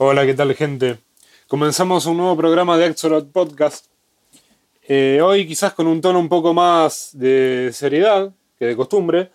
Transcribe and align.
Hola, 0.00 0.24
¿qué 0.24 0.34
tal 0.34 0.54
gente? 0.54 0.98
Comenzamos 1.48 2.06
un 2.06 2.18
nuevo 2.18 2.36
programa 2.36 2.78
de 2.78 2.84
Axolot 2.84 3.32
Podcast. 3.32 3.86
Eh, 4.86 5.18
hoy 5.20 5.44
quizás 5.44 5.72
con 5.72 5.88
un 5.88 6.00
tono 6.00 6.20
un 6.20 6.28
poco 6.28 6.54
más 6.54 7.10
de 7.14 7.70
seriedad 7.72 8.32
que 8.56 8.66
de 8.66 8.76
costumbre, 8.76 9.32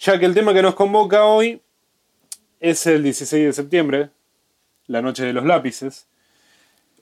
ya 0.00 0.18
que 0.18 0.26
el 0.26 0.34
tema 0.34 0.52
que 0.52 0.60
nos 0.60 0.74
convoca 0.74 1.26
hoy 1.26 1.62
es 2.58 2.84
el 2.88 3.04
16 3.04 3.44
de 3.44 3.52
septiembre, 3.52 4.10
la 4.88 5.02
noche 5.02 5.24
de 5.24 5.32
los 5.32 5.44
lápices. 5.44 6.08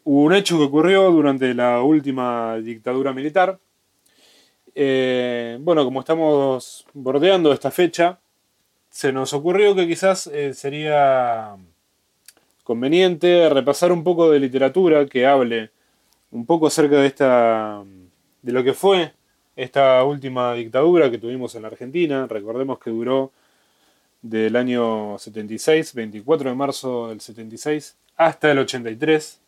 Un 0.04 0.34
hecho 0.34 0.58
que 0.58 0.64
ocurrió 0.64 1.10
durante 1.10 1.54
la 1.54 1.80
última 1.80 2.56
dictadura 2.56 3.14
militar. 3.14 3.58
Eh, 4.74 5.56
bueno, 5.58 5.86
como 5.86 6.00
estamos 6.00 6.84
bordeando 6.92 7.50
esta 7.50 7.70
fecha, 7.70 8.20
se 8.90 9.10
nos 9.10 9.32
ocurrió 9.32 9.74
que 9.74 9.88
quizás 9.88 10.26
eh, 10.26 10.52
sería 10.52 11.56
conveniente 12.64 13.48
repasar 13.48 13.92
un 13.92 14.02
poco 14.02 14.30
de 14.30 14.40
literatura 14.40 15.06
que 15.06 15.26
hable 15.26 15.70
un 16.32 16.46
poco 16.46 16.66
acerca 16.66 16.96
de 16.96 17.06
esta 17.06 17.84
de 18.42 18.52
lo 18.52 18.64
que 18.64 18.74
fue 18.74 19.12
esta 19.56 20.02
última 20.04 20.52
dictadura 20.54 21.10
que 21.10 21.18
tuvimos 21.18 21.54
en 21.54 21.62
la 21.62 21.68
Argentina. 21.68 22.26
Recordemos 22.26 22.78
que 22.78 22.90
duró 22.90 23.30
del 24.20 24.56
año 24.56 25.18
76, 25.18 25.94
24 25.94 26.50
de 26.50 26.56
marzo 26.56 27.08
del 27.08 27.20
76, 27.20 27.96
hasta 28.16 28.50
el 28.50 28.58
83, 28.58 29.40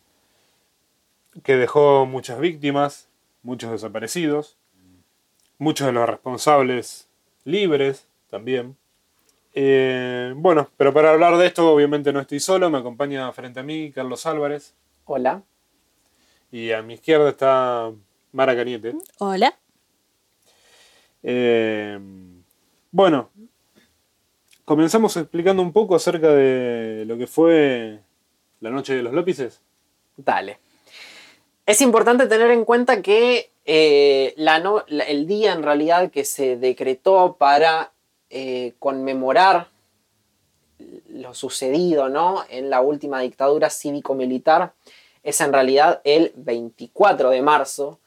que 1.43 1.57
dejó 1.57 2.07
muchas 2.07 2.39
víctimas, 2.39 3.09
muchos 3.43 3.71
desaparecidos, 3.71 4.57
muchos 5.59 5.87
de 5.87 5.93
los 5.93 6.09
responsables 6.09 7.09
libres 7.45 8.07
también. 8.31 8.77
Eh, 9.59 10.35
bueno, 10.37 10.69
pero 10.77 10.93
para 10.93 11.13
hablar 11.13 11.39
de 11.39 11.47
esto 11.47 11.73
obviamente 11.73 12.13
no 12.13 12.21
estoy 12.21 12.41
solo, 12.41 12.69
me 12.69 12.77
acompaña 12.77 13.33
frente 13.33 13.61
a 13.61 13.63
mí 13.63 13.91
Carlos 13.91 14.27
Álvarez. 14.27 14.75
Hola. 15.07 15.45
Y 16.53 16.73
a 16.73 16.83
mi 16.83 16.93
izquierda 16.93 17.31
está 17.31 17.91
Mara 18.33 18.55
Cañete. 18.55 18.93
Hola. 19.19 19.59
Eh, 21.23 21.99
bueno, 22.91 23.31
comenzamos 24.67 25.17
explicando 25.17 25.63
un 25.63 25.73
poco 25.73 25.97
acerca 25.97 26.33
de 26.33 27.05
lo 27.07 27.17
que 27.17 27.27
fue 27.27 28.01
la 28.61 28.69
noche 28.69 28.95
de 28.95 29.03
los 29.03 29.15
lápices. 29.15 29.63
Dale. 30.19 30.59
Es 31.65 31.81
importante 31.81 32.27
tener 32.27 32.51
en 32.51 32.67
cuenta 32.67 33.01
que 33.01 33.53
eh, 33.65 34.35
el 34.37 35.27
día 35.27 35.55
en 35.55 35.63
realidad 35.63 36.11
que 36.11 36.27
se 36.27 36.59
decretó 36.59 37.37
para 37.39 37.95
eh, 38.31 38.75
conmemorar 38.79 39.69
lo 41.09 41.35
sucedido 41.35 42.09
¿no? 42.09 42.45
en 42.49 42.71
la 42.71 42.81
última 42.81 43.21
dictadura 43.21 43.71
cívico-militar 43.71 44.75
es 45.27 45.41
en 45.41 45.53
realidad 45.53 46.01
el 46.05 46.33
24 46.37 47.31
de 47.31 47.43
marzo, 47.43 47.99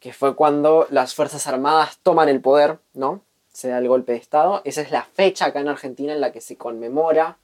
que 0.00 0.12
fue 0.12 0.34
cuando 0.34 0.88
las 0.90 1.14
Fuerzas 1.14 1.46
Armadas 1.46 2.00
toman 2.02 2.28
el 2.28 2.40
poder, 2.40 2.78
¿no? 2.92 3.20
Se 3.52 3.68
da 3.68 3.78
el 3.78 3.86
golpe 3.86 4.12
de 4.12 4.18
Estado. 4.18 4.60
Esa 4.64 4.80
es 4.80 4.90
la 4.90 5.04
fecha 5.04 5.46
acá 5.46 5.60
en 5.60 5.68
Argentina 5.68 6.12
en 6.12 6.20
la 6.20 6.32
que 6.32 6.40
se 6.40 6.56
conmemora 6.56 7.38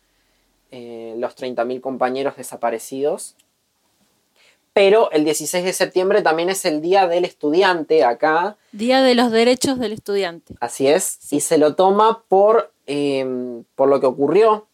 eh, 0.73 1.15
los 1.19 1.37
30.000 1.37 1.81
compañeros 1.81 2.37
desaparecidos. 2.37 3.37
Pero 4.77 5.11
el 5.11 5.25
16 5.25 5.65
de 5.65 5.73
septiembre 5.73 6.21
también 6.21 6.51
es 6.51 6.67
el 6.67 6.83
Día 6.83 7.07
del 7.07 7.25
Estudiante 7.25 8.05
acá. 8.05 8.59
Día 8.73 9.01
de 9.01 9.15
los 9.15 9.31
Derechos 9.31 9.79
del 9.79 9.95
Estudiante. 9.95 10.53
Así 10.61 10.87
es. 10.87 11.17
Y 11.33 11.41
se 11.41 11.57
lo 11.57 11.75
toma 11.75 12.25
por, 12.29 12.71
em, 12.85 13.65
por 13.75 13.89
lo 13.89 14.01
que 14.01 14.07
ocurrió 14.07 14.67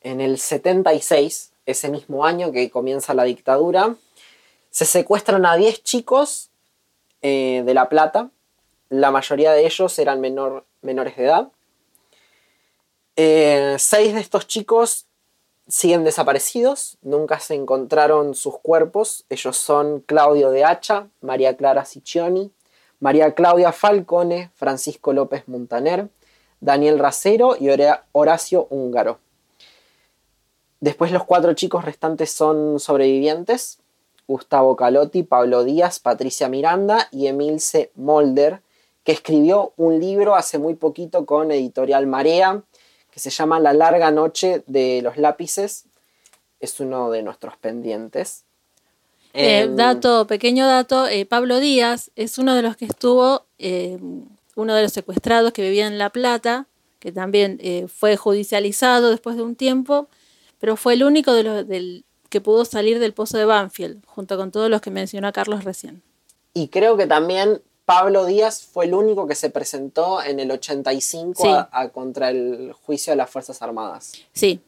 en 0.00 0.22
el 0.22 0.38
76, 0.38 1.52
ese 1.66 1.90
mismo 1.90 2.24
año 2.24 2.50
que 2.50 2.70
comienza 2.70 3.12
la 3.12 3.24
dictadura. 3.24 3.96
Se 4.70 4.86
secuestran 4.86 5.44
a 5.44 5.54
10 5.54 5.82
chicos 5.82 6.48
eh, 7.20 7.62
de 7.66 7.74
La 7.74 7.90
Plata. 7.90 8.30
La 8.88 9.10
mayoría 9.10 9.52
de 9.52 9.66
ellos 9.66 9.98
eran 9.98 10.22
menor, 10.22 10.64
menores 10.80 11.14
de 11.14 11.24
edad. 11.24 11.48
Eh, 13.16 13.76
seis 13.78 14.14
de 14.14 14.20
estos 14.20 14.46
chicos 14.46 15.04
siguen 15.68 16.04
desaparecidos, 16.04 16.98
nunca 17.02 17.40
se 17.40 17.54
encontraron 17.54 18.34
sus 18.34 18.58
cuerpos. 18.58 19.24
Ellos 19.28 19.56
son 19.56 20.00
Claudio 20.00 20.50
de 20.50 20.64
Hacha, 20.64 21.08
María 21.20 21.56
Clara 21.56 21.84
Ciccioni, 21.84 22.50
María 23.00 23.34
Claudia 23.34 23.72
Falcone, 23.72 24.50
Francisco 24.54 25.12
López 25.12 25.48
Montaner, 25.48 26.08
Daniel 26.60 26.98
Racero 26.98 27.56
y 27.58 27.68
Horacio 28.12 28.66
Húngaro. 28.70 29.18
Después 30.80 31.10
los 31.10 31.24
cuatro 31.24 31.52
chicos 31.54 31.84
restantes 31.84 32.30
son 32.30 32.80
sobrevivientes, 32.80 33.78
Gustavo 34.28 34.76
Calotti, 34.76 35.22
Pablo 35.22 35.64
Díaz, 35.64 36.00
Patricia 36.00 36.48
Miranda 36.48 37.08
y 37.10 37.26
Emilce 37.28 37.90
Molder, 37.94 38.60
que 39.04 39.12
escribió 39.12 39.72
un 39.76 40.00
libro 40.00 40.34
hace 40.34 40.58
muy 40.58 40.74
poquito 40.74 41.26
con 41.26 41.52
editorial 41.52 42.06
Marea, 42.06 42.62
que 43.16 43.20
se 43.20 43.30
llama 43.30 43.58
La 43.60 43.72
larga 43.72 44.10
noche 44.10 44.62
de 44.66 45.00
los 45.00 45.16
lápices. 45.16 45.86
Es 46.60 46.80
uno 46.80 47.10
de 47.10 47.22
nuestros 47.22 47.56
pendientes. 47.56 48.44
Eh, 49.32 49.60
em, 49.60 49.74
dato, 49.74 50.26
pequeño 50.26 50.66
dato, 50.66 51.08
eh, 51.08 51.24
Pablo 51.24 51.58
Díaz 51.58 52.10
es 52.14 52.36
uno 52.36 52.54
de 52.54 52.60
los 52.60 52.76
que 52.76 52.84
estuvo, 52.84 53.46
eh, 53.58 53.96
uno 54.54 54.74
de 54.74 54.82
los 54.82 54.92
secuestrados 54.92 55.54
que 55.54 55.62
vivía 55.62 55.86
en 55.86 55.96
La 55.96 56.10
Plata, 56.10 56.66
que 56.98 57.10
también 57.10 57.58
fue 57.88 58.18
judicializado 58.18 59.08
después 59.08 59.36
de 59.36 59.44
un 59.44 59.56
tiempo, 59.56 60.08
pero 60.58 60.76
fue 60.76 60.92
el 60.92 61.02
único 61.02 61.32
de 61.32 61.42
los, 61.42 61.66
del, 61.66 62.04
que 62.28 62.42
pudo 62.42 62.66
salir 62.66 62.98
del 62.98 63.14
pozo 63.14 63.38
de 63.38 63.46
Banfield, 63.46 64.04
junto 64.04 64.36
con 64.36 64.50
todos 64.50 64.68
los 64.68 64.82
que 64.82 64.90
mencionó 64.90 65.32
Carlos 65.32 65.64
recién. 65.64 66.02
Y 66.52 66.68
creo 66.68 66.98
que 66.98 67.06
también 67.06 67.62
Pablo 67.86 68.26
Díaz 68.26 68.68
fue 68.70 68.84
el 68.86 68.94
único 68.94 69.28
que 69.28 69.36
se 69.36 69.48
presentó 69.48 70.20
en 70.20 70.40
el 70.40 70.50
85 70.50 71.68
a, 71.70 71.88
contra 71.90 72.30
el 72.30 72.74
juicio 72.84 73.12
de 73.12 73.16
las 73.16 73.30
Fuerzas 73.30 73.62
Armadas. 73.62 74.12
Sí. 74.32 74.60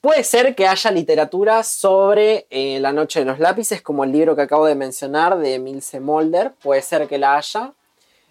Puede 0.00 0.24
ser 0.24 0.54
que 0.54 0.66
haya 0.66 0.90
literatura 0.90 1.62
sobre 1.62 2.46
eh, 2.48 2.80
La 2.80 2.94
Noche 2.94 3.20
de 3.20 3.26
los 3.26 3.38
Lápices, 3.38 3.82
como 3.82 4.04
el 4.04 4.12
libro 4.12 4.34
que 4.34 4.40
acabo 4.40 4.64
de 4.64 4.74
mencionar 4.74 5.38
de 5.38 5.58
Milce 5.58 6.00
Molder. 6.00 6.52
Puede 6.62 6.80
ser 6.80 7.06
que 7.08 7.18
la 7.18 7.36
haya. 7.36 7.74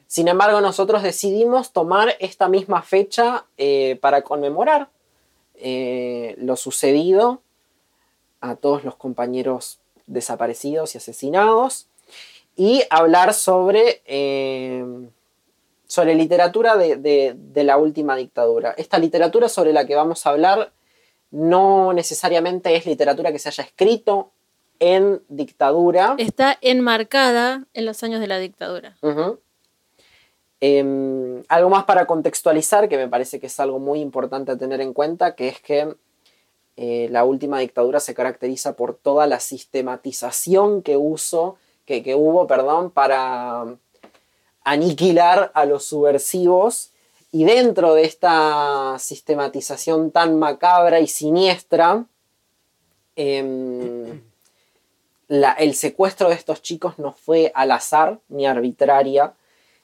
Sin 0.08 0.28
embargo, 0.28 0.60
nosotros 0.60 1.04
decidimos 1.04 1.72
tomar 1.72 2.16
esta 2.20 2.50
misma 2.50 2.82
fecha 2.82 3.46
eh, 3.60 4.00
para 4.02 4.24
conmemorar 4.24 4.90
eh, 5.54 6.34
lo 6.40 6.56
sucedido 6.56 7.44
a 8.42 8.56
todos 8.56 8.84
los 8.84 8.96
compañeros 8.96 9.78
desaparecidos 10.08 10.96
y 10.96 10.98
asesinados 10.98 11.89
y 12.60 12.84
hablar 12.90 13.34
sobre, 13.34 14.02
eh, 14.06 14.84
sobre 15.88 16.14
literatura 16.14 16.76
de, 16.76 17.38
la 17.56 17.78
última 17.78 18.18
dictadura. 18.18 18.76
Esta 18.78 19.00
literatura 19.00 19.48
sobre 19.48 19.72
la 19.72 19.88
que 19.88 19.96
vamos 19.96 20.26
a 20.26 20.32
hablar 20.32 20.74
no 21.32 21.94
necesariamente 21.94 22.76
es 22.76 22.86
literatura 22.86 23.32
que 23.32 23.40
se 23.40 23.48
haya 23.48 23.64
escrito 23.64 24.32
en 24.80 25.22
dictadura. 25.30 26.16
Está 26.18 26.58
enmarcada 26.60 27.66
en 27.74 27.86
los 27.86 28.04
años 28.04 28.20
de 28.20 28.28
la 28.28 28.40
dictadura. 28.40 28.98
Em, 30.60 31.42
algo 31.48 31.70
más 31.70 31.86
para 31.86 32.06
contextualizar, 32.08 32.90
que 32.90 32.98
me 32.98 33.08
parece 33.08 33.40
que 33.40 33.48
es 33.48 33.58
algo 33.62 33.80
muy 33.80 34.02
importante 34.02 34.52
a 34.52 34.58
tener 34.58 34.82
en 34.82 34.92
cuenta, 34.92 35.34
que 35.34 35.48
es 35.48 35.62
que 35.62 35.96
eh, 36.76 37.08
la 37.10 37.24
última 37.24 37.60
dictadura 37.60 38.02
se 38.02 38.14
caracteriza 38.14 38.76
por 38.76 38.96
toda 38.96 39.28
la 39.28 39.40
sistematización 39.40 40.82
que 40.82 40.98
uso 40.98 41.56
que, 41.90 42.16
hubo, 42.16 42.46
perdón, 42.46 42.92
para 42.92 43.66
aniquilar 44.64 45.52
a 45.56 45.66
los 45.66 45.86
subversivos. 45.86 46.92
Y 47.32 47.44
dentro 47.46 47.96
de 47.96 48.04
esta 48.04 48.96
sistematización 49.00 50.12
tan 50.12 50.38
macabra 50.38 51.00
y 51.00 51.08
siniestra, 51.08 52.06
em, 53.16 54.22
el 55.30 55.76
secuestro 55.76 56.30
de 56.30 56.36
estos 56.36 56.62
chicos 56.62 57.00
no 57.00 57.14
fue 57.14 57.52
al 57.56 57.72
azar 57.72 58.20
ni 58.30 58.46
arbitraria, 58.46 59.34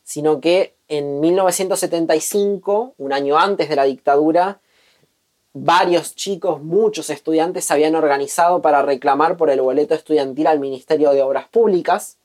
sino 0.04 0.40
que 0.40 0.76
en 0.88 1.20
1975, 1.20 2.94
un 2.98 3.14
año 3.14 3.38
antes 3.38 3.70
de 3.70 3.76
la 3.76 3.86
dictadura, 3.86 4.60
varios 5.58 6.16
chicos, 6.16 6.62
muchos 6.62 7.10
estudiantes 7.10 7.64
se 7.64 7.74
habían 7.74 7.96
organizado 7.96 8.62
para 8.62 8.82
reclamar 8.82 9.38
por 9.38 9.50
el 9.50 9.62
boleto 9.62 9.96
estudiantil 9.96 10.48
al 10.48 10.60
Ministerio 10.60 11.12
de 11.12 11.22
Obras 11.22 11.48
Públicas. 11.48 12.18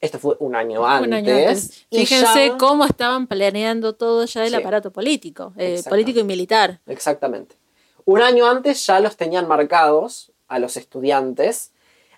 Esto 0.00 0.20
fue 0.20 0.36
un 0.38 0.54
año 0.54 0.86
antes. 0.86 1.86
Fíjense 1.90 2.52
cómo 2.56 2.84
estaban 2.84 3.26
planeando 3.26 3.94
todo 3.94 4.26
ya 4.26 4.46
el 4.46 4.54
aparato 4.54 4.92
político, 4.92 5.52
eh, 5.56 5.82
político 5.88 6.20
y 6.20 6.24
militar. 6.24 6.80
Exactamente. 6.86 7.56
Un 8.04 8.22
año 8.22 8.46
antes 8.46 8.86
ya 8.86 9.00
los 9.00 9.16
tenían 9.16 9.48
marcados 9.48 10.30
a 10.46 10.60
los 10.60 10.76
estudiantes 10.76 11.72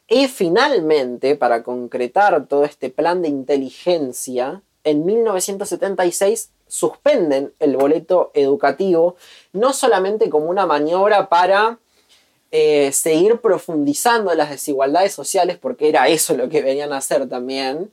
y 0.09 0.29
finalmente, 0.29 1.37
para 1.37 1.63
concretar 1.63 2.47
todo 2.47 2.67
este 2.67 2.91
plan 2.91 3.23
de 3.23 3.29
inteligencia, 3.29 4.63
en 4.85 5.07
1976 5.07 6.51
suspenden 6.69 7.53
el 7.59 7.77
boleto 7.77 8.31
educativo, 8.35 9.17
no 9.53 9.73
solamente 9.73 10.31
como 10.31 10.47
una 10.47 10.67
maniobra 10.67 11.29
para 11.29 11.79
eh, 12.51 12.93
seguir 12.93 13.41
profundizando 13.41 14.35
las 14.35 14.51
desigualdades 14.51 15.13
sociales, 15.13 15.59
porque 15.59 15.89
era 15.89 16.09
eso 16.09 16.37
lo 16.37 16.49
que 16.49 16.63
venían 16.63 16.93
a 16.93 16.99
hacer 16.99 17.29
también, 17.29 17.93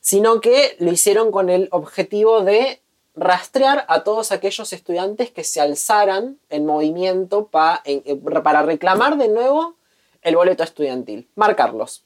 sino 0.00 0.40
que 0.40 0.76
lo 0.78 0.92
hicieron 0.92 1.30
con 1.30 1.48
el 1.48 1.68
objetivo 1.70 2.42
de 2.42 2.80
rastrear 3.16 3.84
a 3.88 4.04
todos 4.04 4.32
aquellos 4.32 4.72
estudiantes 4.72 5.30
que 5.30 5.44
se 5.44 5.60
alzaran 5.60 6.38
en 6.50 6.66
movimiento 6.66 7.48
eh, 7.84 8.16
para 8.42 8.62
reclamar 8.62 9.16
de 9.16 9.28
nuevo 9.28 9.76
el 10.22 10.36
boleto 10.36 10.62
estudiantil, 10.62 11.28
marcarlos. 11.34 12.04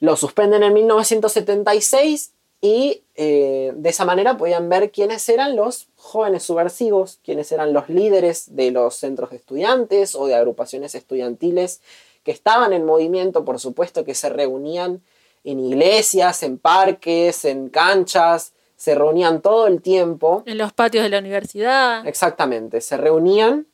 Lo 0.00 0.16
suspenden 0.16 0.62
en 0.62 0.74
1976 0.74 2.32
y 2.66 3.04
eh, 3.14 3.72
de 3.76 3.88
esa 3.90 4.04
manera 4.04 4.36
podían 4.36 4.68
ver 4.68 4.90
quiénes 4.90 5.28
eran 5.28 5.54
los 5.54 5.86
jóvenes 5.94 6.42
subversivos, 6.42 7.20
quiénes 7.24 7.52
eran 7.52 7.72
los 7.72 7.88
líderes 7.88 8.56
de 8.56 8.72
los 8.72 8.96
centros 8.96 9.30
de 9.30 9.36
estudiantes 9.36 10.16
o 10.16 10.26
de 10.26 10.34
agrupaciones 10.34 10.96
estudiantiles 10.96 11.80
que 12.24 12.32
estaban 12.32 12.72
en 12.72 12.84
movimiento, 12.84 13.44
por 13.44 13.60
supuesto 13.60 14.04
que 14.04 14.16
se 14.16 14.30
reunían 14.30 15.00
en 15.44 15.60
iglesias, 15.60 16.42
en 16.42 16.58
parques, 16.58 17.44
en 17.44 17.68
canchas, 17.68 18.52
se 18.74 18.96
reunían 18.96 19.42
todo 19.42 19.68
el 19.68 19.80
tiempo. 19.80 20.42
En 20.44 20.58
los 20.58 20.72
patios 20.72 21.04
de 21.04 21.10
la 21.10 21.20
universidad. 21.20 22.04
Exactamente, 22.04 22.80
se 22.80 22.96
reunían 22.96 23.68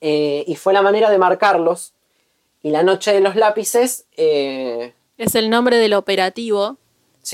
eh, 0.00 0.42
y 0.48 0.56
fue 0.56 0.72
la 0.72 0.82
manera 0.82 1.10
de 1.10 1.18
marcarlos. 1.18 1.92
Y 2.60 2.70
la 2.70 2.82
noche 2.82 3.12
de 3.12 3.20
los 3.20 3.36
lápices... 3.36 4.06
Eh, 4.16 4.94
es 5.16 5.36
el 5.36 5.48
nombre 5.48 5.76
del 5.76 5.94
operativo 5.94 6.76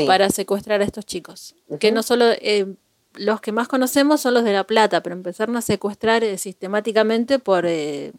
para 0.06 0.30
secuestrar 0.30 0.80
a 0.80 0.84
estos 0.84 1.06
chicos. 1.06 1.54
Que 1.78 1.92
no 1.92 2.02
solo 2.02 2.26
eh, 2.30 2.74
los 3.14 3.40
que 3.40 3.52
más 3.52 3.68
conocemos 3.68 4.20
son 4.20 4.34
los 4.34 4.44
de 4.44 4.52
La 4.52 4.64
Plata, 4.64 5.02
pero 5.02 5.14
empezaron 5.14 5.56
a 5.56 5.62
secuestrar 5.62 6.24
eh, 6.24 6.38
sistemáticamente 6.38 7.38
por, 7.38 7.66
eh, 7.66 8.12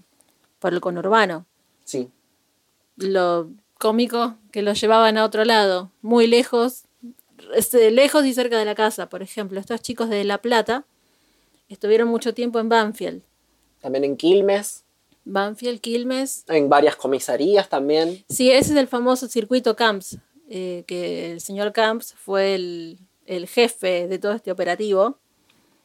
por 0.59 0.73
el 0.73 0.81
conurbano. 0.81 1.45
Sí. 1.83 2.09
Lo 2.95 3.49
cómico 3.77 4.37
que 4.51 4.61
los 4.61 4.79
llevaban 4.81 5.17
a 5.17 5.25
otro 5.25 5.45
lado, 5.45 5.91
muy 6.01 6.27
lejos, 6.27 6.83
lejos 7.91 8.25
y 8.25 8.33
cerca 8.33 8.57
de 8.57 8.65
la 8.65 8.75
casa. 8.75 9.09
Por 9.09 9.21
ejemplo, 9.21 9.59
estos 9.59 9.81
chicos 9.81 10.09
de 10.09 10.23
La 10.23 10.39
Plata 10.39 10.85
estuvieron 11.69 12.07
mucho 12.07 12.33
tiempo 12.33 12.59
en 12.59 12.69
Banfield. 12.69 13.21
También 13.81 14.03
en 14.03 14.17
Quilmes. 14.17 14.83
Banfield, 15.25 15.81
Quilmes. 15.81 16.45
En 16.47 16.69
varias 16.69 16.95
comisarías 16.95 17.69
también. 17.69 18.23
Sí, 18.29 18.49
ese 18.49 18.71
es 18.71 18.77
el 18.77 18.87
famoso 18.87 19.27
circuito 19.27 19.75
Camps, 19.75 20.17
eh, 20.49 20.85
que 20.87 21.33
el 21.33 21.41
señor 21.41 21.73
Camps 21.73 22.13
fue 22.13 22.55
el, 22.55 22.99
jefe 23.47 24.07
de 24.07 24.19
todo 24.19 24.31
este 24.31 24.51
operativo. 24.51 25.19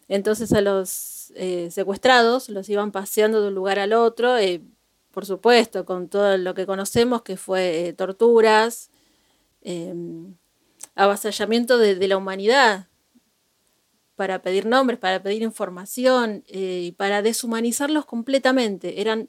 Entonces 0.09 0.53
a 0.53 0.61
los 0.61 1.33
eh, 1.35 1.69
secuestrados 1.71 2.49
los 2.49 2.69
iban 2.69 2.93
paseando 2.93 3.43
de 3.43 3.49
un 3.49 3.55
lugar 3.55 3.79
al 3.81 3.93
otro, 3.93 4.37
eh, 4.39 4.63
por 5.11 5.27
supuesto, 5.27 5.85
con 5.85 6.09
todo 6.09 6.37
lo 6.39 6.55
que 6.55 6.67
conocemos, 6.67 7.23
que 7.23 7.37
fue 7.37 7.95
torturas, 7.99 8.91
em, 9.63 10.35
avasallamiento 10.95 11.79
de, 11.79 11.97
de, 11.97 12.09
la 12.09 12.17
humanidad, 12.17 12.89
para 14.17 14.43
pedir 14.43 14.67
nombres, 14.67 14.99
para 14.99 15.23
pedir 15.23 15.43
información 15.43 16.45
y 16.47 16.93
para 16.93 17.23
deshumanizarlos 17.23 18.07
completamente. 18.07 19.01
Eran 19.01 19.29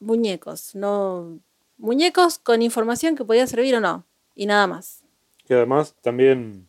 muñecos, 0.00 0.74
no 0.74 1.40
muñecos 1.78 2.38
con 2.38 2.62
información 2.62 3.16
que 3.16 3.24
podía 3.24 3.46
servir 3.46 3.76
o 3.76 3.80
no 3.80 4.06
y 4.34 4.46
nada 4.46 4.66
más. 4.66 5.02
Que 5.46 5.54
además 5.54 5.94
también 6.00 6.68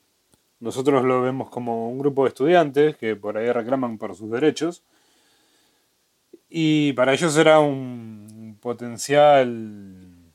nosotros 0.59 1.03
lo 1.03 1.21
vemos 1.21 1.49
como 1.49 1.89
un 1.89 1.99
grupo 1.99 2.23
de 2.23 2.29
estudiantes 2.29 2.95
que 2.97 3.15
por 3.15 3.37
ahí 3.37 3.51
reclaman 3.51 3.97
por 3.97 4.15
sus 4.15 4.31
derechos 4.31 4.83
y 6.55 6.93
para 6.93 7.13
ellos 7.13 7.35
era 7.35 7.59
un 7.59 8.57
potencial, 8.61 10.31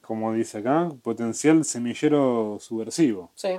como 0.00 0.32
dice 0.32 0.58
acá, 0.58 0.88
potencial 1.02 1.64
semillero 1.64 2.58
subversivo. 2.60 3.32
Sí. 3.34 3.58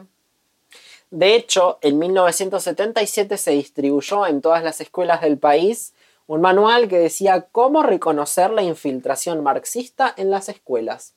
De 1.12 1.36
hecho, 1.36 1.78
en 1.82 2.00
1977 2.00 3.38
se 3.38 3.52
distribuyó 3.52 4.26
en 4.28 4.42
todas 4.42 4.64
las 4.64 4.80
escuelas 4.80 5.20
del 5.20 5.38
país 5.38 5.94
un 6.26 6.40
manual 6.40 6.88
que 6.88 7.00
decía 7.00 7.48
cómo 7.52 7.84
reconocer 7.84 8.52
la 8.52 8.64
infiltración 8.64 9.44
marxista 9.44 10.14
en 10.16 10.30
las 10.30 10.48
escuelas. 10.48 11.16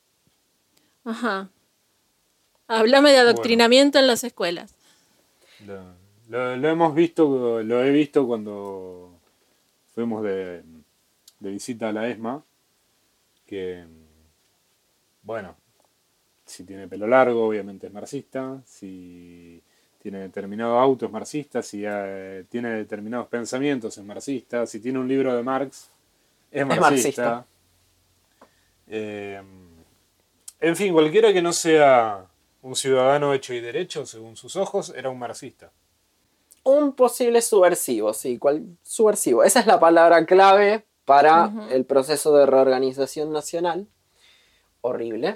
Ajá. 1.04 1.50
Háblame 2.72 3.10
de 3.10 3.18
adoctrinamiento 3.18 3.98
en 3.98 4.06
las 4.06 4.24
escuelas. 4.24 4.74
Lo, 6.28 6.68
hemos 6.68 6.94
visto, 6.94 7.62
lo 7.62 7.84
he 7.84 7.90
visto 7.90 8.26
cuando 8.26 9.10
fuimos 9.94 10.22
de, 10.22 10.62
visita 11.40 11.90
a 11.90 11.92
la 11.92 12.08
ESMA, 12.08 12.42
que, 13.46 13.84
bueno, 15.22 15.54
si 16.46 16.64
tiene 16.64 16.88
pelo 16.88 17.06
largo, 17.06 17.46
obviamente 17.46 17.88
es 17.88 17.92
marxista, 17.92 18.62
si 18.64 19.62
tiene 20.00 20.20
determinado 20.20 20.78
auto 20.78 21.04
es 21.04 21.12
marxista, 21.12 21.62
si 21.62 21.82
eh, 21.86 22.44
tiene 22.48 22.70
determinados 22.70 23.28
pensamientos 23.28 23.98
es 23.98 24.04
marxista, 24.04 24.66
si 24.66 24.80
tiene 24.80 24.98
un 24.98 25.08
libro 25.08 25.36
de 25.36 25.42
Marx 25.42 25.90
es 26.50 26.66
marxista. 26.66 27.44
Eh, 28.88 29.42
en 30.58 30.76
fin, 30.76 30.92
cualquiera 30.94 31.32
que 31.34 31.42
no 31.42 31.52
sea 31.52 32.26
un 32.62 32.76
ciudadano 32.76 33.34
hecho 33.34 33.52
y 33.52 33.60
derecho, 33.60 34.06
según 34.06 34.36
sus 34.36 34.56
ojos, 34.56 34.92
era 34.96 35.10
un 35.10 35.18
marxista. 35.18 35.72
Un 36.64 36.94
posible 36.94 37.42
subversivo, 37.42 38.14
sí, 38.14 38.38
cual, 38.38 38.64
subversivo. 38.82 39.42
Esa 39.42 39.60
es 39.60 39.66
la 39.66 39.80
palabra 39.80 40.24
clave 40.26 40.84
para 41.04 41.52
el 41.70 41.84
proceso 41.84 42.36
de 42.36 42.46
reorganización 42.46 43.32
nacional. 43.32 43.88
Horrible. 44.80 45.34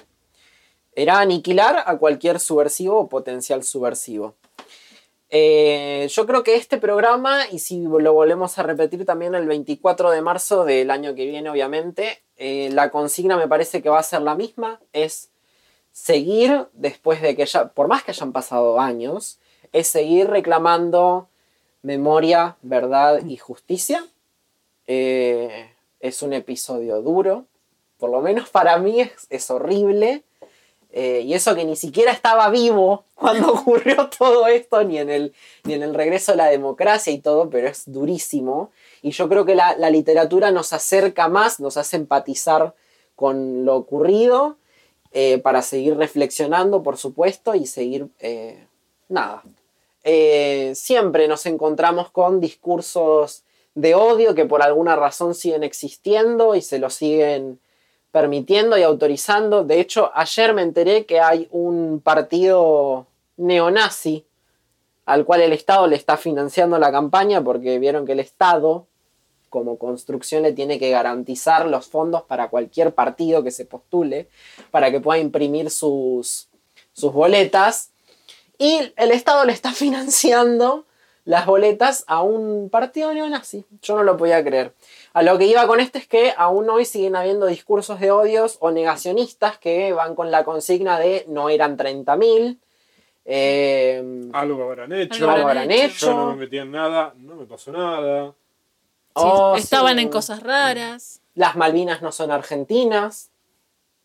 Era 0.93 1.19
aniquilar 1.19 1.83
a 1.85 1.99
cualquier 1.99 2.39
subversivo 2.39 2.99
o 2.99 3.09
potencial 3.09 3.65
subversivo. 3.65 4.37
Eh, 5.29 6.07
yo 6.09 6.27
creo 6.27 6.45
que 6.45 6.55
este 6.55 6.79
programa, 6.79 7.49
y 7.51 7.59
si 7.59 7.83
lo 7.83 8.13
volvemos 8.13 8.57
a 8.59 8.63
repetir 8.63 9.05
también 9.05 9.35
el 9.35 9.49
24 9.49 10.11
de 10.11 10.23
marzo 10.23 10.65
del 10.65 10.93
año 10.93 11.17
que 11.17 11.27
viene, 11.27 11.51
obviamente, 11.51 12.23
eh, 12.37 12.71
la 12.73 12.91
consigna 12.91 13.37
me 13.37 13.49
parece 13.49 13.83
que 13.83 13.89
va 13.89 13.99
a 13.99 14.05
ser 14.05 14.23
la 14.23 14.37
misma, 14.37 14.81
es 14.93 15.31
seguir 15.97 16.69
después 16.75 17.23
de 17.23 17.35
que 17.35 17.47
ya, 17.47 17.69
por 17.69 17.89
más 17.89 18.05
que 18.05 18.11
hayan 18.11 18.31
pasado 18.31 18.79
años, 18.79 19.39
es 19.73 19.89
seguir 19.89 20.29
reclamando 20.29 21.27
memoria, 21.81 22.57
verdad 22.61 23.25
y 23.25 23.39
justicia. 23.39 24.05
Eh, 24.87 25.71
es 26.01 26.21
un 26.21 26.35
episodio 26.35 27.01
duro, 27.01 27.47
por 27.97 28.11
lo 28.11 28.21
menos 28.21 28.51
para 28.51 28.77
mí 28.77 29.11
es, 29.31 29.51
horrible. 29.51 30.23
Eh, 30.93 31.23
y 31.25 31.33
eso 31.33 31.55
que 31.55 31.65
ni 31.65 31.77
siquiera 31.77 32.13
estaba 32.13 32.51
vivo 32.51 33.05
cuando 33.15 33.53
ocurrió 33.55 34.11
todo 34.11 34.49
esto, 34.49 34.85
ni 34.85 34.99
en, 34.99 35.09
el, 35.09 35.35
ni 35.65 35.75
en 35.75 35.83
el 35.83 35.95
regreso 35.95 36.33
a 36.33 36.37
la 36.37 36.47
democracia 36.49 37.11
y 37.11 37.21
todo, 37.21 37.49
pero 37.49 37.69
es 37.69 37.91
durísimo. 37.91 38.71
Y 39.01 39.13
yo 39.13 39.31
creo 39.31 39.47
que 39.47 39.55
la, 39.55 39.75
la 39.79 39.89
literatura 39.89 40.51
nos 40.51 40.75
acerca 40.75 41.29
más, 41.29 41.59
nos 41.59 41.79
hace 41.79 41.97
empatizar 41.97 42.75
con 43.15 43.65
lo 43.65 43.77
ocurrido 43.77 44.59
eh, 45.13 45.39
para 45.39 45.63
seguir 45.63 45.97
reflexionando, 45.97 46.83
por 46.83 46.97
supuesto, 46.97 47.55
y 47.55 47.67
seguir, 47.67 48.09
eh, 48.21 48.67
nada. 49.09 49.43
Eh, 50.05 50.73
siempre 50.75 51.27
nos 51.29 51.47
encontramos 51.47 52.11
con 52.11 52.41
discursos 52.41 53.43
de 53.75 53.95
odio 53.95 54.35
que 54.35 54.45
por 54.45 54.63
alguna 54.63 54.97
razón 54.97 55.35
siguen 55.35 55.63
existiendo 55.63 56.55
y 56.55 56.63
se 56.63 56.79
lo 56.79 56.91
siguen 56.91 57.59
permitiendo 58.13 58.79
y 58.79 58.83
autorizando. 58.83 59.65
De 59.65 59.81
hecho, 59.81 60.11
ayer 60.15 60.55
me 60.55 60.63
enteré 60.63 61.07
que 61.07 61.21
hay 61.21 61.49
un 61.51 62.01
partido 62.01 63.07
neonazi 63.37 64.25
al 65.05 65.25
cual 65.25 65.41
el 65.41 65.53
Estado 65.53 65.87
le 65.87 65.97
está 65.97 66.17
financiando 66.17 66.79
la 66.79 66.91
campaña 66.91 67.43
porque 67.43 67.79
vieron 67.79 68.07
que 68.07 68.13
el 68.13 68.21
Estado 68.21 68.87
como 69.57 69.79
construcción 69.79 70.43
le 70.43 70.53
tiene 70.53 70.79
que 70.79 70.91
garantizar 70.91 71.67
los 71.67 71.87
fondos 71.87 72.25
para 72.25 72.51
cualquier 72.51 72.93
partido 72.93 73.43
que 73.43 73.51
se 73.51 73.65
postule, 73.65 74.29
para 74.71 74.91
que 74.91 75.01
pueda 75.01 75.19
imprimir 75.19 75.71
sus, 75.71 76.51
sus 76.93 77.11
boletas. 77.15 77.91
Y 78.59 78.93
el 78.97 79.13
Estado 79.13 79.47
le 79.47 79.55
está 79.55 79.73
financiando 79.73 80.85
las 81.25 81.47
boletas 81.47 82.05
a 82.07 82.21
un 82.21 82.69
partido 82.69 83.15
neonazi. 83.15 83.65
Yo 83.81 83.97
no 83.97 84.03
lo 84.03 84.19
podía 84.19 84.45
creer. 84.45 84.75
A 85.15 85.23
lo 85.23 85.39
que 85.39 85.47
iba 85.47 85.67
con 85.67 85.81
esto 85.81 85.97
es 85.97 86.07
que 86.07 86.35
aún 86.37 86.69
hoy 86.69 86.85
siguen 86.85 87.17
habiendo 87.17 87.47
discursos 87.47 87.99
de 87.99 88.11
odios 88.11 88.59
o 88.61 88.71
negacionistas 88.71 89.57
que 89.57 89.95
van 89.95 90.15
con 90.15 90.31
la 90.31 90.45
consigna 90.45 90.99
de 90.99 91.25
no 91.29 91.49
eran 91.49 91.79
30.000. 91.79 92.59
Eh, 93.25 94.29
algo 94.35 94.65
habrán 94.65 94.93
hecho. 94.93 95.31
Algo 95.31 95.49
habrán 95.49 95.71
hecho. 95.71 96.09
Yo 96.09 96.15
no 96.15 96.27
me 96.33 96.37
metí 96.37 96.59
en 96.59 96.73
nada, 96.73 97.15
no 97.17 97.37
me 97.37 97.47
pasó 97.47 97.73
nada. 97.73 98.35
Oh, 99.19 99.57
estaban 99.57 99.99
en 99.99 100.11
cosas 100.11 100.43
raras. 100.43 101.23
Las 101.35 101.57
Malvinas 101.57 102.03
no 102.03 102.13
son 102.13 102.31
argentinas. 102.31 103.31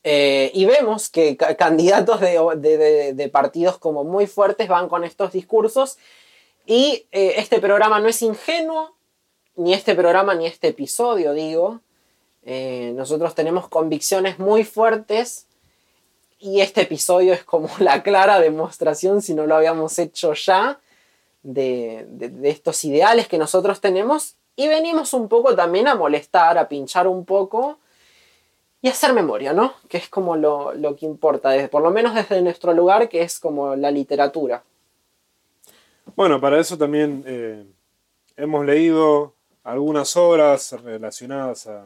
Eh, 0.04 0.52
y 0.54 0.66
vemos 0.66 1.10
que 1.10 1.38
candidatos 1.38 2.22
de, 2.22 3.30
partidos 3.32 3.78
como 3.78 4.04
muy 4.04 4.26
fuertes 4.26 4.70
van 4.70 4.88
con 4.88 5.04
estos 5.04 5.34
discursos. 5.34 5.98
Y 6.66 7.08
eh, 7.12 7.34
este 7.38 7.60
programa 7.60 8.00
no 8.00 8.08
es 8.08 8.22
ingenuo, 8.22 8.96
ni 9.58 9.74
este 9.74 9.96
programa 9.96 10.34
ni 10.34 10.48
este 10.48 10.70
episodio, 10.70 11.34
digo. 11.34 11.82
Eh, 12.44 12.94
nosotros 12.96 13.36
tenemos 13.36 13.68
convicciones 13.68 14.40
muy 14.40 14.64
fuertes 14.64 15.46
y 16.40 16.62
este 16.62 16.82
episodio 16.82 17.34
es 17.34 17.44
como 17.44 17.70
la 17.80 18.02
clara 18.02 18.40
demostración, 18.40 19.22
si 19.22 19.34
no 19.36 19.46
lo 19.46 19.56
habíamos 19.56 20.00
hecho 20.00 20.34
ya, 20.34 20.80
de, 21.44 22.06
de 22.08 22.50
estos 22.50 22.86
ideales 22.86 23.28
que 23.28 23.38
nosotros 23.38 23.82
tenemos 23.82 24.38
y 24.56 24.68
venimos 24.68 25.14
un 25.14 25.28
poco 25.28 25.56
también 25.56 25.88
a 25.88 25.96
molestar, 25.96 26.58
a 26.58 26.68
pinchar 26.68 27.08
un 27.08 27.26
poco 27.26 27.80
y 28.82 28.88
hacer 28.88 29.14
memoria, 29.14 29.54
¿no? 29.54 29.74
Que 29.88 29.98
es 29.98 30.10
como 30.10 30.36
lo, 30.36 30.74
que 30.98 31.06
importa, 31.06 31.52
por 31.70 31.82
lo 31.84 31.92
menos 31.92 32.16
desde 32.16 32.42
nuestro 32.42 32.74
lugar, 32.74 33.10
que 33.10 33.22
es 33.22 33.40
como 33.40 33.76
la 33.76 33.92
literatura. 33.92 34.64
Bueno, 36.16 36.42
para 36.42 36.60
eso 36.60 36.78
también 36.78 37.24
eh, 37.26 37.64
hemos 38.36 38.66
leído 38.66 39.34
algunas 39.64 40.18
obras 40.18 40.72
relacionadas 40.84 41.68
a, 41.68 41.84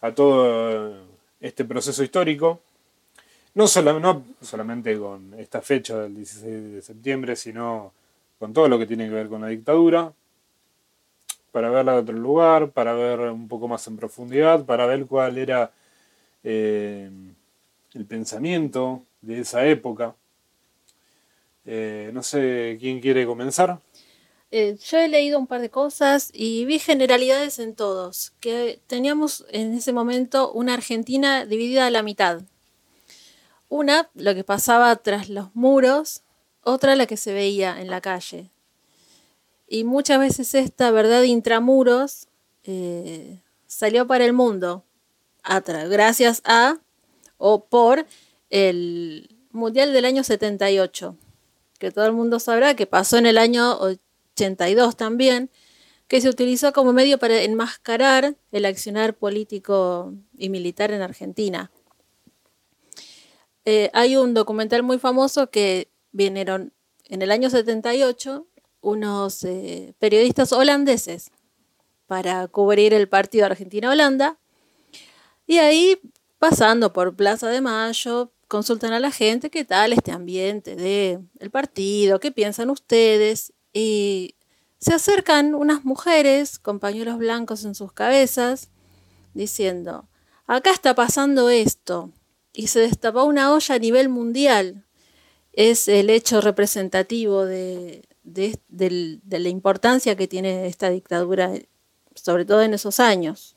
a 0.00 0.12
todo 0.12 0.94
este 1.40 1.64
proceso 1.64 2.02
histórico. 2.02 2.60
No, 3.54 3.66
no, 4.00 4.24
solamente 4.40 4.98
con 4.98 5.34
esta 5.38 5.60
fecha 5.60 5.98
del 5.98 6.16
16 6.16 6.72
de 6.72 6.82
septiembre, 6.82 7.36
sino 7.36 7.92
con 8.38 8.52
todo 8.52 8.68
lo 8.68 8.78
que 8.78 8.86
tiene 8.86 9.08
que 9.08 9.14
ver 9.14 9.28
con 9.28 9.42
la 9.42 9.48
dictadura, 9.48 10.12
para 11.52 11.70
verla 11.70 11.92
de 11.92 11.98
otro 11.98 12.16
lugar, 12.16 12.70
para 12.70 12.94
ver 12.94 13.20
un 13.20 13.46
poco 13.46 13.68
más 13.68 13.86
en 13.86 13.96
profundidad, 13.96 14.64
para 14.64 14.86
ver 14.86 15.06
cuál 15.06 15.38
era 15.38 15.70
eh, 16.42 17.10
el 17.92 18.06
pensamiento 18.06 19.04
de 19.20 19.40
esa 19.40 19.64
época. 19.66 20.16
Eh, 21.64 22.10
no 22.12 22.22
sé 22.22 22.78
quién 22.80 23.00
quiere 23.00 23.26
comenzar. 23.26 23.78
Eh, 24.50 24.76
yo 24.84 24.98
he 24.98 25.08
leído 25.08 25.38
un 25.38 25.46
par 25.46 25.60
de 25.60 25.70
cosas 25.70 26.30
y 26.34 26.64
vi 26.64 26.78
generalidades 26.78 27.58
en 27.58 27.74
todos, 27.74 28.32
que 28.40 28.80
teníamos 28.86 29.46
en 29.50 29.74
ese 29.74 29.92
momento 29.92 30.52
una 30.52 30.74
Argentina 30.74 31.46
dividida 31.46 31.86
a 31.86 31.90
la 31.90 32.02
mitad. 32.02 32.42
Una, 33.68 34.10
lo 34.14 34.34
que 34.34 34.44
pasaba 34.44 34.94
tras 34.96 35.30
los 35.30 35.54
muros, 35.54 36.22
otra 36.62 36.96
la 36.96 37.06
que 37.06 37.16
se 37.16 37.32
veía 37.32 37.80
en 37.80 37.88
la 37.88 38.02
calle. 38.02 38.51
Y 39.72 39.84
muchas 39.84 40.18
veces 40.18 40.54
esta 40.54 40.90
verdad 40.90 41.22
intramuros 41.22 42.28
eh, 42.62 43.40
salió 43.66 44.06
para 44.06 44.26
el 44.26 44.34
mundo, 44.34 44.84
gracias 45.88 46.42
a 46.44 46.76
o 47.38 47.64
por 47.64 48.04
el 48.50 49.34
Mundial 49.50 49.94
del 49.94 50.04
año 50.04 50.24
78, 50.24 51.16
que 51.78 51.90
todo 51.90 52.04
el 52.04 52.12
mundo 52.12 52.38
sabrá 52.38 52.76
que 52.76 52.86
pasó 52.86 53.16
en 53.16 53.24
el 53.24 53.38
año 53.38 53.78
82 53.80 54.94
también, 54.94 55.48
que 56.06 56.20
se 56.20 56.28
utilizó 56.28 56.74
como 56.74 56.92
medio 56.92 57.16
para 57.16 57.40
enmascarar 57.40 58.36
el 58.50 58.66
accionar 58.66 59.14
político 59.14 60.12
y 60.36 60.50
militar 60.50 60.90
en 60.90 61.00
Argentina. 61.00 61.70
Eh, 63.64 63.88
hay 63.94 64.18
un 64.18 64.34
documental 64.34 64.82
muy 64.82 64.98
famoso 64.98 65.48
que 65.48 65.88
vinieron 66.10 66.74
en 67.06 67.22
el 67.22 67.30
año 67.30 67.48
78 67.48 68.46
unos 68.82 69.44
eh, 69.44 69.94
periodistas 69.98 70.52
holandeses 70.52 71.30
para 72.06 72.46
cubrir 72.48 72.92
el 72.92 73.08
partido 73.08 73.46
Argentina-Holanda. 73.46 74.36
Y 75.46 75.58
ahí, 75.58 75.98
pasando 76.38 76.92
por 76.92 77.16
Plaza 77.16 77.48
de 77.48 77.62
Mayo, 77.62 78.32
consultan 78.48 78.92
a 78.92 79.00
la 79.00 79.10
gente 79.10 79.48
qué 79.48 79.64
tal 79.64 79.94
este 79.94 80.12
ambiente 80.12 80.76
del 80.76 81.26
el 81.38 81.50
partido, 81.50 82.20
qué 82.20 82.30
piensan 82.30 82.68
ustedes. 82.68 83.54
Y 83.72 84.34
se 84.78 84.92
acercan 84.92 85.54
unas 85.54 85.84
mujeres 85.84 86.58
con 86.58 86.80
pañuelos 86.80 87.16
blancos 87.16 87.64
en 87.64 87.74
sus 87.74 87.92
cabezas, 87.92 88.68
diciendo, 89.32 90.08
acá 90.46 90.70
está 90.72 90.94
pasando 90.94 91.48
esto. 91.48 92.12
Y 92.52 92.66
se 92.66 92.80
destapó 92.80 93.24
una 93.24 93.54
olla 93.54 93.76
a 93.76 93.78
nivel 93.78 94.10
mundial. 94.10 94.84
Es 95.54 95.88
el 95.88 96.10
hecho 96.10 96.42
representativo 96.42 97.46
de, 97.46 98.02
de, 98.22 98.58
la 99.28 99.48
importancia 99.48 100.16
que 100.16 100.28
tiene 100.28 100.66
esta 100.66 100.90
dictadura, 100.90 101.52
sobre 102.14 102.44
todo 102.44 102.62
en 102.62 102.74
esos 102.74 103.00
años. 103.00 103.56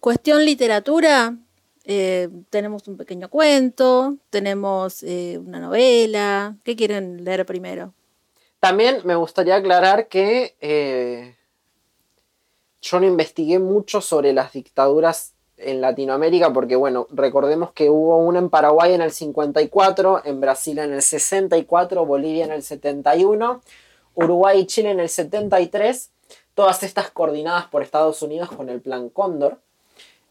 Cuestión 0.00 0.44
literatura, 0.44 1.36
eh, 1.84 2.28
tenemos 2.50 2.86
un 2.88 2.96
pequeño 2.96 3.28
cuento, 3.28 4.16
tenemos 4.30 5.02
eh, 5.02 5.38
una 5.38 5.58
novela. 5.58 6.56
¿Qué 6.62 6.76
quieren 6.76 7.24
leer 7.24 7.44
primero? 7.46 7.94
También 8.60 9.00
me 9.04 9.14
gustaría 9.14 9.56
aclarar 9.56 10.08
que 10.08 10.56
eh, 10.60 11.36
yo 12.80 13.00
no 13.00 13.06
investigué 13.06 13.58
mucho 13.58 14.00
sobre 14.00 14.32
las 14.32 14.52
dictaduras 14.52 15.34
en 15.58 15.80
Latinoamérica, 15.80 16.52
porque 16.52 16.76
bueno, 16.76 17.06
recordemos 17.10 17.72
que 17.72 17.90
hubo 17.90 18.16
una 18.18 18.38
en 18.38 18.50
Paraguay 18.50 18.94
en 18.94 19.02
el 19.02 19.10
54, 19.10 20.22
en 20.24 20.40
Brasil 20.40 20.78
en 20.78 20.92
el 20.92 21.02
64, 21.02 22.06
Bolivia 22.06 22.44
en 22.44 22.52
el 22.52 22.62
71, 22.62 23.60
Uruguay 24.14 24.60
y 24.60 24.66
Chile 24.66 24.90
en 24.90 25.00
el 25.00 25.08
73, 25.08 26.10
todas 26.54 26.82
estas 26.82 27.10
coordinadas 27.10 27.66
por 27.66 27.82
Estados 27.82 28.22
Unidos 28.22 28.50
con 28.50 28.68
el 28.68 28.80
Plan 28.80 29.08
Cóndor. 29.08 29.58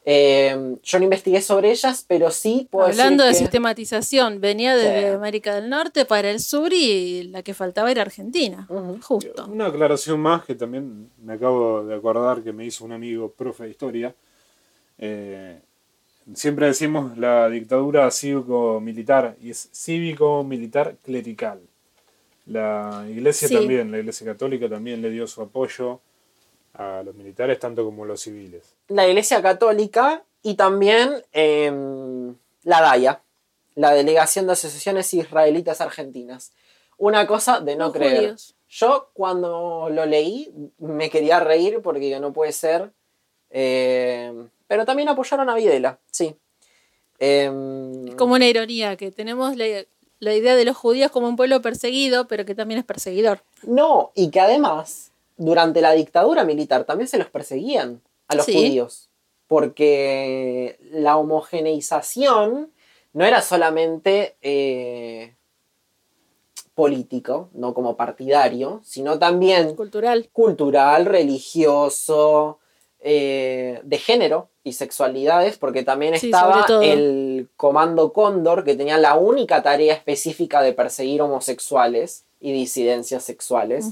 Eh, 0.09 0.77
yo 0.83 0.99
no 0.99 1.03
investigué 1.03 1.41
sobre 1.41 1.69
ellas, 1.69 2.05
pero 2.07 2.31
sí 2.31 2.69
puedo 2.71 2.87
Hablando 2.87 3.25
de 3.25 3.33
sistematización, 3.33 4.39
venía 4.39 4.73
desde 4.73 5.09
América 5.09 5.55
del 5.55 5.69
Norte 5.69 6.05
para 6.05 6.31
el 6.31 6.39
sur 6.39 6.71
y 6.71 7.23
la 7.23 7.43
que 7.43 7.53
faltaba 7.53 7.91
era 7.91 8.03
Argentina, 8.03 8.65
justo. 9.01 9.47
Una 9.47 9.65
aclaración 9.65 10.21
más 10.21 10.45
que 10.45 10.55
también 10.55 11.09
me 11.21 11.33
acabo 11.33 11.83
de 11.83 11.93
acordar 11.93 12.41
que 12.41 12.53
me 12.53 12.63
hizo 12.63 12.85
un 12.85 12.93
amigo 12.93 13.33
profe 13.33 13.65
de 13.65 13.71
historia 13.71 14.15
eh, 14.97 15.59
siempre 16.33 16.67
decimos 16.67 17.17
la 17.17 17.49
dictadura 17.49 18.09
cívico-militar 18.11 19.35
y 19.41 19.51
es 19.51 19.69
cívico-militar 19.73 20.95
clerical. 21.03 21.59
La 22.45 23.05
iglesia 23.09 23.49
también, 23.49 23.91
la 23.91 23.99
iglesia 23.99 24.25
católica 24.25 24.69
también 24.69 25.01
le 25.01 25.09
dio 25.09 25.27
su 25.27 25.41
apoyo 25.41 25.99
a 26.73 27.01
los 27.03 27.13
militares 27.15 27.59
tanto 27.59 27.83
como 27.83 28.03
a 28.03 28.07
los 28.07 28.21
civiles. 28.21 28.75
La 28.87 29.07
iglesia 29.07 29.41
católica 29.41 30.23
y 30.43 30.55
también 30.55 31.23
em, 31.33 32.35
la 32.63 32.81
DAIA, 32.81 33.21
la 33.75 33.91
Delegación 33.93 34.47
de 34.47 34.53
Asociaciones 34.53 35.13
Israelitas 35.13 35.81
Argentinas. 35.81 36.51
Una 36.97 37.27
cosa 37.27 37.59
de 37.59 37.75
no 37.75 37.91
creer. 37.91 38.35
Yo 38.69 39.09
cuando 39.13 39.89
lo 39.91 40.05
leí 40.05 40.51
me 40.79 41.09
quería 41.09 41.39
reír 41.39 41.81
porque 41.81 42.19
no 42.19 42.33
puede 42.33 42.51
ser. 42.51 42.91
Eh, 43.49 44.33
pero 44.67 44.85
también 44.85 45.09
apoyaron 45.09 45.49
a 45.49 45.55
Videla, 45.55 45.99
sí. 46.11 46.35
Em, 47.19 48.15
como 48.15 48.35
una 48.35 48.47
ironía, 48.47 48.95
que 48.95 49.11
tenemos 49.11 49.55
la, 49.55 50.35
idea 50.35 50.55
de 50.55 50.65
los 50.65 50.77
judíos 50.77 51.11
como 51.11 51.27
un 51.27 51.35
pueblo 51.35 51.61
perseguido, 51.61 52.27
pero 52.27 52.45
que 52.45 52.55
también 52.55 52.79
es 52.79 52.85
perseguidor. 52.85 53.41
No, 53.63 54.11
y 54.13 54.29
que 54.29 54.39
además, 54.39 55.11
durante 55.37 55.81
la 55.81 55.93
dictadura 55.93 56.43
militar 56.43 56.83
también 56.83 57.07
se 57.07 57.17
los 57.17 57.29
perseguían 57.29 58.01
a 58.27 58.35
los 58.35 58.45
judíos. 58.45 59.09
Porque 59.47 60.77
la 60.91 61.15
homogeneización 61.15 62.71
no 63.13 63.25
era 63.25 63.41
solamente 63.41 64.35
eh, 64.41 65.33
político, 66.75 67.49
no 67.53 67.73
como 67.73 67.95
partidario, 67.95 68.81
sino 68.83 69.17
también 69.17 69.75
cultural, 69.75 70.29
cultural 70.31 71.05
religioso, 71.05 72.59
eh, 72.99 73.79
de 73.83 73.97
género 73.99 74.49
y 74.63 74.73
sexualidades, 74.73 75.57
porque 75.57 75.83
también 75.83 76.13
estaba 76.13 76.65
el 76.81 77.47
Comando 77.55 78.11
Cóndor, 78.11 78.63
que 78.63 78.75
tenía 78.75 78.97
la 78.97 79.15
única 79.15 79.61
tarea 79.61 79.93
específica 79.93 80.61
de 80.61 80.73
perseguir 80.73 81.21
homosexuales 81.21 82.25
y 82.39 82.53
disidencias 82.53 83.23
sexuales. 83.23 83.89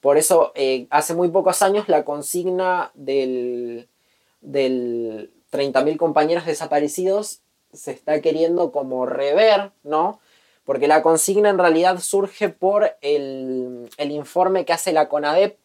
Por 0.00 0.18
eso, 0.18 0.52
eh, 0.54 0.86
hace 0.90 1.14
muy 1.14 1.28
pocos 1.28 1.62
años, 1.62 1.88
la 1.88 2.04
consigna 2.04 2.90
del, 2.94 3.88
del 4.40 5.32
30.000 5.52 5.96
compañeros 5.96 6.46
desaparecidos 6.46 7.40
se 7.72 7.90
está 7.90 8.20
queriendo 8.20 8.70
como 8.70 9.04
rever, 9.04 9.72
¿no? 9.82 10.20
Porque 10.64 10.88
la 10.88 11.02
consigna 11.02 11.50
en 11.50 11.58
realidad 11.58 11.98
surge 12.00 12.48
por 12.48 12.96
el, 13.02 13.90
el 13.96 14.10
informe 14.12 14.64
que 14.64 14.72
hace 14.72 14.92
la 14.92 15.08
CONADEP 15.08 15.58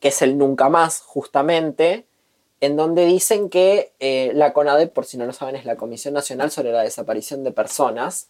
que 0.00 0.08
es 0.08 0.22
el 0.22 0.38
Nunca 0.38 0.68
Más, 0.68 1.00
justamente, 1.00 2.06
en 2.60 2.76
donde 2.76 3.06
dicen 3.06 3.48
que 3.48 3.92
eh, 4.00 4.32
la 4.34 4.52
CONADEP, 4.52 4.92
por 4.92 5.04
si 5.04 5.16
no 5.16 5.26
lo 5.26 5.32
saben, 5.32 5.56
es 5.56 5.64
la 5.64 5.76
Comisión 5.76 6.14
Nacional 6.14 6.50
sobre 6.50 6.72
la 6.72 6.82
Desaparición 6.82 7.44
de 7.44 7.52
Personas, 7.52 8.28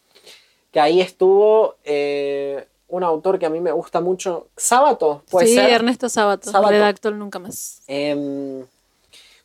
que 0.72 0.80
ahí 0.80 1.00
estuvo 1.00 1.76
eh, 1.84 2.66
un 2.88 3.02
autor 3.04 3.38
que 3.38 3.46
a 3.46 3.50
mí 3.50 3.60
me 3.60 3.72
gusta 3.72 4.00
mucho, 4.00 4.48
Sábato, 4.56 5.22
¿puede 5.30 5.46
sí, 5.46 5.58
Ernesto 5.58 6.08
Sábato, 6.08 6.50
redactor 6.68 7.14
Nunca 7.14 7.38
Más. 7.38 7.82
Em, 7.86 8.64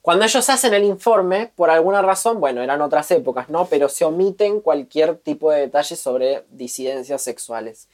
cuando 0.01 0.25
ellos 0.25 0.48
hacen 0.50 0.74
el 0.74 0.84
informe, 0.84 1.51
por 1.55 1.70
alguna 1.72 2.01
razón, 2.01 2.39
bueno, 2.39 2.62
eran 2.62 2.82
otras 2.82 3.10
épocas, 3.10 3.50
¿no? 3.50 3.65
Pero 3.65 3.89
se 3.89 4.05
omiten 4.05 4.62
cualquier 4.62 5.17
tipo 5.17 5.51
de 5.51 5.62
detalles 5.62 6.00
sobre 6.00 6.44
disidencias 6.51 7.24
sexuales. 7.24 7.88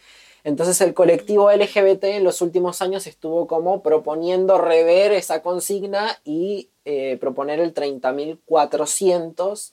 Entonces 0.43 0.81
el 0.81 0.93
colectivo 0.93 1.51
LGBT 1.51 2.03
en 2.05 2.23
los 2.23 2.41
últimos 2.41 2.81
años 2.81 3.05
estuvo 3.07 3.47
como 3.47 3.81
proponiendo 3.83 4.57
rever 4.57 5.11
esa 5.11 5.41
consigna 5.41 6.19
y 6.23 6.69
eh, 6.85 7.17
proponer 7.19 7.59
el 7.59 7.73
30.400 7.73 9.71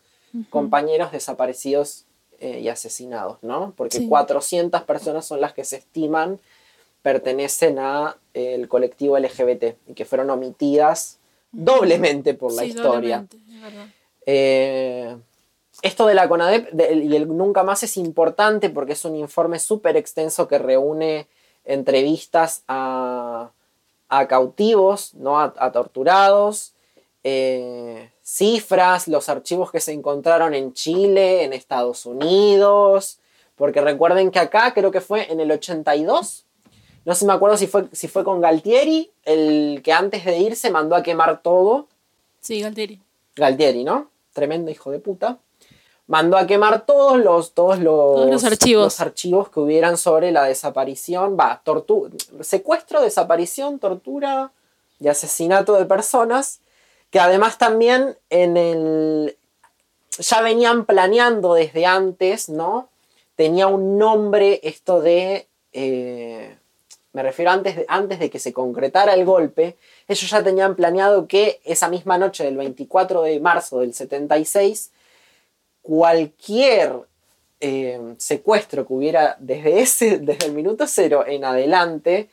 compañeros 0.50 1.10
desaparecidos 1.12 2.04
eh, 2.40 2.60
y 2.60 2.68
asesinados, 2.68 3.38
¿no? 3.42 3.72
Porque 3.76 4.06
400 4.06 4.82
personas 4.82 5.26
son 5.26 5.40
las 5.40 5.54
que 5.54 5.64
se 5.64 5.76
estiman 5.76 6.38
pertenecen 7.02 7.78
a 7.78 8.16
eh, 8.34 8.54
el 8.54 8.68
colectivo 8.68 9.18
LGBT 9.18 9.76
y 9.86 9.94
que 9.94 10.04
fueron 10.04 10.30
omitidas 10.30 11.18
doblemente 11.52 12.34
por 12.34 12.52
la 12.52 12.64
historia. 12.64 13.26
Eh, 14.26 15.16
esto 15.82 16.06
de 16.06 16.14
la 16.14 16.28
CONADEP 16.28 16.74
y 16.74 17.14
el 17.14 17.28
nunca 17.28 17.62
más 17.62 17.82
es 17.82 17.96
importante 17.96 18.70
porque 18.70 18.94
es 18.94 19.04
un 19.04 19.16
informe 19.16 19.58
súper 19.58 19.96
extenso 19.96 20.48
que 20.48 20.58
reúne 20.58 21.28
entrevistas 21.64 22.64
a, 22.66 23.50
cautivos, 24.28 25.14
¿no? 25.14 25.38
a, 25.38 25.72
torturados, 25.72 26.74
cifras, 28.22 29.08
los 29.08 29.28
archivos 29.28 29.70
que 29.70 29.80
se 29.80 29.92
encontraron 29.92 30.54
en 30.54 30.72
Chile, 30.72 31.44
en 31.44 31.52
Estados 31.52 32.06
Unidos, 32.06 33.20
porque 33.54 33.80
recuerden 33.80 34.30
que 34.30 34.38
acá 34.38 34.72
creo 34.74 34.90
que 34.90 35.00
fue 35.00 35.30
en 35.30 35.40
el 35.40 35.50
82, 35.50 36.46
no 37.04 37.14
sé, 37.14 37.24
me 37.24 37.32
acuerdo 37.32 37.56
si 37.56 37.66
fue, 37.66 37.88
si 37.92 38.06
fue 38.06 38.24
con 38.24 38.40
Galtieri, 38.40 39.10
el 39.24 39.80
que 39.82 39.92
antes 39.92 40.24
de 40.24 40.38
irse 40.38 40.70
mandó 40.70 40.94
a 40.94 41.02
quemar 41.02 41.42
todo. 41.42 41.88
Sí, 42.40 42.60
Galtieri. 42.60 43.00
Galtieri, 43.34 43.84
¿no? 43.84 44.10
Tremendo 44.32 44.70
hijo 44.70 44.90
de 44.90 44.98
puta. 44.98 45.38
Mandó 46.08 46.36
a 46.36 46.46
quemar 46.46 46.84
todos 46.84 47.18
los, 47.18 47.52
todos 47.52 47.78
los, 47.78 48.42
archivos. 48.42 48.84
los 48.84 49.00
archivos 49.00 49.50
que 49.50 49.60
hubieran 49.60 49.96
sobre 49.96 50.32
la 50.32 50.44
desaparición, 50.44 51.36
va, 51.38 51.62
secuestro, 52.40 53.02
desaparición, 53.02 53.78
tortura 53.78 54.50
y 54.98 55.08
asesinato 55.08 55.74
de 55.74 55.84
personas 55.84 56.60
que 57.10 57.20
además 57.20 57.58
también 57.58 58.16
en 58.30 58.56
el 58.56 59.36
ya 60.18 60.42
venían 60.42 60.84
planeando 60.84 61.54
desde 61.54 61.86
antes, 61.86 62.48
¿no? 62.48 62.88
Tenía 63.36 63.68
un 63.68 63.98
nombre 63.98 64.60
esto 64.64 65.00
de, 65.00 65.46
eh, 65.72 66.56
me 67.12 67.22
refiero 67.22 67.52
antes 67.52 67.76
de, 67.76 67.86
antes 67.88 68.18
de 68.18 68.30
que 68.30 68.40
se 68.40 68.52
concretara 68.52 69.14
el 69.14 69.24
golpe, 69.24 69.76
ellos 70.08 70.28
ya 70.28 70.42
tenían 70.42 70.74
planeado 70.74 71.28
que 71.28 71.60
esa 71.64 71.88
misma 71.88 72.18
noche 72.18 72.44
del 72.44 72.56
24 72.56 73.22
de 73.22 73.38
marzo 73.38 73.78
del 73.78 73.94
76, 73.94 74.90
cualquier 75.88 77.06
eh, 77.60 78.14
secuestro 78.18 78.86
que 78.86 78.92
hubiera 78.92 79.36
desde, 79.38 79.80
ese, 79.80 80.18
desde 80.20 80.44
el 80.44 80.52
minuto 80.52 80.86
cero 80.86 81.24
en 81.26 81.46
adelante 81.46 82.28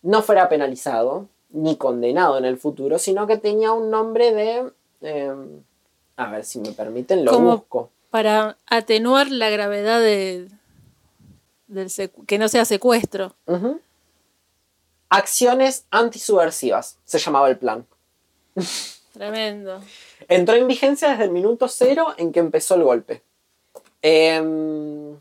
no 0.00 0.22
fuera 0.22 0.48
penalizado, 0.48 1.28
ni 1.50 1.76
condenado 1.76 2.38
en 2.38 2.46
el 2.46 2.56
futuro, 2.56 2.98
sino 2.98 3.26
que 3.26 3.36
tenía 3.36 3.72
un 3.72 3.90
nombre 3.90 4.32
de... 4.32 4.72
Em, 5.02 5.62
a 6.16 6.30
ver 6.30 6.46
si 6.46 6.60
me 6.60 6.72
permiten, 6.72 7.26
lo 7.26 7.38
busco. 7.38 7.90
Para 8.08 8.56
atenuar 8.66 9.30
la 9.30 9.50
gravedad 9.50 10.00
de, 10.00 10.48
del 11.66 11.90
que 12.26 12.38
no 12.38 12.48
sea 12.48 12.64
secuestro. 12.64 13.34
Acciones 15.10 15.84
antisubversivas, 15.90 16.96
se 17.04 17.18
llamaba 17.18 17.50
el 17.50 17.58
plan. 17.58 17.86
Tremendo. 19.12 19.82
Entró 20.28 20.54
en 20.54 20.68
vigencia 20.68 21.08
desde 21.10 21.24
el 21.24 21.30
minuto 21.30 21.68
cero 21.68 22.14
en 22.18 22.32
que 22.32 22.40
empezó 22.40 22.74
el 22.74 22.82
golpe. 22.82 23.22
Em, 24.02 25.12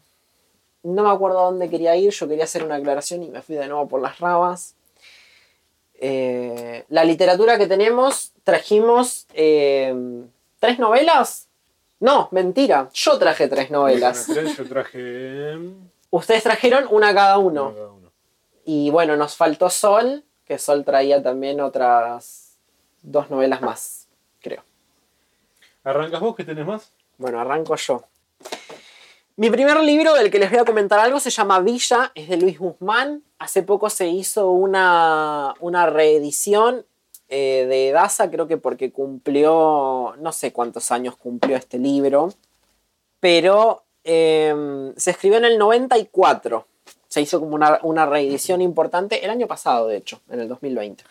no 0.84 1.04
me 1.04 1.10
acuerdo 1.10 1.40
a 1.40 1.44
dónde 1.44 1.70
quería 1.70 1.96
ir, 1.96 2.12
yo 2.12 2.28
quería 2.28 2.44
hacer 2.44 2.64
una 2.64 2.76
aclaración 2.76 3.24
y 3.24 3.30
me 3.30 3.42
fui 3.42 3.56
de 3.56 3.68
nuevo 3.68 3.88
por 3.88 4.02
las 4.02 4.20
rabas. 4.20 4.76
Eh, 6.00 6.86
la 6.90 7.04
literatura 7.04 7.58
que 7.58 7.68
tenemos, 7.68 8.34
trajimos 8.44 9.26
eh, 9.34 9.96
tres 10.60 10.78
novelas. 10.78 11.48
No, 12.00 12.28
mentira, 12.32 12.90
yo 12.94 13.18
traje 13.18 13.48
tres 13.48 13.72
novelas. 13.72 14.28
yo 14.28 14.68
traje... 14.68 15.58
Ustedes 16.10 16.44
trajeron 16.44 16.86
una 16.90 17.14
cada 17.14 17.38
uno. 17.38 17.74
Y 18.66 18.90
bueno, 18.92 19.16
nos 19.16 19.36
faltó 19.36 19.70
Sol, 19.70 20.24
que 20.46 20.60
Sol 20.60 20.86
traía 20.86 21.24
también 21.24 21.60
otras 21.60 22.58
dos 23.02 23.30
novelas 23.30 23.62
más. 23.62 23.97
¿Arrancas 25.88 26.20
vos 26.20 26.36
que 26.36 26.44
tenés 26.44 26.66
más? 26.66 26.92
Bueno, 27.18 27.40
arranco 27.40 27.74
yo. 27.78 28.04
Mi 29.38 29.50
primer 29.50 29.80
libro 29.80 30.16
del 30.16 30.30
que 30.30 30.38
les 30.38 30.52
voy 30.52 30.60
a 30.60 30.66
comentar 30.66 31.00
algo 31.00 31.22
se 31.22 31.30
llama 31.30 31.62
Villa, 31.62 32.12
es 32.14 32.28
de 32.28 32.36
Luis 32.36 32.60
Guzmán. 32.60 33.24
Hace 33.40 33.64
poco 33.64 33.90
se 33.90 34.10
hizo 34.10 34.52
una, 34.52 35.54
reedición 35.90 36.86
eh, 37.30 37.66
de 37.70 37.92
Daza, 37.94 38.30
creo 38.30 38.50
que 38.50 38.58
porque 38.58 38.92
cumplió, 38.92 40.14
no 40.20 40.34
sé 40.34 40.52
cuántos 40.52 40.92
años 40.92 41.16
cumplió 41.16 41.56
este 41.56 41.80
libro, 41.80 42.34
pero 43.22 43.84
em, 44.04 44.94
se 44.98 45.12
escribió 45.12 45.38
en 45.38 45.46
el 45.46 45.58
94. 45.58 46.68
Se 47.08 47.22
hizo 47.22 47.40
como 47.40 47.56
una, 47.56 48.06
reedición 48.06 48.62
importante 48.62 49.24
el 49.24 49.32
año 49.32 49.48
pasado, 49.48 49.88
de 49.88 49.96
hecho, 49.96 50.20
en 50.30 50.42
el 50.42 50.50
2020. 50.50 51.06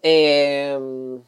Em, 0.00 1.20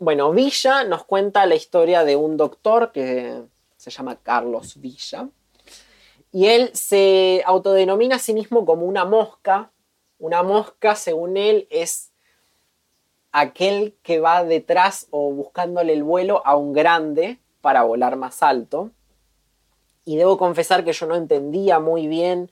bueno, 0.00 0.32
Villa 0.32 0.82
nos 0.84 1.04
cuenta 1.04 1.44
la 1.44 1.54
historia 1.54 2.04
de 2.04 2.16
un 2.16 2.38
doctor 2.38 2.90
que 2.90 3.42
se 3.76 3.90
llama 3.90 4.16
Carlos 4.16 4.80
Villa, 4.80 5.28
y 6.32 6.46
él 6.46 6.70
se 6.72 7.42
autodenomina 7.44 8.16
a 8.16 8.18
sí 8.18 8.32
mismo 8.32 8.64
como 8.64 8.86
una 8.86 9.04
mosca. 9.04 9.70
Una 10.18 10.42
mosca, 10.42 10.94
según 10.94 11.36
él, 11.36 11.66
es 11.70 12.12
aquel 13.30 13.96
que 14.02 14.20
va 14.20 14.44
detrás 14.44 15.06
o 15.10 15.32
buscándole 15.32 15.92
el 15.92 16.02
vuelo 16.02 16.42
a 16.46 16.56
un 16.56 16.72
grande 16.72 17.38
para 17.60 17.82
volar 17.82 18.16
más 18.16 18.42
alto. 18.42 18.90
Y 20.04 20.16
debo 20.16 20.38
confesar 20.38 20.84
que 20.84 20.92
yo 20.92 21.06
no 21.06 21.14
entendía 21.14 21.78
muy 21.78 22.06
bien 22.06 22.50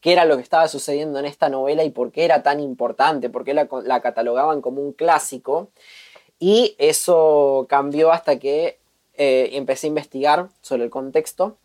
qué 0.00 0.12
era 0.12 0.26
lo 0.26 0.36
que 0.36 0.42
estaba 0.42 0.68
sucediendo 0.68 1.18
en 1.18 1.24
esta 1.24 1.48
novela 1.48 1.82
y 1.82 1.90
por 1.90 2.12
qué 2.12 2.24
era 2.24 2.42
tan 2.42 2.60
importante, 2.60 3.30
por 3.30 3.44
qué 3.44 3.54
la, 3.54 3.68
la 3.84 4.00
catalogaban 4.00 4.60
como 4.60 4.80
un 4.80 4.92
clásico. 4.92 5.70
Y 6.38 6.74
eso 6.78 7.66
cambió 7.68 8.12
hasta 8.12 8.38
que 8.38 8.78
eh, 9.14 9.50
empecé 9.52 9.86
a 9.86 9.88
investigar 9.88 10.48
sobre 10.60 10.84
el 10.84 10.90
contexto. 10.90 11.56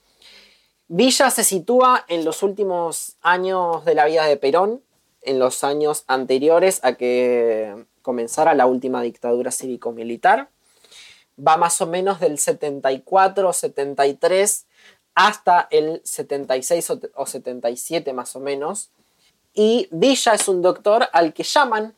Villa 0.88 1.30
se 1.30 1.44
sitúa 1.44 2.06
en 2.08 2.26
los 2.26 2.42
últimos 2.42 3.16
años 3.22 3.86
de 3.86 3.96
la 3.96 4.06
vida 4.06 4.26
de 4.26 4.38
Perón, 4.38 4.82
en 5.22 5.40
los 5.40 5.64
años 5.64 6.04
anteriores 6.08 6.80
a 6.84 6.96
que 6.96 7.86
comenzara 8.02 8.56
la 8.56 8.66
última 8.66 9.02
dictadura 9.02 9.52
cívico-militar. 9.52 10.50
Va 11.38 11.58
más 11.58 11.80
o 11.82 11.88
menos 11.88 12.20
del 12.20 12.38
74 12.38 13.50
o 13.50 13.54
73 13.54 14.66
hasta 15.16 15.68
el 15.70 16.02
76 16.04 16.92
o 17.16 17.26
77 17.26 18.14
más 18.14 18.36
o 18.36 18.40
menos. 18.40 18.90
Y 19.54 19.88
Villa 19.92 20.34
es 20.34 20.48
un 20.48 20.62
doctor 20.62 21.08
al 21.12 21.34
que 21.34 21.44
llaman, 21.44 21.96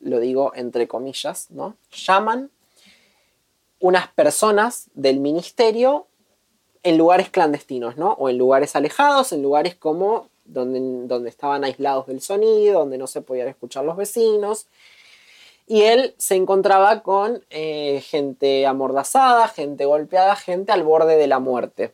lo 0.00 0.20
digo 0.20 0.52
entre 0.54 0.88
comillas, 0.88 1.50
¿no? 1.50 1.76
Llaman 1.92 2.50
unas 3.78 4.08
personas 4.08 4.88
del 4.94 5.20
ministerio 5.20 6.06
en 6.82 6.98
lugares 6.98 7.30
clandestinos, 7.30 7.96
¿no? 7.96 8.12
O 8.12 8.28
en 8.28 8.38
lugares 8.38 8.76
alejados, 8.76 9.32
en 9.32 9.42
lugares 9.42 9.74
como 9.74 10.28
donde, 10.44 10.80
donde 11.06 11.28
estaban 11.28 11.64
aislados 11.64 12.06
del 12.06 12.20
sonido, 12.20 12.80
donde 12.80 12.98
no 12.98 13.06
se 13.06 13.22
podían 13.22 13.48
escuchar 13.48 13.84
los 13.84 13.96
vecinos. 13.96 14.66
Y 15.66 15.82
él 15.82 16.14
se 16.18 16.34
encontraba 16.34 17.02
con 17.02 17.44
eh, 17.50 18.02
gente 18.04 18.66
amordazada, 18.66 19.46
gente 19.48 19.84
golpeada, 19.84 20.34
gente 20.34 20.72
al 20.72 20.82
borde 20.82 21.16
de 21.16 21.28
la 21.28 21.38
muerte. 21.38 21.92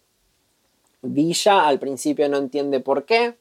Villa 1.02 1.66
al 1.66 1.78
principio 1.78 2.28
no 2.28 2.38
entiende 2.38 2.80
por 2.80 3.04
qué, 3.04 3.36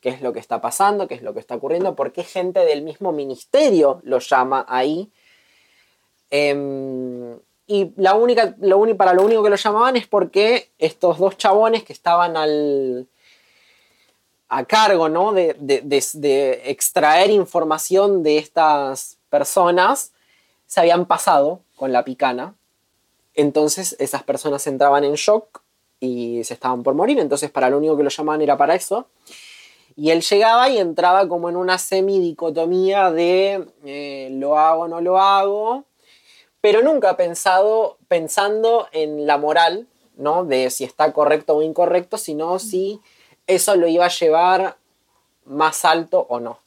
qué 0.00 0.08
es 0.10 0.22
lo 0.22 0.32
que 0.32 0.40
está 0.40 0.60
pasando, 0.60 1.08
qué 1.08 1.14
es 1.14 1.22
lo 1.22 1.34
que 1.34 1.40
está 1.40 1.56
ocurriendo, 1.56 1.94
por 1.94 2.12
qué 2.12 2.24
gente 2.24 2.60
del 2.60 2.82
mismo 2.82 3.12
ministerio 3.12 4.00
lo 4.02 4.18
llama 4.18 4.64
ahí. 4.68 5.10
Em, 6.30 7.38
y 7.66 7.92
la 7.96 8.14
única, 8.14 8.54
lo 8.60 8.96
para 8.96 9.14
lo 9.14 9.22
único 9.22 9.42
que 9.42 9.50
lo 9.50 9.56
llamaban 9.56 9.96
es 9.96 10.06
porque 10.06 10.70
estos 10.78 11.18
dos 11.18 11.36
chabones 11.36 11.84
que 11.84 11.92
estaban 11.92 12.36
al, 12.36 13.06
a 14.50 14.64
cargo 14.64 15.08
¿no? 15.08 15.32
de, 15.32 16.62
extraer 16.64 17.30
información 17.30 18.24
de 18.24 18.38
estas 18.38 19.16
personas 19.30 20.10
se 20.66 20.80
habían 20.80 21.06
pasado 21.06 21.60
con 21.76 21.92
la 21.92 22.04
picana. 22.04 22.54
Entonces 23.34 23.94
esas 24.00 24.24
personas 24.24 24.66
entraban 24.66 25.04
en 25.04 25.14
shock 25.14 25.62
y 26.00 26.42
se 26.42 26.54
estaban 26.54 26.82
por 26.82 26.94
morir. 26.94 27.20
Entonces 27.20 27.50
para 27.50 27.70
lo 27.70 27.78
único 27.78 27.96
que 27.96 28.02
lo 28.02 28.10
llamaban 28.10 28.42
era 28.42 28.56
para 28.56 28.74
eso. 28.74 29.06
Y 30.00 30.10
él 30.10 30.22
llegaba 30.22 30.68
y 30.70 30.78
entraba 30.78 31.28
como 31.28 31.50
en 31.50 31.56
una 31.56 31.76
semidicotomía 31.76 33.10
de 33.10 33.66
eh, 33.84 34.28
lo 34.32 34.58
hago, 34.58 34.88
no 34.88 35.00
lo 35.00 35.18
hago 35.18 35.84
pero 36.60 36.82
nunca 36.82 37.16
pensado, 37.16 37.96
pensando 38.08 38.86
en 38.92 39.26
la 39.26 39.38
moral, 39.38 39.86
¿no? 40.16 40.44
De 40.44 40.70
si 40.70 40.84
está 40.84 41.12
correcto 41.12 41.56
o 41.56 41.62
incorrecto, 41.62 42.18
sino 42.18 42.58
si 42.58 43.00
eso 43.46 43.76
lo 43.76 43.88
iba 43.88 44.04
a 44.04 44.10
llevar 44.10 44.76
más 45.46 45.84
alto 45.84 46.26
o 46.28 46.38
no. 46.38 46.58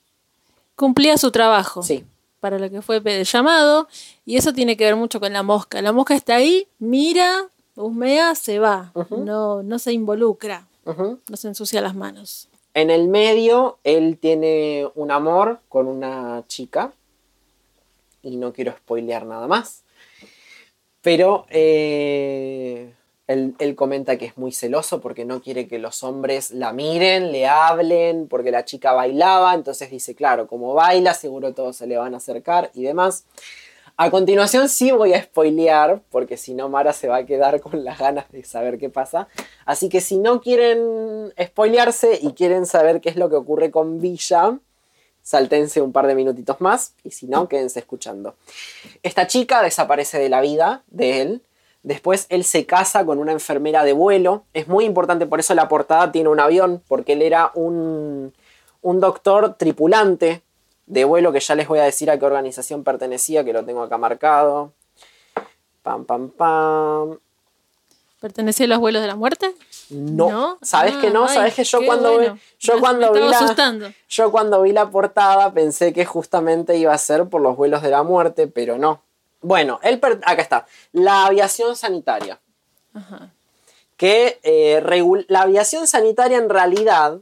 Cumplía 0.76 1.18
su 1.18 1.32
trabajo. 1.32 1.84
Sí. 1.84 2.06
Para 2.40 2.58
lo 2.58 2.70
que 2.70 2.82
fue 2.82 3.02
llamado. 3.24 3.88
Y 4.26 4.38
eso 4.38 4.52
tiene 4.54 4.76
que 4.76 4.86
ver 4.86 4.96
mucho 4.96 5.20
con 5.20 5.32
la 5.32 5.44
mosca. 5.44 5.82
La 5.82 5.92
mosca 5.92 6.16
está 6.16 6.36
ahí, 6.36 6.68
mira, 6.80 7.50
husmea, 7.76 8.36
se 8.36 8.60
va. 8.60 8.92
no, 9.12 9.62
no 9.62 9.80
se 9.80 9.94
involucra. 9.94 10.68
No 10.86 11.38
se 11.38 11.48
ensucia 11.48 11.80
las 11.80 11.96
manos. 11.96 12.50
En 12.74 12.90
el 12.90 13.08
medio, 13.08 13.78
él 13.84 14.18
tiene 14.20 14.90
un 14.96 15.12
amor 15.12 15.60
con 15.70 15.88
una 15.88 16.44
chica. 16.48 16.94
Y 18.22 18.38
no 18.38 18.54
quiero 18.54 18.72
spoilear 18.72 19.26
nada 19.26 19.48
más. 19.48 19.84
Pero 21.02 21.46
eh, 21.50 22.94
él, 23.28 23.76
comenta 23.76 24.18
que 24.18 24.26
es 24.26 24.38
muy 24.38 24.52
celoso 24.52 25.02
porque 25.02 25.26
no 25.26 25.42
quiere 25.42 25.68
que 25.68 25.78
los 25.78 26.04
hombres 26.04 26.52
la 26.52 26.72
miren, 26.74 27.32
le 27.32 27.46
hablen, 27.48 28.28
porque 28.28 28.52
la 28.52 28.66
chica 28.66 28.94
bailaba, 28.94 29.54
entonces 29.54 29.92
dice, 29.92 30.16
claro, 30.16 30.48
como 30.48 30.74
baila, 30.74 31.14
seguro 31.14 31.54
todos 31.54 31.76
se 31.76 31.88
le 31.88 31.98
van 31.98 32.14
a 32.14 32.18
acercar 32.18 32.72
y 32.74 32.84
demás. 32.84 33.26
A 33.96 34.10
continuación 34.10 34.70
sí 34.70 34.92
voy 34.92 35.14
a 35.14 35.22
spoilear, 35.22 36.02
porque 36.10 36.38
si 36.38 36.54
no 36.54 36.68
Mara 36.70 36.94
se 36.94 37.08
va 37.08 37.18
a 37.18 37.26
quedar 37.26 37.62
con 37.62 37.84
las 37.84 38.00
ganas 38.00 38.32
de 38.32 38.44
saber 38.44 38.78
qué 38.78 38.90
pasa. 38.90 39.28
Así 39.66 39.90
que 39.90 40.02
si 40.02 40.18
no 40.18 40.42
quieren 40.42 41.34
spoilearse 41.42 42.20
y 42.22 42.34
quieren 42.34 42.66
saber 42.66 43.02
qué 43.02 43.10
es 43.10 43.16
lo 43.16 43.30
que 43.30 43.36
ocurre 43.36 43.72
con 43.72 44.00
Villa, 44.02 44.58
saltense 45.22 45.82
un 45.82 45.92
par 45.92 46.08
de 46.08 46.16
minutitos 46.16 46.60
más 46.60 46.96
y 47.04 47.12
si 47.12 47.28
no, 47.28 47.48
quédense 47.48 47.80
escuchando. 47.80 48.36
Esta 49.04 49.28
chica 49.28 49.62
desaparece 49.62 50.20
de 50.20 50.30
la 50.30 50.42
vida 50.42 50.84
de 50.88 51.22
él 51.22 51.44
Después 51.84 52.28
él 52.30 52.46
se 52.46 52.66
casa 52.66 53.06
con 53.06 53.20
una 53.20 53.34
enfermera 53.34 53.84
de 53.84 53.92
vuelo. 53.92 54.46
Es 54.54 54.70
muy 54.70 54.86
importante, 54.86 55.28
por 55.28 55.42
eso 55.42 55.54
la 55.54 55.68
portada 55.68 56.14
tiene 56.14 56.30
un 56.30 56.40
avión, 56.40 56.82
porque 56.88 57.14
él 57.14 57.22
era 57.22 57.52
un, 57.56 58.34
doctor 58.82 59.56
tripulante 59.56 60.42
de 60.86 61.06
vuelo, 61.06 61.32
que 61.32 61.40
ya 61.40 61.56
les 61.56 61.68
voy 61.68 61.80
a 61.80 61.84
decir 61.84 62.10
a 62.12 62.18
qué 62.18 62.26
organización 62.26 62.84
pertenecía, 62.84 63.44
que 63.44 63.54
lo 63.54 63.64
tengo 63.64 63.84
acá 63.84 63.98
marcado. 63.98 64.74
Pam, 65.82 66.06
pam, 66.06 66.30
pam. 66.30 67.20
¿Pertenecía 68.20 68.68
a 68.68 68.70
los 68.70 68.80
vuelos 68.80 69.02
de 69.02 69.10
la 69.10 69.16
muerte? 69.16 69.54
No. 69.90 70.58
¿Sabes 70.62 70.96
que 70.96 71.10
no? 71.10 71.26
Ah, 71.26 71.28
¿Sabes 71.28 71.56
que 71.56 71.66
yo 71.66 71.86
cuando, 71.86 72.20
vi, 72.20 72.28
yo, 72.58 72.80
cuando 72.80 73.12
vi 73.12 73.20
la, 73.20 73.94
yo 74.08 74.32
cuando 74.32 74.62
vi 74.62 74.72
la 74.72 74.90
portada 74.90 75.54
pensé 75.54 75.92
que 75.92 76.06
justamente 76.06 76.78
iba 76.78 76.94
a 76.94 76.98
ser 76.98 77.26
por 77.26 77.42
los 77.42 77.58
vuelos 77.58 77.82
de 77.82 77.90
la 77.90 78.04
muerte, 78.04 78.48
pero 78.48 78.78
no. 78.78 79.02
Bueno, 79.42 79.82
él 79.84 80.00
acá 80.24 80.42
está. 80.42 80.66
La 80.94 81.26
aviación 81.26 81.76
sanitaria. 81.76 82.40
Que 83.98 84.40
eh, 84.44 84.82
la 85.28 85.42
aviación 85.42 85.86
sanitaria 85.86 86.38
en 86.38 86.50
realidad 86.50 87.20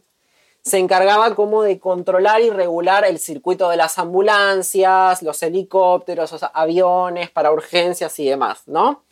se 0.63 0.77
encargaba 0.77 1.33
como 1.35 1.63
de 1.63 1.79
controlar 1.79 2.41
y 2.41 2.49
regular 2.49 3.03
el 3.05 3.19
circuito 3.19 3.69
de 3.69 3.77
las 3.77 3.97
ambulancias, 3.97 5.23
los 5.23 5.41
helicópteros, 5.41 6.31
los 6.31 6.43
aviones 6.53 7.31
para 7.31 7.51
urgencias 7.51 8.19
y 8.19 8.29
demás, 8.29 8.63
¿no? 8.67 9.03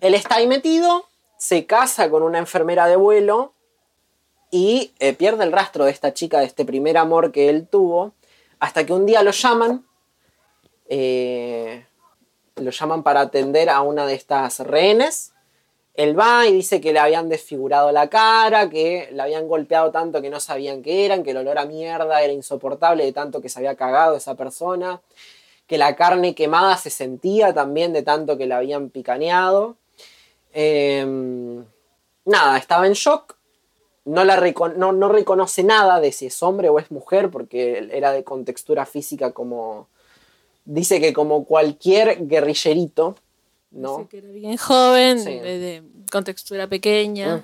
Él 0.00 0.14
está 0.14 0.36
ahí 0.36 0.46
metido, 0.46 1.06
se 1.38 1.66
casa 1.66 2.10
con 2.10 2.22
una 2.22 2.38
enfermera 2.38 2.86
de 2.86 2.96
vuelo 2.96 3.54
y 4.50 4.92
eh, 4.98 5.14
pierde 5.14 5.44
el 5.44 5.52
rastro 5.52 5.86
de 5.86 5.90
esta 5.90 6.12
chica, 6.12 6.40
de 6.40 6.46
este 6.46 6.64
primer 6.64 6.98
amor 6.98 7.32
que 7.32 7.48
él 7.48 7.66
tuvo, 7.66 8.12
hasta 8.58 8.84
que 8.84 8.92
un 8.92 9.06
día 9.06 9.22
lo 9.22 9.30
llaman. 9.30 9.86
Eh, 10.88 11.84
lo 12.56 12.70
llaman 12.70 13.02
para 13.02 13.20
atender 13.20 13.68
a 13.68 13.82
una 13.82 14.06
de 14.06 14.14
estas 14.14 14.60
rehenes. 14.60 15.32
Él 15.96 16.18
va 16.18 16.46
y 16.46 16.52
dice 16.52 16.80
que 16.80 16.92
le 16.92 16.98
habían 16.98 17.30
desfigurado 17.30 17.90
la 17.90 18.08
cara, 18.08 18.68
que 18.68 19.08
le 19.12 19.22
habían 19.22 19.48
golpeado 19.48 19.90
tanto 19.90 20.20
que 20.20 20.28
no 20.28 20.40
sabían 20.40 20.82
qué 20.82 21.06
eran, 21.06 21.22
que 21.22 21.30
el 21.30 21.38
olor 21.38 21.58
a 21.58 21.64
mierda 21.64 22.20
era 22.22 22.32
insoportable 22.32 23.04
de 23.04 23.12
tanto 23.12 23.40
que 23.40 23.48
se 23.48 23.60
había 23.60 23.76
cagado 23.76 24.16
esa 24.16 24.34
persona, 24.34 25.00
que 25.66 25.78
la 25.78 25.96
carne 25.96 26.34
quemada 26.34 26.76
se 26.76 26.90
sentía 26.90 27.54
también 27.54 27.94
de 27.94 28.02
tanto 28.02 28.36
que 28.36 28.46
la 28.46 28.58
habían 28.58 28.90
picaneado. 28.90 29.76
Em, 30.52 31.64
nada, 32.26 32.58
estaba 32.58 32.86
en 32.86 32.92
shock, 32.92 33.36
no, 34.04 34.24
la 34.24 34.36
no, 34.76 34.92
no, 34.92 35.08
reconoce 35.08 35.64
nada 35.64 35.98
de 36.00 36.12
si 36.12 36.26
es 36.26 36.42
hombre 36.42 36.68
o 36.68 36.78
es 36.78 36.90
mujer, 36.90 37.30
porque 37.30 37.88
era 37.90 38.12
de 38.12 38.22
contextura 38.22 38.84
física 38.84 39.32
como, 39.32 39.88
dice 40.66 41.00
que 41.00 41.14
como 41.14 41.44
cualquier 41.44 42.26
guerrillerito, 42.28 43.16
¿no? 43.76 43.98
Dice 43.98 44.08
que 44.08 44.18
era 44.18 44.28
bien 44.28 44.56
joven, 44.56 46.04
con 46.10 46.24
textura 46.24 46.66
pequeña. 46.66 47.42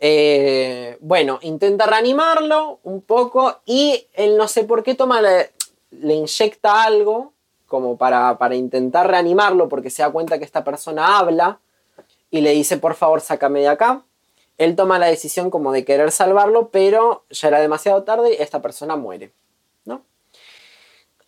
Eh, 0.00 0.96
bueno, 1.00 1.40
intenta 1.42 1.86
reanimarlo 1.86 2.78
un 2.84 3.00
poco 3.00 3.60
y 3.66 4.06
él 4.12 4.36
no 4.36 4.46
sé 4.46 4.62
por 4.64 4.84
qué 4.84 4.94
toma, 4.94 5.20
le, 5.20 5.50
inyecta 5.90 6.84
algo 6.84 7.32
como 7.66 7.96
para, 7.96 8.38
para, 8.38 8.54
intentar 8.54 9.10
reanimarlo 9.10 9.68
porque 9.68 9.90
se 9.90 10.02
da 10.02 10.10
cuenta 10.10 10.38
que 10.38 10.44
esta 10.44 10.62
persona 10.62 11.18
habla 11.18 11.58
y 12.30 12.42
le 12.42 12.52
dice 12.52 12.76
por 12.76 12.94
favor 12.94 13.20
sácame 13.20 13.60
de 13.60 13.68
acá. 13.68 14.02
Él 14.56 14.76
toma 14.76 14.98
la 14.98 15.06
decisión 15.06 15.50
como 15.50 15.72
de 15.72 15.84
querer 15.84 16.10
salvarlo, 16.10 16.68
pero 16.70 17.24
ya 17.30 17.48
era 17.48 17.60
demasiado 17.60 18.02
tarde 18.02 18.36
y 18.38 18.42
esta 18.42 18.60
persona 18.60 18.96
muere. 18.96 19.32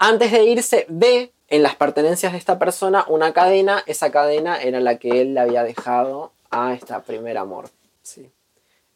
Antes 0.03 0.33
de 0.33 0.45
irse, 0.45 0.87
ve 0.89 1.31
en 1.51 1.65
las 1.65 1.75
pertenencias 1.75 2.33
de 2.33 2.39
esta 2.39 2.59
persona 2.59 3.05
una 3.09 3.33
cadena. 3.33 3.83
Esa 3.87 4.11
cadena 4.11 4.63
era 4.63 4.81
la 4.81 4.99
que 4.99 5.21
él 5.21 5.35
le 5.35 5.41
había 5.41 5.65
dejado 5.65 6.33
a 6.51 6.73
esta 6.73 7.03
primer 7.03 7.37
amor. 7.37 7.69
Sí. 8.03 8.31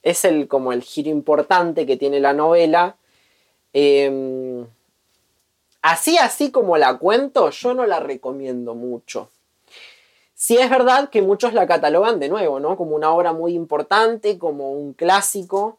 Es 0.02 0.24
el, 0.24 0.48
como 0.48 0.72
el 0.72 0.82
giro 0.82 1.10
importante 1.10 1.84
que 1.84 1.96
tiene 1.96 2.20
la 2.20 2.32
novela. 2.32 2.96
Em, 3.72 4.66
así, 5.82 6.16
así 6.16 6.50
como 6.50 6.78
la 6.78 6.96
cuento, 6.98 7.50
yo 7.50 7.74
no 7.74 7.86
la 7.86 8.00
recomiendo 8.00 8.74
mucho. 8.74 9.30
Sí 10.34 10.56
es 10.58 10.70
verdad 10.70 11.10
que 11.10 11.22
muchos 11.22 11.54
la 11.54 11.66
catalogan 11.66 12.20
de 12.20 12.28
nuevo, 12.28 12.60
¿no? 12.60 12.76
Como 12.76 12.94
una 12.94 13.12
obra 13.12 13.32
muy 13.32 13.54
importante, 13.54 14.38
como 14.38 14.72
un 14.72 14.92
clásico. 14.92 15.78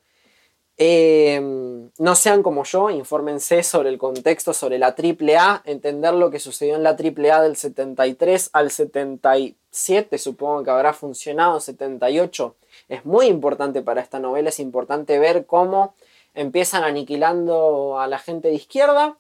Em, 0.77 1.89
no 1.99 2.15
sean 2.15 2.43
como 2.43 2.65
yo, 2.65 2.89
infórmense 2.89 3.63
sobre 3.63 3.87
el 3.89 3.97
contexto, 3.97 4.53
sobre 4.53 4.77
la 4.77 4.87
AAA, 4.87 5.61
entender 5.63 6.13
lo 6.13 6.29
que 6.29 6.39
sucedió 6.39 6.75
en 6.75 6.83
la 6.83 6.97
AAA 6.97 7.43
del 7.43 7.55
73 7.55 8.49
al 8.51 8.71
77, 8.71 10.17
supongo 10.17 10.63
que 10.63 10.71
habrá 10.71 10.91
funcionado, 10.91 11.61
78. 11.61 12.55
Es 12.89 13.05
muy 13.05 13.27
importante 13.27 13.81
para 13.81 14.01
esta 14.01 14.19
novela, 14.19 14.49
es 14.49 14.59
importante 14.59 15.17
ver 15.17 15.45
cómo 15.45 15.95
empiezan 16.33 16.83
aniquilando 16.83 17.97
a 17.97 18.07
la 18.07 18.19
gente 18.19 18.49
de 18.49 18.55
izquierda 18.55 19.17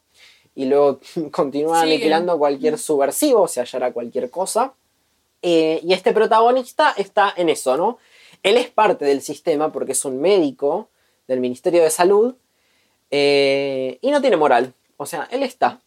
y 0.55 0.65
luego 0.65 0.99
continúan 1.31 1.83
aniquilando 1.83 2.33
a 2.33 2.37
cualquier 2.37 2.77
subversivo, 2.77 3.43
o 3.43 3.47
sea, 3.47 3.63
hallará 3.63 3.93
cualquier 3.93 4.29
cosa. 4.29 4.73
Eh, 5.41 5.79
y 5.83 5.93
este 5.93 6.11
protagonista 6.11 6.93
está 6.97 7.33
en 7.37 7.47
eso, 7.47 7.77
¿no? 7.77 7.97
Él 8.43 8.57
es 8.57 8.69
parte 8.69 9.05
del 9.05 9.21
sistema 9.21 9.71
porque 9.71 9.93
es 9.93 10.03
un 10.03 10.19
médico 10.19 10.89
del 11.27 11.39
Ministerio 11.39 11.83
de 11.83 11.89
Salud 11.89 12.35
eh, 13.11 13.97
y 14.01 14.11
no 14.11 14.21
tiene 14.21 14.37
moral. 14.37 14.73
O 14.97 15.05
sea, 15.05 15.27
él 15.31 15.43
está 15.43 15.81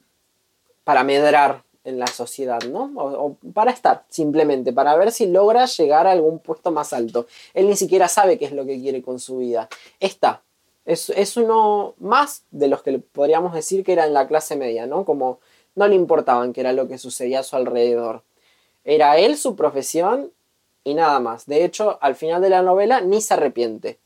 para 0.84 1.04
medrar 1.04 1.62
en 1.84 1.98
la 1.98 2.06
sociedad, 2.06 2.62
¿no? 2.64 2.92
O, 2.96 3.36
para 3.52 3.70
estar, 3.70 4.04
simplemente, 4.08 4.72
para 4.72 4.96
ver 4.96 5.10
si 5.10 5.26
logra 5.26 5.64
llegar 5.66 6.06
a 6.06 6.12
algún 6.12 6.38
puesto 6.38 6.70
más 6.70 6.92
alto. 6.92 7.26
Él 7.54 7.68
ni 7.68 7.76
siquiera 7.76 8.08
sabe 8.08 8.38
qué 8.38 8.44
es 8.44 8.52
lo 8.52 8.66
que 8.66 8.78
quiere 8.78 9.02
con 9.02 9.18
su 9.18 9.38
vida. 9.38 9.68
Está. 10.00 10.42
Es, 10.84 11.10
es 11.10 11.36
uno 11.36 11.94
más 11.98 12.44
de 12.50 12.68
los 12.68 12.82
que 12.82 12.98
podríamos 12.98 13.52
decir 13.52 13.84
que 13.84 13.92
era 13.92 14.06
en 14.06 14.14
la 14.14 14.26
clase 14.26 14.56
media, 14.56 14.86
¿no? 14.86 15.04
Como 15.04 15.40
no 15.74 15.86
le 15.86 15.94
importaban 15.94 16.52
qué 16.52 16.60
era 16.60 16.72
lo 16.72 16.88
que 16.88 16.98
sucedía 16.98 17.40
a 17.40 17.42
su 17.42 17.56
alrededor. 17.56 18.22
Era 18.84 19.18
él 19.18 19.36
su 19.36 19.54
profesión 19.54 20.32
y 20.84 20.94
nada 20.94 21.20
más. 21.20 21.46
De 21.46 21.64
hecho, 21.64 21.98
al 22.00 22.14
final 22.14 22.40
de 22.40 22.50
la 22.50 22.62
novela 22.62 23.00
ni 23.00 23.20
se 23.20 23.34
arrepiente 23.34 23.98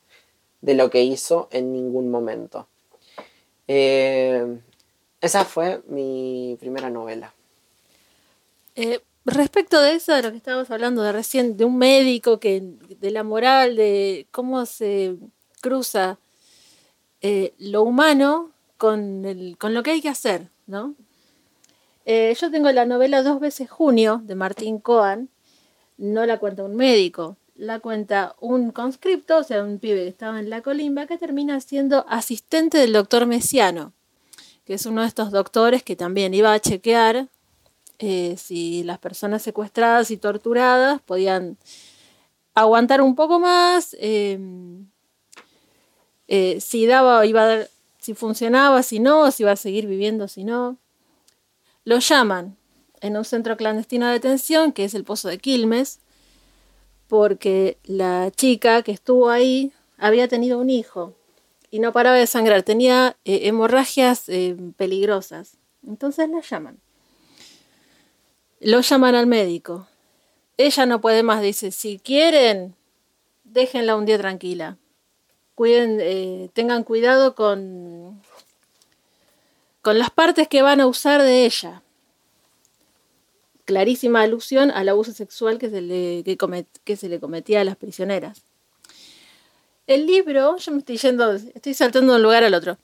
de 0.62 0.74
lo 0.74 0.88
que 0.88 1.02
hizo 1.02 1.48
en 1.50 1.72
ningún 1.72 2.10
momento. 2.10 2.66
Eh, 3.68 4.58
esa 5.20 5.44
fue 5.44 5.82
mi 5.88 6.56
primera 6.58 6.88
novela. 6.88 7.34
Eh, 8.76 9.00
respecto 9.26 9.80
de 9.82 9.94
eso, 9.94 10.14
de 10.14 10.22
lo 10.22 10.30
que 10.30 10.38
estábamos 10.38 10.70
hablando 10.70 11.02
de 11.02 11.12
recién, 11.12 11.56
de 11.56 11.64
un 11.64 11.76
médico, 11.76 12.40
que, 12.40 12.62
de 12.62 13.10
la 13.10 13.24
moral, 13.24 13.76
de 13.76 14.26
cómo 14.30 14.64
se 14.64 15.16
cruza 15.60 16.18
eh, 17.20 17.52
lo 17.58 17.82
humano 17.82 18.50
con, 18.78 19.24
con, 19.58 19.74
lo 19.74 19.82
que 19.82 19.90
hay 19.92 20.00
que 20.00 20.08
hacer, 20.08 20.48
¿no? 20.66 20.94
yo 22.04 22.50
tengo 22.50 22.72
la 22.72 22.84
novela 22.84 23.22
Dos 23.22 23.38
veces 23.38 23.70
Junio 23.70 24.20
de 24.24 24.34
Martín 24.34 24.80
Coan, 24.80 25.28
no 25.98 26.26
la 26.26 26.40
cuenta 26.40 26.64
un 26.64 26.74
médico, 26.74 27.36
la 27.62 27.78
cuenta 27.78 28.34
un 28.40 28.72
conscripto, 28.72 29.38
o 29.38 29.44
sea, 29.44 29.62
un 29.62 29.78
pibe 29.78 30.02
que 30.02 30.08
estaba 30.08 30.40
en 30.40 30.50
la 30.50 30.62
colimba, 30.62 31.06
que 31.06 31.16
termina 31.16 31.60
siendo 31.60 32.04
asistente 32.08 32.78
del 32.78 32.92
doctor 32.92 33.24
Mesiano, 33.26 33.92
que 34.64 34.74
es 34.74 34.84
uno 34.84 35.02
de 35.02 35.06
estos 35.06 35.30
doctores 35.30 35.84
que 35.84 35.94
también 35.94 36.34
iba 36.34 36.52
a 36.52 36.58
chequear 36.58 37.28
eh, 38.00 38.34
si 38.36 38.82
las 38.82 38.98
personas 38.98 39.42
secuestradas 39.42 40.10
y 40.10 40.16
torturadas 40.16 41.00
podían 41.02 41.56
aguantar 42.52 43.00
un 43.00 43.14
poco 43.14 43.38
más, 43.38 43.96
em, 44.00 44.88
eh, 46.26 46.60
si 46.60 46.86
daba, 46.86 47.24
iba 47.26 47.60
a 47.60 47.66
si 47.98 48.14
funcionaba, 48.14 48.82
si 48.82 48.98
no, 48.98 49.30
si 49.30 49.44
iba 49.44 49.52
a 49.52 49.56
seguir 49.56 49.86
viviendo, 49.86 50.26
si 50.26 50.42
no. 50.42 50.78
Lo 51.84 52.00
llaman 52.00 52.56
en 53.00 53.16
un 53.16 53.24
centro 53.24 53.56
clandestino 53.56 54.06
de 54.06 54.14
detención, 54.14 54.72
que 54.72 54.84
es 54.84 54.94
el 54.94 55.04
Pozo 55.04 55.28
de 55.28 55.38
Quilmes, 55.38 56.00
porque 57.12 57.76
la 57.84 58.30
chica 58.34 58.80
que 58.82 58.90
estuvo 58.90 59.28
ahí 59.28 59.70
había 59.98 60.28
tenido 60.28 60.58
un 60.58 60.70
hijo 60.70 61.12
y 61.70 61.78
no 61.78 61.92
paraba 61.92 62.16
de 62.16 62.26
sangrar, 62.26 62.62
tenía 62.62 63.18
eh, 63.26 63.40
hemorragias 63.48 64.30
eh, 64.30 64.56
peligrosas. 64.78 65.58
Entonces 65.86 66.30
la 66.30 66.40
llaman. 66.40 66.80
Lo 68.60 68.80
llaman 68.80 69.14
al 69.14 69.26
médico. 69.26 69.86
Ella 70.56 70.86
no 70.86 71.02
puede 71.02 71.22
más, 71.22 71.42
dice, 71.42 71.70
si 71.70 71.98
quieren, 71.98 72.74
déjenla 73.44 73.94
un 73.96 74.06
día 74.06 74.16
tranquila. 74.16 74.78
Cuiden, 75.54 75.98
eh, 76.00 76.48
tengan 76.54 76.82
cuidado 76.82 77.34
con, 77.34 78.22
con 79.82 79.98
las 79.98 80.08
partes 80.08 80.48
que 80.48 80.62
van 80.62 80.80
a 80.80 80.86
usar 80.86 81.20
de 81.20 81.44
ella. 81.44 81.82
Clarísima 83.72 84.20
alusión 84.20 84.70
al 84.70 84.90
abuso 84.90 85.12
sexual 85.12 85.56
que 85.56 85.70
se 85.70 85.80
le, 85.80 86.22
que 86.84 86.94
se 86.94 87.08
le 87.08 87.18
cometía 87.18 87.62
a 87.62 87.64
las 87.64 87.76
prisioneras. 87.76 88.42
El 89.86 90.06
libro, 90.06 90.58
yo 90.58 90.72
me 90.72 90.80
estoy 90.80 90.98
yendo, 90.98 91.32
estoy 91.32 91.72
saltando 91.72 92.12
de 92.12 92.16
un 92.18 92.22
lugar 92.22 92.44
al 92.44 92.52
otro. 92.52 92.76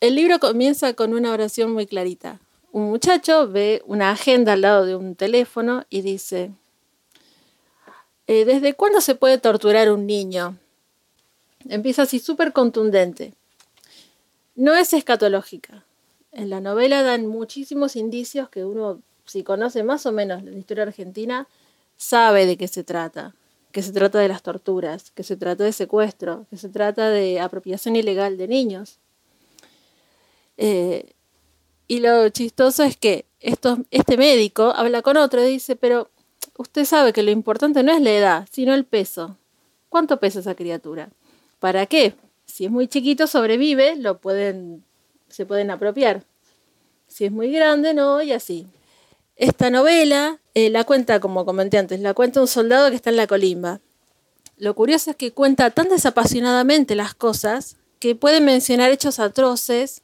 El 0.00 0.16
libro 0.16 0.40
comienza 0.40 0.94
con 0.94 1.14
una 1.14 1.30
oración 1.30 1.72
muy 1.72 1.86
clarita. 1.86 2.40
Un 2.72 2.90
muchacho 2.90 3.46
ve 3.46 3.84
una 3.86 4.10
agenda 4.10 4.54
al 4.54 4.62
lado 4.62 4.84
de 4.84 4.96
un 4.96 5.14
teléfono 5.14 5.84
y 5.90 6.00
dice, 6.00 6.50
eh, 8.26 8.44
¿desde 8.44 8.74
cuándo 8.74 9.00
se 9.00 9.14
puede 9.14 9.38
torturar 9.38 9.92
un 9.92 10.08
niño? 10.08 10.58
Empieza 11.68 12.02
así 12.02 12.18
súper 12.18 12.52
contundente. 12.52 13.32
No 14.56 14.74
es 14.74 14.92
escatológica. 14.92 15.84
En 16.32 16.50
la 16.50 16.60
novela 16.60 17.04
dan 17.04 17.28
muchísimos 17.28 17.94
indicios 17.94 18.48
que 18.48 18.64
uno, 18.64 19.02
si 19.26 19.42
conoce 19.42 19.82
más 19.82 20.06
o 20.06 20.12
menos 20.12 20.42
la 20.42 20.56
historia 20.56 20.84
argentina, 20.84 21.46
sabe 21.96 22.46
de 22.46 22.56
qué 22.56 22.68
se 22.68 22.84
trata 22.84 23.34
que 23.76 23.82
se 23.82 23.92
trata 23.92 24.18
de 24.20 24.28
las 24.28 24.42
torturas, 24.42 25.10
que 25.10 25.22
se 25.22 25.36
trata 25.36 25.62
de 25.62 25.70
secuestro, 25.70 26.46
que 26.48 26.56
se 26.56 26.70
trata 26.70 27.10
de 27.10 27.40
apropiación 27.40 27.94
ilegal 27.94 28.38
de 28.38 28.48
niños. 28.48 28.96
Eh, 30.56 31.12
y 31.86 32.00
lo 32.00 32.26
chistoso 32.30 32.84
es 32.84 32.96
que 32.96 33.26
este 33.38 34.16
médico 34.16 34.72
habla 34.74 35.02
con 35.02 35.18
otro 35.18 35.44
y 35.44 35.50
dice, 35.50 35.76
pero 35.76 36.08
usted 36.56 36.86
sabe 36.86 37.12
que 37.12 37.22
lo 37.22 37.30
importante 37.30 37.82
no 37.82 37.92
es 37.92 38.00
la 38.00 38.12
edad, 38.12 38.48
sino 38.50 38.72
el 38.72 38.86
peso. 38.86 39.36
¿Cuánto 39.90 40.18
pesa 40.20 40.40
esa 40.40 40.54
criatura? 40.54 41.10
¿Para 41.60 41.84
qué? 41.84 42.14
Si 42.46 42.64
es 42.64 42.70
muy 42.70 42.88
chiquito, 42.88 43.26
sobrevive, 43.26 43.96
lo 43.96 44.16
pueden, 44.16 44.84
se 45.28 45.44
pueden 45.44 45.70
apropiar. 45.70 46.22
Si 47.08 47.26
es 47.26 47.30
muy 47.30 47.52
grande, 47.52 47.92
no, 47.92 48.22
y 48.22 48.32
así. 48.32 48.66
Esta 49.36 49.68
novela 49.68 50.40
eh, 50.54 50.70
la 50.70 50.84
cuenta, 50.84 51.20
como 51.20 51.44
comenté 51.44 51.76
antes, 51.76 52.00
la 52.00 52.14
cuenta 52.14 52.40
un 52.40 52.48
soldado 52.48 52.88
que 52.88 52.96
está 52.96 53.10
en 53.10 53.16
la 53.16 53.26
colimba. 53.26 53.80
Lo 54.56 54.74
curioso 54.74 55.10
es 55.10 55.16
que 55.16 55.32
cuenta 55.32 55.70
tan 55.70 55.90
desapasionadamente 55.90 56.94
las 56.94 57.14
cosas 57.14 57.76
que 57.98 58.14
puede 58.14 58.40
mencionar 58.40 58.90
hechos 58.90 59.18
atroces 59.18 60.00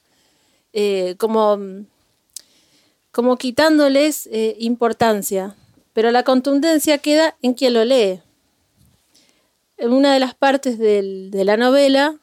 eh, 0.74 1.14
como, 1.16 1.58
como 3.10 3.38
quitándoles 3.38 4.28
eh, 4.30 4.56
importancia, 4.58 5.56
pero 5.94 6.10
la 6.10 6.22
contundencia 6.22 6.98
queda 6.98 7.34
en 7.40 7.54
quien 7.54 7.72
lo 7.72 7.86
lee. 7.86 8.20
En 9.78 9.94
una 9.94 10.12
de 10.12 10.20
las 10.20 10.34
partes 10.34 10.78
de 10.78 11.42
la 11.44 11.56
novela, 11.56 12.16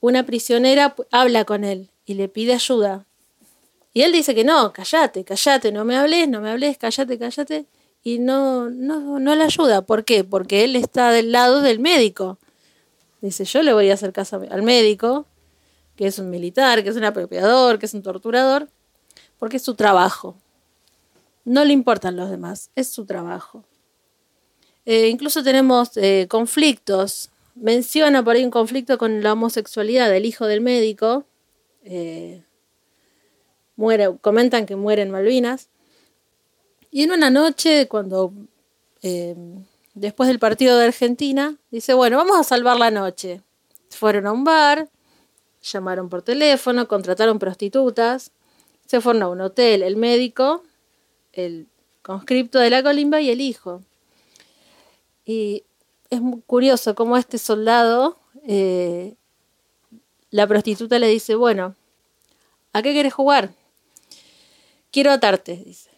una 0.00 0.24
prisionera 0.24 0.96
habla 1.12 1.44
con 1.44 1.64
él 1.64 1.90
y 2.06 2.14
le 2.14 2.28
pide 2.28 2.54
ayuda 2.54 3.06
y 3.92 4.02
él 4.02 4.12
dice 4.12 4.34
que 4.34 4.44
no, 4.44 4.72
callate, 4.72 5.24
callate, 5.24 5.72
no 5.72 5.84
me 5.84 5.96
hables, 5.96 6.28
no 6.28 6.40
me 6.40 6.50
hables, 6.50 6.78
callate, 6.78 7.18
callate. 7.18 7.66
Y 8.02 8.18
no, 8.18 8.70
no, 8.70 9.18
no 9.18 9.34
le 9.34 9.44
ayuda. 9.44 9.82
¿Por 9.82 10.04
qué? 10.04 10.24
Porque 10.24 10.64
él 10.64 10.76
está 10.76 11.10
del 11.10 11.32
lado 11.32 11.60
del 11.60 11.80
médico. 11.80 12.38
Dice, 13.20 13.44
yo 13.44 13.62
le 13.62 13.72
voy 13.72 13.90
a 13.90 13.94
hacer 13.94 14.12
caso 14.12 14.40
al 14.50 14.62
médico, 14.62 15.26
que 15.96 16.06
es 16.06 16.18
un 16.18 16.30
militar, 16.30 16.82
que 16.82 16.90
es 16.90 16.96
un 16.96 17.04
apropiador, 17.04 17.78
que 17.78 17.86
es 17.86 17.94
un 17.94 18.02
torturador, 18.02 18.68
porque 19.38 19.58
es 19.58 19.62
su 19.62 19.74
trabajo. 19.74 20.36
No 21.44 21.64
le 21.64 21.72
importan 21.72 22.16
los 22.16 22.30
demás, 22.30 22.70
es 22.76 22.88
su 22.88 23.04
trabajo. 23.04 23.64
Eh, 24.86 25.08
incluso 25.08 25.42
tenemos 25.42 25.96
eh, 25.96 26.26
conflictos. 26.30 27.30
Menciona 27.54 28.24
por 28.24 28.36
ahí 28.36 28.44
un 28.44 28.50
conflicto 28.50 28.96
con 28.96 29.22
la 29.22 29.34
homosexualidad 29.34 30.08
del 30.08 30.24
hijo 30.24 30.46
del 30.46 30.60
médico. 30.60 31.26
Eh, 31.82 32.44
comentan 34.20 34.66
que 34.66 34.76
muere 34.76 35.02
en 35.02 35.10
Malvinas. 35.10 35.68
Y 36.90 37.02
en 37.04 37.12
una 37.12 37.30
noche, 37.30 37.88
cuando 37.88 38.32
eh, 39.02 39.36
después 39.94 40.28
del 40.28 40.38
partido 40.38 40.78
de 40.78 40.86
Argentina, 40.86 41.56
dice, 41.70 41.94
bueno, 41.94 42.16
vamos 42.16 42.36
a 42.36 42.44
salvar 42.44 42.78
la 42.78 42.90
noche. 42.90 43.42
Fueron 43.90 44.26
a 44.26 44.32
un 44.32 44.44
bar, 44.44 44.88
llamaron 45.62 46.08
por 46.08 46.22
teléfono, 46.22 46.88
contrataron 46.88 47.38
prostitutas, 47.38 48.32
se 48.86 49.00
fueron 49.00 49.22
a 49.22 49.28
un 49.28 49.40
hotel, 49.40 49.82
el 49.82 49.96
médico, 49.96 50.62
el 51.32 51.68
conscripto 52.02 52.58
de 52.58 52.70
la 52.70 52.82
colimba 52.82 53.20
y 53.20 53.30
el 53.30 53.40
hijo. 53.40 53.82
Y 55.24 55.64
es 56.08 56.20
muy 56.20 56.40
curioso 56.46 56.94
cómo 56.94 57.16
este 57.16 57.38
soldado, 57.38 58.18
eh, 58.46 59.14
la 60.30 60.46
prostituta 60.46 60.98
le 60.98 61.08
dice, 61.08 61.34
bueno, 61.34 61.74
¿a 62.72 62.82
qué 62.82 62.92
quieres 62.92 63.14
jugar? 63.14 63.50
Quiero 64.90 65.12
atarte, 65.12 65.62
dice. 65.64 65.90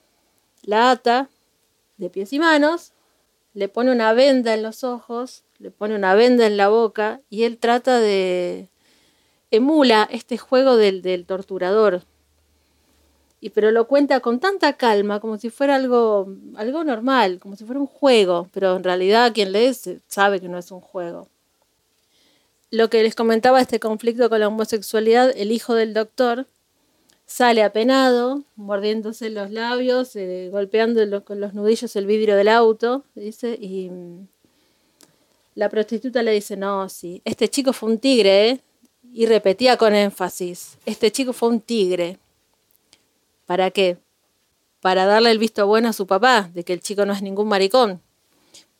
La 0.62 0.90
ata 0.90 1.28
de 1.96 2.10
pies 2.10 2.32
y 2.32 2.38
manos, 2.38 2.92
le 3.54 3.68
pone 3.68 3.92
una 3.92 4.12
venda 4.12 4.54
en 4.54 4.62
los 4.62 4.84
ojos, 4.84 5.44
le 5.58 5.70
pone 5.70 5.94
una 5.94 6.14
venda 6.14 6.46
en 6.46 6.56
la 6.56 6.68
boca 6.68 7.20
y 7.30 7.44
él 7.44 7.58
trata 7.58 8.00
de... 8.00 8.68
emula 9.50 10.08
este 10.10 10.36
juego 10.36 10.76
del, 10.76 11.24
torturador. 11.26 12.02
Y 13.40 13.50
pero 13.50 13.70
lo 13.72 13.88
cuenta 13.88 14.20
con 14.20 14.40
tanta 14.40 14.74
calma, 14.74 15.20
como 15.20 15.36
si 15.36 15.50
fuera 15.50 15.76
algo, 15.76 16.28
algo 16.56 16.84
normal, 16.84 17.40
como 17.40 17.56
si 17.56 17.64
fuera 17.64 17.80
un 17.80 17.86
juego, 17.86 18.48
pero 18.52 18.76
en 18.76 18.84
realidad 18.84 19.32
quien 19.32 19.52
lee 19.52 19.72
sabe 20.06 20.40
que 20.40 20.48
no 20.48 20.58
es 20.58 20.70
un 20.70 20.80
juego. 20.80 21.28
Lo 22.70 22.88
que 22.88 23.02
les 23.02 23.14
comentaba 23.14 23.60
este 23.60 23.80
conflicto 23.80 24.30
con 24.30 24.40
la 24.40 24.48
homosexualidad, 24.48 25.32
el 25.36 25.50
hijo 25.50 25.74
del 25.74 25.92
doctor, 25.92 26.46
Sale 27.32 27.62
apenado, 27.62 28.42
mordiéndose 28.56 29.30
los 29.30 29.50
labios, 29.50 30.14
eh, 30.16 30.50
golpeando 30.52 31.24
con 31.24 31.40
los 31.40 31.54
nudillos 31.54 31.96
el 31.96 32.04
vidrio 32.04 32.36
del 32.36 32.48
auto, 32.48 33.04
dice, 33.14 33.56
y 33.58 33.88
mm, 33.88 34.26
la 35.54 35.70
prostituta 35.70 36.22
le 36.22 36.32
dice, 36.32 36.58
no, 36.58 36.90
sí, 36.90 37.22
este 37.24 37.48
chico 37.48 37.72
fue 37.72 37.88
un 37.88 37.98
tigre, 37.98 38.50
¿eh? 38.50 38.60
Y 39.14 39.24
repetía 39.24 39.78
con 39.78 39.94
énfasis, 39.94 40.76
este 40.84 41.10
chico 41.10 41.32
fue 41.32 41.48
un 41.48 41.62
tigre. 41.62 42.18
¿Para 43.46 43.70
qué? 43.70 43.96
Para 44.82 45.06
darle 45.06 45.30
el 45.30 45.38
visto 45.38 45.66
bueno 45.66 45.88
a 45.88 45.94
su 45.94 46.06
papá, 46.06 46.50
de 46.52 46.64
que 46.64 46.74
el 46.74 46.82
chico 46.82 47.06
no 47.06 47.14
es 47.14 47.22
ningún 47.22 47.48
maricón. 47.48 48.02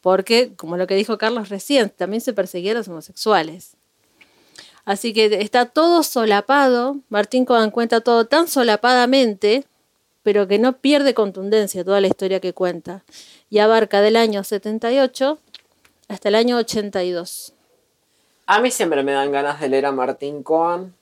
Porque, 0.02 0.52
como 0.56 0.76
lo 0.76 0.86
que 0.86 0.94
dijo 0.94 1.16
Carlos 1.16 1.48
recién, 1.48 1.88
también 1.88 2.20
se 2.20 2.34
perseguía 2.34 2.72
a 2.72 2.74
los 2.74 2.88
homosexuales. 2.88 3.78
Así 4.84 5.12
que 5.12 5.26
está 5.40 5.66
todo 5.66 6.02
solapado, 6.02 6.96
Martín 7.08 7.44
Codan 7.44 7.70
cuenta 7.70 8.00
todo 8.00 8.26
tan 8.26 8.48
solapadamente, 8.48 9.64
pero 10.22 10.48
que 10.48 10.58
no 10.58 10.78
pierde 10.78 11.14
contundencia 11.14 11.84
toda 11.84 12.00
la 12.00 12.08
historia 12.08 12.40
que 12.40 12.52
cuenta, 12.52 13.04
y 13.48 13.58
abarca 13.58 14.00
del 14.00 14.16
año 14.16 14.42
78 14.42 15.38
hasta 16.08 16.28
el 16.28 16.34
año 16.34 16.56
82. 16.56 17.52
A 18.46 18.60
mí 18.60 18.70
siempre 18.70 19.02
me 19.02 19.12
dan 19.12 19.30
ganas 19.30 19.60
de 19.60 19.68
leer 19.68 19.86
a 19.86 19.92
Martín 19.92 20.42
Coan. 20.42 20.94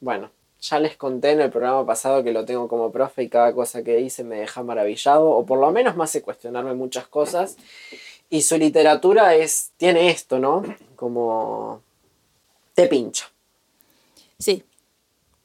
Bueno, 0.00 0.30
ya 0.60 0.80
les 0.80 0.96
conté 0.96 1.30
en 1.30 1.40
el 1.40 1.50
programa 1.50 1.86
pasado 1.86 2.24
que 2.24 2.32
lo 2.32 2.44
tengo 2.44 2.68
como 2.68 2.90
profe 2.90 3.22
y 3.22 3.28
cada 3.28 3.54
cosa 3.54 3.82
que 3.82 3.96
dice 3.96 4.24
me 4.24 4.40
deja 4.40 4.62
maravillado, 4.62 5.30
o 5.30 5.46
por 5.46 5.60
lo 5.60 5.70
menos 5.70 5.96
me 5.96 6.04
hace 6.04 6.20
cuestionarme 6.20 6.74
muchas 6.74 7.06
cosas. 7.06 7.56
Y 8.28 8.42
su 8.42 8.58
literatura 8.58 9.34
es, 9.34 9.70
tiene 9.76 10.10
esto, 10.10 10.38
¿no? 10.38 10.62
Como 10.96 11.82
te 12.80 12.88
pincha. 12.88 13.30
Sí. 14.38 14.64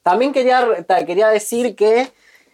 También 0.04 0.32
quería, 0.32 0.86
quería 1.06 1.28
decir 1.28 1.76
que 1.76 2.12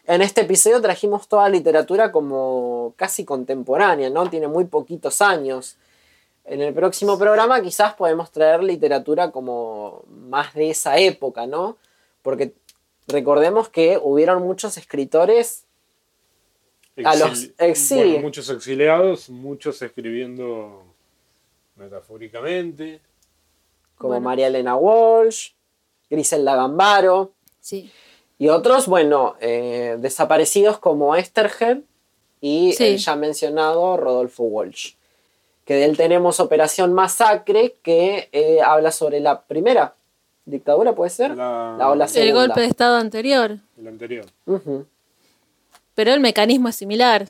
en 0.08 0.22
este 0.22 0.42
episodio 0.42 0.82
trajimos 0.82 1.28
toda 1.28 1.48
literatura 1.50 2.12
como 2.12 2.94
casi 2.96 3.24
contemporánea, 3.26 4.10
¿no? 4.10 4.30
Tiene 4.30 4.48
muy 4.48 4.66
poquitos 4.66 5.22
años. 5.22 5.78
En 6.46 6.62
el 6.62 6.74
próximo 6.74 7.20
programa 7.20 7.62
quizás 7.62 7.94
podemos 7.94 8.32
traer 8.32 8.64
literatura 8.64 9.32
como 9.32 10.04
más 10.10 10.54
de 10.56 10.72
esa 10.72 10.98
época, 10.98 11.46
¿no? 11.46 11.78
Porque 12.24 12.54
recordemos 13.08 13.70
que 13.70 14.00
hubieron 14.02 14.42
muchos 14.42 14.78
escritores 14.78 15.66
a 17.04 17.16
los 17.16 17.52
muchos 18.22 18.50
exiliados, 18.50 19.30
muchos 19.30 19.82
escribiendo 19.82 20.84
metafóricamente. 21.76 23.00
Como 24.02 24.14
Bueno. 24.16 24.24
María 24.26 24.48
Elena 24.48 24.76
Walsh, 24.76 25.52
Griselda 26.10 26.56
Gambaro, 26.56 27.34
Sí. 27.60 27.92
y 28.40 28.50
otros, 28.50 28.88
bueno, 28.88 29.36
eh, 29.40 29.98
desaparecidos 30.00 30.80
como 30.80 31.16
Esterhead 31.16 31.78
y 32.42 32.74
Sí. 32.74 32.84
el 32.86 32.98
ya 32.98 33.16
mencionado 33.16 33.96
Rodolfo 33.98 34.44
Walsh. 34.44 34.94
Que 35.66 35.76
de 35.76 35.86
él 35.86 35.96
tenemos 35.96 36.40
Operación 36.40 36.92
Masacre, 36.94 37.76
que 37.84 38.30
eh, 38.32 38.60
habla 38.66 38.92
sobre 38.92 39.20
la 39.20 39.42
primera 39.42 39.94
dictadura, 40.46 40.94
¿puede 40.96 41.12
ser? 41.12 41.38
La- 41.38 41.78
o 41.90 41.96
la 41.96 42.06
El 42.16 42.34
golpe 42.34 42.62
de 42.62 42.66
estado 42.66 42.98
anterior. 42.98 43.58
El 43.78 43.88
anterior. 43.88 44.26
Pero 45.94 46.14
el 46.14 46.20
mecanismo 46.20 46.68
es 46.70 46.76
similar. 46.76 47.28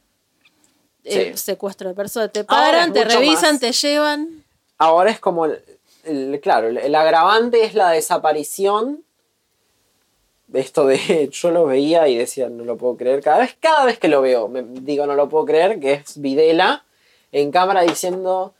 Sí. 1.04 1.36
secuestro 1.36 1.90
de 1.90 1.96
personas. 1.96 2.32
Te 2.32 2.44
paran, 2.44 2.94
te 2.94 3.04
revisan, 3.04 3.54
más. 3.54 3.60
te 3.60 3.72
llevan. 3.72 4.44
Ahora 4.78 5.10
es 5.10 5.20
como, 5.20 5.48
el, 6.06 6.40
claro, 6.42 6.68
el, 6.68 6.78
el 6.78 6.96
agravante 6.96 7.64
es 7.64 7.74
la 7.74 7.92
desaparición. 7.92 9.04
Esto 10.54 10.86
de, 10.86 11.30
yo 11.32 11.52
lo 11.52 11.66
veía 11.66 12.08
y 12.08 12.18
decía, 12.18 12.50
no 12.50 12.64
lo 12.64 12.78
puedo 12.78 12.98
creer. 12.98 13.22
Cada 13.22 13.40
vez, 13.40 13.56
cada 13.60 13.86
vez 13.86 14.00
que 14.00 14.08
lo 14.08 14.22
veo, 14.22 14.48
me 14.48 14.64
digo, 14.64 15.06
no 15.06 15.16
lo 15.16 15.30
puedo 15.30 15.46
creer, 15.46 15.80
que 15.80 15.94
es 15.94 16.20
Videla 16.20 16.84
en 17.32 17.52
cámara 17.52 17.82
diciendo, 17.82 18.54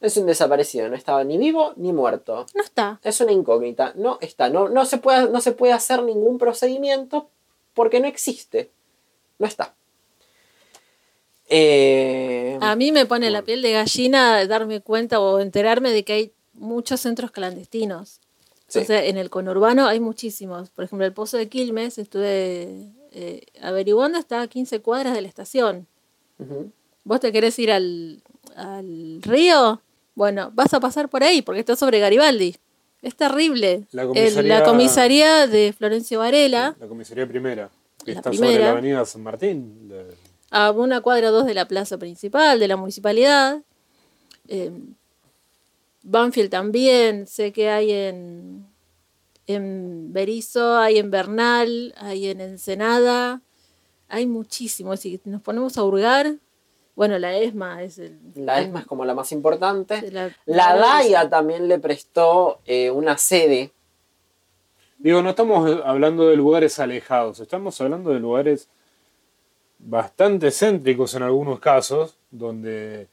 es 0.00 0.16
un 0.16 0.26
desaparecido, 0.26 0.88
no 0.88 0.96
estaba 0.96 1.24
ni 1.24 1.38
vivo 1.38 1.72
ni 1.76 1.92
muerto. 1.92 2.46
No 2.54 2.62
está. 2.62 3.00
Es 3.02 3.20
una 3.20 3.32
incógnita, 3.32 3.92
no 3.96 4.18
está, 4.20 4.48
no, 4.48 4.68
no, 4.68 4.84
se 4.84 4.98
puede, 4.98 5.28
no 5.30 5.40
se 5.40 5.52
puede 5.52 5.72
hacer 5.72 6.02
ningún 6.02 6.38
procedimiento 6.38 7.28
porque 7.74 8.00
no 8.00 8.06
existe, 8.06 8.70
no 9.38 9.46
está. 9.46 9.74
Eh, 11.48 12.58
A 12.60 12.74
mí 12.74 12.90
me 12.90 13.06
pone 13.06 13.30
la 13.30 13.42
piel 13.42 13.62
de 13.62 13.72
gallina 13.72 14.44
darme 14.46 14.80
cuenta 14.80 15.20
o 15.20 15.38
enterarme 15.38 15.90
de 15.92 16.04
que 16.04 16.12
hay 16.12 16.32
muchos 16.56 17.00
centros 17.00 17.30
clandestinos. 17.30 18.20
Sí. 18.68 18.80
O 18.80 18.84
sea, 18.84 19.04
en 19.04 19.16
el 19.16 19.30
conurbano 19.30 19.86
hay 19.86 20.00
muchísimos. 20.00 20.70
Por 20.70 20.84
ejemplo, 20.84 21.06
el 21.06 21.12
Pozo 21.12 21.36
de 21.36 21.48
Quilmes, 21.48 21.98
estuve 21.98 22.90
eh, 23.12 23.42
averiguando, 23.62 24.18
está 24.18 24.42
a 24.42 24.48
15 24.48 24.80
cuadras 24.80 25.14
de 25.14 25.22
la 25.22 25.28
estación. 25.28 25.86
¿Vos 27.04 27.20
te 27.20 27.32
querés 27.32 27.58
ir 27.58 27.70
al, 27.70 28.22
al 28.56 29.20
río? 29.22 29.80
Bueno, 30.14 30.50
vas 30.54 30.74
a 30.74 30.80
pasar 30.80 31.08
por 31.08 31.22
ahí 31.22 31.42
porque 31.42 31.60
está 31.60 31.76
sobre 31.76 32.00
Garibaldi. 32.00 32.56
Es 33.02 33.14
terrible. 33.14 33.84
La 33.92 34.02
El- 34.02 34.08
comisaría- 34.08 34.58
la 34.58 34.64
comisaría 34.64 35.46
de 35.46 35.72
Florencio 35.72 36.18
Varela, 36.18 36.76
La 36.80 36.88
comisaría 36.88 37.26
primera, 37.28 37.70
que 38.04 38.12
está 38.12 38.32
sobre 38.32 38.58
la 38.58 38.70
avenida 38.70 39.04
San 39.04 39.22
Martín. 39.22 39.88
La- 39.90 40.04
a 40.50 40.70
una 40.72 41.00
cuadra 41.00 41.28
o 41.28 41.32
dos 41.32 41.46
de 41.46 41.54
la 41.54 41.68
plaza 41.68 41.98
principal 41.98 42.58
de 42.58 42.68
la 42.68 42.76
municipalidad. 42.76 43.60
Eh, 44.48 44.72
Banfield 46.08 46.50
también, 46.50 47.26
sé 47.26 47.52
que 47.52 47.68
hay 47.68 47.90
en, 47.90 48.66
en 49.46 50.12
Berizo, 50.12 50.76
hay 50.76 50.98
en 50.98 51.10
Bernal, 51.10 51.94
hay 51.98 52.28
en 52.28 52.40
Ensenada, 52.40 53.42
hay 54.08 54.26
muchísimos. 54.26 55.00
Si 55.00 55.20
nos 55.24 55.42
ponemos 55.42 55.76
a 55.76 55.82
hurgar, 55.84 56.36
bueno, 56.94 57.18
la 57.18 57.36
ESMA 57.36 57.82
es 57.82 57.98
el... 57.98 58.18
La 58.36 58.60
ESMA 58.62 58.80
es 58.80 58.86
como 58.86 59.04
la 59.04 59.14
más 59.14 59.32
importante. 59.32 60.10
la- 60.12 60.28
La 60.46 60.74
la- 60.74 60.76
DAIA 60.76 61.28
también 61.28 61.66
le 61.68 61.78
prestó 61.80 62.60
eh, 62.66 62.90
una 62.90 63.18
sede. 63.18 63.72
Digo, 64.98 65.20
no 65.22 65.30
estamos 65.30 65.82
hablando 65.84 66.28
de 66.28 66.36
lugares 66.36 66.78
alejados, 66.78 67.40
estamos 67.40 67.78
hablando 67.80 68.10
de 68.12 68.20
lugares 68.20 68.68
bastante 69.78 70.50
céntricos 70.50 71.14
en 71.14 71.22
algunos 71.22 71.60
casos, 71.60 72.16
donde 72.30 73.08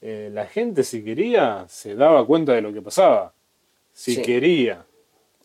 eh, 0.00 0.30
la 0.32 0.46
gente 0.46 0.82
si 0.84 1.02
quería 1.04 1.64
se 1.68 1.94
daba 1.94 2.26
cuenta 2.26 2.52
de 2.52 2.60
lo 2.62 2.72
que 2.72 2.82
pasaba. 2.82 3.32
Si 3.92 4.16
Sí. 4.16 4.22
quería. 4.22 4.84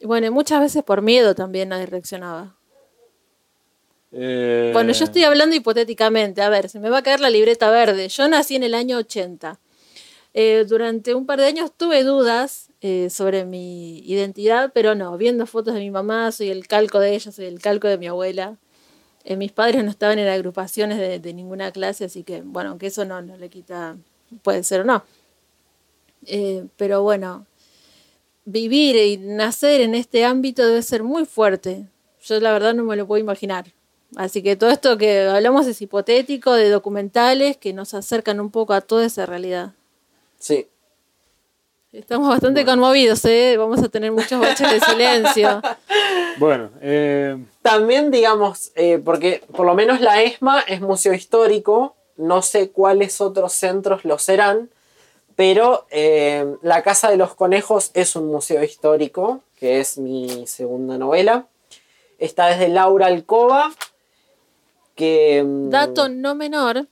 Bueno, 0.04 0.28
y 0.28 0.30
muchas 0.30 0.60
veces 0.60 0.84
por 0.84 1.02
miedo 1.02 1.36
también 1.36 1.70
nadie 1.70 1.86
reaccionaba. 1.86 2.56
Eh, 4.12 4.72
Bueno, 4.74 4.92
yo 4.92 5.06
estoy 5.06 5.24
hablando 5.24 5.56
hipotéticamente. 5.56 6.42
A 6.42 6.50
ver, 6.50 6.70
se 6.70 6.80
me 6.80 6.90
va 6.90 6.98
a 7.00 7.04
caer 7.04 7.20
la 7.20 7.30
libreta 7.30 7.70
verde. 7.72 8.10
Yo 8.10 8.28
nací 8.28 8.56
en 8.56 8.64
el 8.64 8.74
año 8.74 8.98
80. 8.98 9.60
Eh, 10.34 10.66
durante 10.68 11.14
un 11.14 11.26
par 11.26 11.40
de 11.40 11.46
años 11.46 11.72
tuve 11.76 12.04
dudas 12.04 12.70
eh, 12.82 13.10
sobre 13.10 13.46
mi 13.46 14.00
identidad, 14.00 14.72
pero 14.74 14.96
no, 14.96 15.18
viendo 15.18 15.46
fotos 15.46 15.74
de 15.74 15.82
mi 15.82 15.92
mamá, 15.92 16.32
soy 16.32 16.50
el 16.50 16.68
calco 16.68 17.00
de 17.00 17.14
ella, 17.16 17.32
soy 17.32 17.46
el 17.46 17.60
calco 17.60 17.88
de 17.88 17.98
mi 17.98 18.08
abuela. 18.08 18.58
Eh, 19.24 19.36
mis 19.36 19.52
padres 19.52 19.84
no 19.84 19.92
estaban 19.92 20.20
en 20.20 20.28
agrupaciones 20.30 20.98
de, 20.98 21.20
de 21.20 21.34
ninguna 21.34 21.72
clase, 21.72 22.06
así 22.06 22.24
que, 22.24 22.42
bueno, 22.42 22.72
aunque 22.72 22.88
eso 22.88 23.06
no, 23.06 23.22
no 23.22 23.38
le 23.38 23.50
quita, 23.50 23.98
puede 24.44 24.64
ser 24.64 24.82
o 24.82 24.84
no. 24.84 25.04
Eh, 26.26 26.66
pero 26.78 27.02
bueno, 27.04 27.46
vivir 28.46 28.96
y 28.96 29.18
nacer 29.18 29.82
en 29.82 29.96
este 29.96 30.26
ámbito 30.26 30.66
debe 30.66 30.82
ser 30.82 31.04
muy 31.04 31.26
fuerte. 31.26 31.88
Yo 32.24 32.40
la 32.40 32.52
verdad 32.52 32.74
no 32.74 32.84
me 32.84 32.96
lo 32.96 33.08
puedo 33.08 33.22
imaginar. 33.22 33.66
Así 34.16 34.44
que 34.44 34.56
todo 34.56 34.70
esto 34.72 34.98
que 34.98 35.22
hablamos 35.22 35.68
es 35.68 35.82
hipotético, 35.82 36.54
de 36.54 36.70
documentales 36.70 37.58
que 37.58 37.74
nos 37.74 37.94
acercan 37.94 38.40
un 38.40 38.52
poco 38.52 38.74
a 38.74 38.82
toda 38.82 39.06
esa 39.06 39.26
realidad. 39.26 39.74
Sí. 40.38 40.68
Estamos 41.94 42.30
bastante 42.30 42.64
conmovidos, 42.66 43.24
¿eh? 43.26 43.56
Vamos 43.58 43.82
a 43.84 43.90
tener 43.90 44.12
muchos 44.12 44.40
baches 44.40 44.72
de 44.72 44.80
silencio. 44.80 45.62
Bueno, 46.38 46.70
eh, 46.82 47.38
También, 47.62 48.12
digamos, 48.12 48.72
eh, 48.76 49.02
porque 49.04 49.44
por 49.56 49.66
lo 49.66 49.76
menos 49.76 50.00
la 50.02 50.22
ESMA 50.22 50.62
es 50.62 50.82
museo 50.82 51.14
histórico, 51.14 51.96
no 52.22 52.42
sé 52.42 52.72
cuáles 52.72 53.20
otros 53.22 53.54
centros 53.54 54.06
lo 54.06 54.18
serán, 54.20 54.70
pero 55.36 55.86
eh, 55.90 56.46
La 56.62 56.84
Casa 56.84 57.10
de 57.10 57.18
los 57.18 57.36
Conejos 57.36 57.92
es 57.94 58.16
un 58.16 58.28
museo 58.28 58.64
histórico, 58.64 59.42
que 59.58 59.80
es 59.80 59.98
mi 59.98 60.46
segunda 60.48 60.98
novela. 60.98 61.48
Está 62.20 62.48
desde 62.48 62.68
Laura 62.70 63.08
Alcoba, 63.08 63.72
que... 64.96 65.44
mm, 65.44 65.70
Dato 65.70 66.10
no 66.10 66.36
menor, 66.36 66.88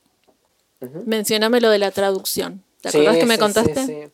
mencioname 1.06 1.62
lo 1.62 1.70
de 1.70 1.80
la 1.80 1.92
traducción. 1.92 2.64
¿Te 2.82 2.90
Sí, 2.92 2.98
acordás 2.98 3.18
que 3.18 3.26
me 3.26 3.36
sí, 3.36 3.40
contaste? 3.42 3.76
sí, 3.76 3.86
sí. 3.86 4.12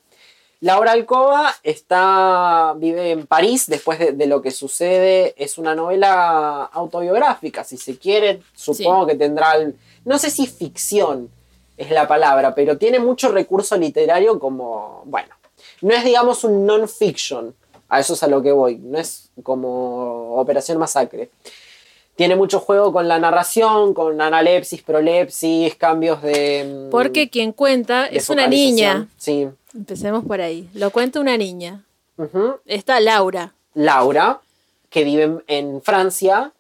Laura 0.61 0.93
Alcoba 0.93 1.53
está, 1.63 2.73
vive 2.77 3.11
en 3.11 3.27
París 3.27 3.67
después 3.67 3.99
de, 3.99 4.13
de 4.13 4.25
lo 4.25 4.41
que 4.41 4.49
sucede. 4.51 5.35
Es 5.37 5.57
una 5.57 5.75
novela 5.75 6.63
autobiográfica, 6.73 7.63
si 7.63 7.77
se 7.77 7.97
quiere. 7.99 8.41
Supongo 8.55 9.05
que 9.05 9.15
tendrá. 9.15 9.55
el- 9.57 9.75
no 10.05 10.17
sé 10.17 10.29
si 10.29 10.47
ficción 10.47 11.29
es 11.77 11.91
la 11.91 12.07
palabra, 12.07 12.55
pero 12.55 12.77
tiene 12.77 12.99
mucho 12.99 13.31
recurso 13.31 13.75
literario 13.77 14.39
como. 14.39 15.01
Bueno, 15.05 15.35
no 15.81 15.93
es, 15.93 16.03
digamos, 16.03 16.43
un 16.43 16.65
non-fiction. 16.65 17.53
A 17.89 17.99
eso 17.99 18.13
es 18.13 18.23
a 18.23 18.27
lo 18.27 18.41
que 18.41 18.51
voy. 18.51 18.77
No 18.77 18.97
es 18.97 19.29
como 19.43 20.35
Operación 20.37 20.77
Masacre. 20.77 21.29
Tiene 22.15 22.35
mucho 22.37 22.61
juego 22.61 22.93
con 22.93 23.07
la 23.09 23.19
narración, 23.19 23.93
con 23.93 24.21
analepsis, 24.21 24.81
prolepsis, 24.81 25.75
cambios 25.75 26.21
de. 26.21 26.87
mm, 26.87 26.91
Porque 26.91 27.29
quien 27.29 27.51
cuenta 27.51 28.05
es 28.05 28.29
una 28.29 28.47
niña. 28.47 29.09
Sí. 29.17 29.49
Empecemos 29.73 30.23
por 30.23 30.39
ahí. 30.39 30.69
Lo 30.73 30.91
cuenta 30.91 31.19
una 31.19 31.35
niña. 31.35 31.83
Está 32.65 33.01
Laura. 33.01 33.53
Laura, 33.73 34.39
que 34.89 35.03
vive 35.03 35.43
en 35.47 35.81
Francia, 35.81 36.53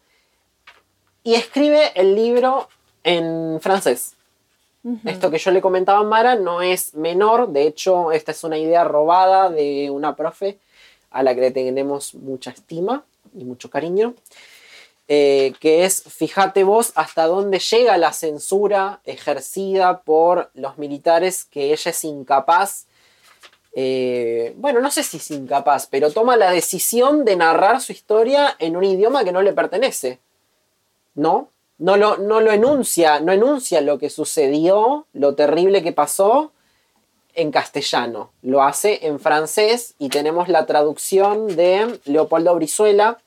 y 1.23 1.35
escribe 1.35 1.93
el 1.95 2.13
libro 2.13 2.67
en 3.05 3.59
francés. 3.61 4.15
Esto 5.05 5.31
que 5.31 5.39
yo 5.39 5.49
le 5.49 5.61
comentaba 5.61 5.99
a 5.99 6.03
Mara 6.03 6.35
no 6.35 6.61
es 6.61 6.93
menor, 6.93 7.49
de 7.49 7.65
hecho, 7.65 8.11
esta 8.11 8.31
es 8.31 8.43
una 8.43 8.59
idea 8.59 8.83
robada 8.83 9.49
de 9.49 9.89
una 9.89 10.15
profe 10.15 10.59
a 11.09 11.23
la 11.23 11.33
que 11.33 11.41
le 11.41 11.51
tenemos 11.51 12.13
mucha 12.13 12.51
estima 12.51 13.03
y 13.33 13.45
mucho 13.45 13.71
cariño, 13.71 14.13
eh, 15.07 15.53
que 15.59 15.85
es, 15.85 16.03
fíjate 16.03 16.63
vos 16.63 16.91
hasta 16.93 17.25
dónde 17.25 17.57
llega 17.57 17.97
la 17.97 18.13
censura 18.13 18.99
ejercida 19.05 20.01
por 20.01 20.51
los 20.53 20.77
militares 20.77 21.45
que 21.45 21.73
ella 21.73 21.89
es 21.89 22.03
incapaz 22.03 22.85
eh, 23.77 24.53
bueno, 24.55 24.79
no 24.79 24.89
sé 24.89 25.03
si 25.03 25.17
es 25.17 25.29
incapaz, 25.31 25.85
pero 25.87 26.09
toma 26.09 26.37
la 26.37 26.51
decisión 26.51 27.25
de 27.25 27.35
narrar 27.35 27.81
su 27.81 27.91
historia 27.91 28.55
en 28.57 28.77
un 28.77 28.85
idioma 28.85 29.25
que 29.25 29.33
no 29.33 29.41
le 29.41 29.51
pertenece. 29.51 30.19
¿No? 31.13 31.49
No 31.77 31.97
lo, 31.97 32.17
no 32.17 32.39
lo 32.39 32.51
enuncia, 32.51 33.19
no 33.19 33.33
enuncia 33.33 33.81
lo 33.81 33.99
que 33.99 34.09
sucedió, 34.09 35.05
lo 35.13 35.35
terrible 35.35 35.83
que 35.83 35.91
pasó 35.91 36.51
en 37.33 37.51
castellano. 37.51 38.31
Lo 38.41 38.63
hace 38.63 39.07
en 39.07 39.19
francés 39.19 39.93
y 39.99 40.09
tenemos 40.09 40.47
la 40.47 40.65
traducción 40.65 41.47
de 41.47 41.99
Leopoldo 42.05 42.55
Brizuela. 42.55 43.19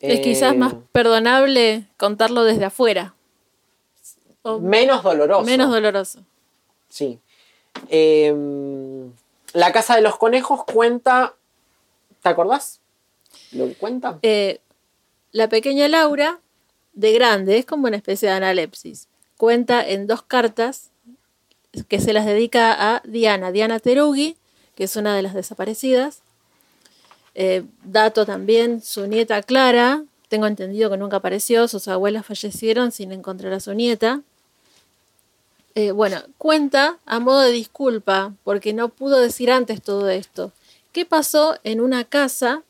Es 0.00 0.20
Eh, 0.20 0.22
quizás 0.22 0.54
más 0.56 0.74
perdonable 0.92 1.84
contarlo 1.96 2.44
desde 2.44 2.66
afuera. 2.66 3.14
O 4.42 4.60
menos 4.60 5.02
doloroso. 5.02 5.44
menos 5.44 5.70
doloroso. 5.70 6.20
Sí. 6.88 7.18
Eh, 7.90 8.32
la 9.52 9.72
Casa 9.72 9.96
de 9.96 10.02
los 10.02 10.16
Conejos 10.16 10.64
cuenta. 10.64 11.34
¿Te 12.22 12.28
acordás? 12.28 12.80
¿Lo 13.50 13.66
cuenta? 13.74 14.18
Eh, 14.22 14.60
la 15.32 15.48
pequeña 15.48 15.88
Laura, 15.88 16.38
de 16.98 17.12
grande, 17.12 17.58
es 17.58 17.64
como 17.64 17.86
una 17.86 17.96
especie 17.96 18.28
de 18.28 18.34
analepsis. 18.34 19.06
Cuenta 19.36 19.86
en 19.86 20.06
dos 20.06 20.22
cartas 20.22 20.90
que 21.88 22.00
se 22.00 22.12
las 22.12 22.26
dedica 22.26 22.74
a 22.76 23.02
Diana, 23.04 23.52
Diana 23.52 23.78
Terugi, 23.78 24.36
que 24.74 24.84
es 24.84 24.96
una 24.96 25.14
de 25.14 25.22
las 25.22 25.34
desaparecidas, 25.34 26.22
Eh, 27.40 27.62
dato 27.84 28.26
también, 28.26 28.82
su 28.82 29.06
nieta 29.06 29.42
Clara, 29.42 30.02
tengo 30.28 30.48
entendido 30.48 30.90
que 30.90 30.96
nunca 30.96 31.18
apareció, 31.18 31.68
sus 31.68 31.86
abuelas 31.86 32.26
fallecieron 32.26 32.90
sin 32.90 33.12
encontrar 33.12 33.52
a 33.52 33.60
su 33.60 33.74
nieta. 33.74 34.22
Eh, 35.76 35.92
bueno, 35.92 36.20
cuenta 36.36 36.98
a 37.06 37.20
modo 37.20 37.42
de 37.42 37.52
disculpa, 37.52 38.32
porque 38.42 38.72
no 38.72 38.88
pudo 38.88 39.20
decir 39.20 39.52
antes 39.52 39.80
todo 39.82 40.08
esto. 40.08 40.50
¿Qué 40.90 41.04
pasó 41.04 41.58
en 41.62 41.80
una 41.80 42.02
casa, 42.02 42.64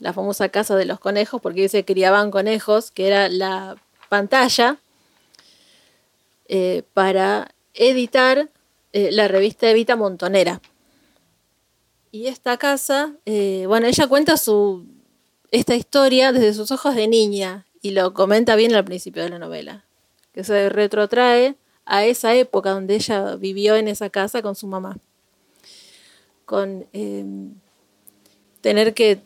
la 0.00 0.12
famosa 0.12 0.48
casa 0.48 0.76
de 0.76 0.86
los 0.86 0.98
conejos, 0.98 1.40
porque 1.40 1.68
se 1.68 1.84
criaban 1.84 2.30
conejos, 2.30 2.90
que 2.90 3.06
era 3.06 3.28
la 3.28 3.76
pantalla, 4.08 4.78
eh, 6.48 6.82
para 6.94 7.54
editar 7.74 8.48
eh, 8.92 9.12
la 9.12 9.28
revista 9.28 9.70
Evita 9.70 9.94
Montonera. 9.94 10.60
Y 12.10 12.26
esta 12.26 12.56
casa, 12.56 13.14
bueno, 13.24 13.86
ella 13.86 14.08
cuenta 14.08 14.36
su, 14.36 14.84
esta 15.52 15.76
historia 15.76 16.32
desde 16.32 16.54
sus 16.54 16.72
ojos 16.72 16.96
de 16.96 17.06
niña 17.06 17.66
y 17.82 17.92
lo 17.92 18.14
comenta 18.14 18.56
bien 18.56 18.74
al 18.74 18.84
principio 18.84 19.22
de 19.22 19.28
la 19.28 19.38
novela, 19.38 19.84
que 20.32 20.42
se 20.42 20.70
retrotrae 20.70 21.54
a 21.84 22.04
esa 22.04 22.34
época 22.34 22.70
donde 22.70 22.96
ella 22.96 23.36
vivió 23.36 23.76
en 23.76 23.86
esa 23.86 24.10
casa 24.10 24.42
con 24.42 24.56
su 24.56 24.66
mamá. 24.66 24.98
Con 26.46 26.86
tener 28.60 28.92
que 28.94 29.20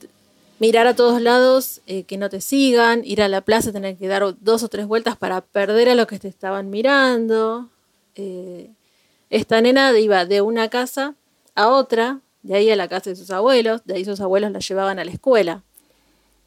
mirar 0.59 0.87
a 0.87 0.95
todos 0.95 1.21
lados, 1.21 1.81
eh, 1.87 2.05
que 2.05 2.17
no 2.17 2.31
te 2.31 2.41
sigan, 2.41 3.03
ir 3.05 3.23
a 3.23 3.29
la 3.29 3.41
plaza, 3.41 3.73
tener 3.73 3.97
que 3.97 4.09
dar 4.09 4.23
dos 4.41 4.63
o 4.63 4.69
tres 4.69 4.87
vueltas 4.87 5.17
para 5.17 5.41
perder 5.41 5.89
a 5.89 5.95
los 5.95 6.07
que 6.07 6.19
te 6.19 6.29
estaban 6.29 6.71
mirando. 6.71 7.69
Eh, 8.15 8.71
esta 9.31 9.61
nena 9.61 9.99
iba 9.99 10.25
de 10.25 10.41
una 10.41 10.69
casa 10.69 11.15
a 11.55 11.69
otra, 11.69 12.21
de 12.43 12.55
ahí 12.55 12.71
a 12.71 12.77
la 12.77 12.89
casa 12.89 13.11
de 13.11 13.17
sus 13.17 13.31
abuelos, 13.31 13.83
de 13.85 13.95
ahí 13.95 14.05
sus 14.05 14.21
abuelos 14.21 14.53
la 14.53 14.61
llevaban 14.61 14.99
a 14.99 15.05
la 15.05 15.11
escuela. 15.11 15.63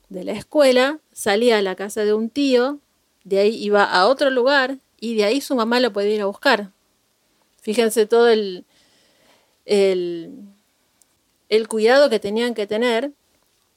De 0.09 0.23
la 0.23 0.31
escuela 0.31 0.99
salía 1.11 1.57
a 1.57 1.61
la 1.61 1.75
casa 1.75 2.05
de 2.05 2.13
un 2.13 2.29
tío, 2.29 2.79
de 3.23 3.39
ahí 3.39 3.55
iba 3.61 3.83
a 3.83 4.07
otro 4.07 4.29
lugar, 4.29 4.77
y 4.99 5.15
de 5.15 5.25
ahí 5.25 5.41
su 5.41 5.55
mamá 5.55 5.79
lo 5.79 5.91
podía 5.91 6.15
ir 6.15 6.21
a 6.21 6.27
buscar. 6.27 6.71
Fíjense 7.61 8.05
todo 8.05 8.29
el, 8.29 8.63
el, 9.65 10.31
el 11.49 11.67
cuidado 11.67 12.09
que 12.09 12.19
tenían 12.19 12.53
que 12.53 12.67
tener 12.67 13.11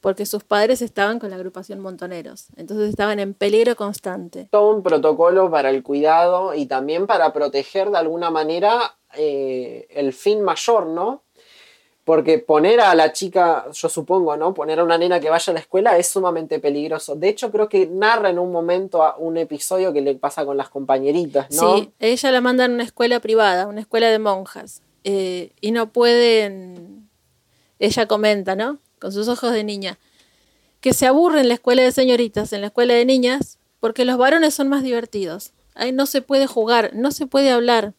porque 0.00 0.26
sus 0.26 0.44
padres 0.44 0.82
estaban 0.82 1.18
con 1.18 1.30
la 1.30 1.36
agrupación 1.36 1.80
Montoneros, 1.80 2.46
entonces 2.56 2.88
estaban 2.88 3.20
en 3.20 3.34
peligro 3.34 3.76
constante. 3.76 4.48
Todo 4.50 4.74
un 4.74 4.82
protocolo 4.82 5.50
para 5.50 5.70
el 5.70 5.82
cuidado 5.82 6.54
y 6.54 6.66
también 6.66 7.06
para 7.06 7.32
proteger 7.32 7.90
de 7.90 7.98
alguna 7.98 8.30
manera 8.30 8.96
eh, 9.14 9.86
el 9.90 10.12
fin 10.12 10.42
mayor, 10.42 10.86
¿no? 10.86 11.22
Porque 12.04 12.38
poner 12.38 12.80
a 12.80 12.94
la 12.94 13.12
chica, 13.12 13.66
yo 13.72 13.88
supongo, 13.88 14.36
¿no? 14.36 14.54
Poner 14.54 14.80
a 14.80 14.84
una 14.84 14.98
nena 14.98 15.20
que 15.20 15.30
vaya 15.30 15.50
a 15.50 15.54
la 15.54 15.60
escuela 15.60 15.96
es 15.98 16.08
sumamente 16.08 16.58
peligroso. 16.58 17.14
De 17.14 17.28
hecho, 17.28 17.52
creo 17.52 17.68
que 17.68 17.86
narra 17.86 18.30
en 18.30 18.38
un 18.38 18.50
momento 18.50 19.14
un 19.18 19.36
episodio 19.36 19.92
que 19.92 20.00
le 20.00 20.14
pasa 20.14 20.44
con 20.44 20.56
las 20.56 20.70
compañeritas, 20.70 21.50
¿no? 21.54 21.76
Sí, 21.76 21.92
ella 22.00 22.32
la 22.32 22.40
manda 22.40 22.64
a 22.64 22.68
una 22.68 22.82
escuela 22.82 23.20
privada, 23.20 23.66
una 23.66 23.82
escuela 23.82 24.08
de 24.08 24.18
monjas. 24.18 24.82
Eh, 25.04 25.52
y 25.60 25.70
no 25.70 25.92
pueden. 25.92 27.08
Ella 27.78 28.06
comenta, 28.06 28.56
¿no? 28.56 28.78
Con 29.00 29.12
sus 29.12 29.26
ojos 29.26 29.52
de 29.52 29.64
niña. 29.64 29.98
Que 30.80 30.92
se 30.92 31.06
aburre 31.06 31.40
en 31.40 31.48
la 31.48 31.54
escuela 31.54 31.82
de 31.82 31.90
señoritas, 31.90 32.52
en 32.52 32.60
la 32.60 32.68
escuela 32.68 32.94
de 32.94 33.04
niñas, 33.04 33.58
porque 33.80 34.04
los 34.04 34.16
varones 34.16 34.54
son 34.54 34.68
más 34.68 34.82
divertidos. 34.82 35.52
Ahí 35.74 35.90
no 35.90 36.06
se 36.06 36.22
puede 36.22 36.46
jugar, 36.46 36.92
no 36.94 37.10
se 37.10 37.26
puede 37.26 37.50
hablar. 37.50 37.94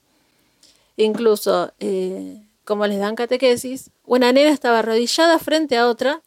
Incluso. 0.95 1.74
Eh, 1.80 2.41
como 2.64 2.88
les 2.88 2.99
dan 2.99 3.16
catequesis, 3.16 3.91
una 4.06 4.32
nena 4.32 4.49
estaba 4.49 4.80
arrodillada 4.80 5.39
frente 5.39 5.78
a 5.78 5.89
otra 5.89 6.22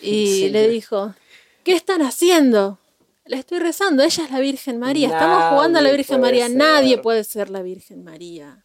y 0.00 0.48
le 0.48 0.68
dijo, 0.68 1.14
¿qué 1.62 1.74
están 1.74 2.02
haciendo? 2.02 2.78
Le 3.26 3.36
estoy 3.36 3.58
rezando, 3.58 4.02
ella 4.02 4.24
es 4.24 4.30
la 4.30 4.40
Virgen 4.40 4.78
María, 4.78 5.08
estamos 5.08 5.44
jugando 5.50 5.78
a 5.78 5.82
la 5.82 5.92
Virgen 5.92 6.20
María, 6.20 6.48
nadie 6.48 6.98
puede 6.98 7.24
ser 7.24 7.48
la 7.48 7.62
Virgen 7.62 8.02
María. 8.02 8.64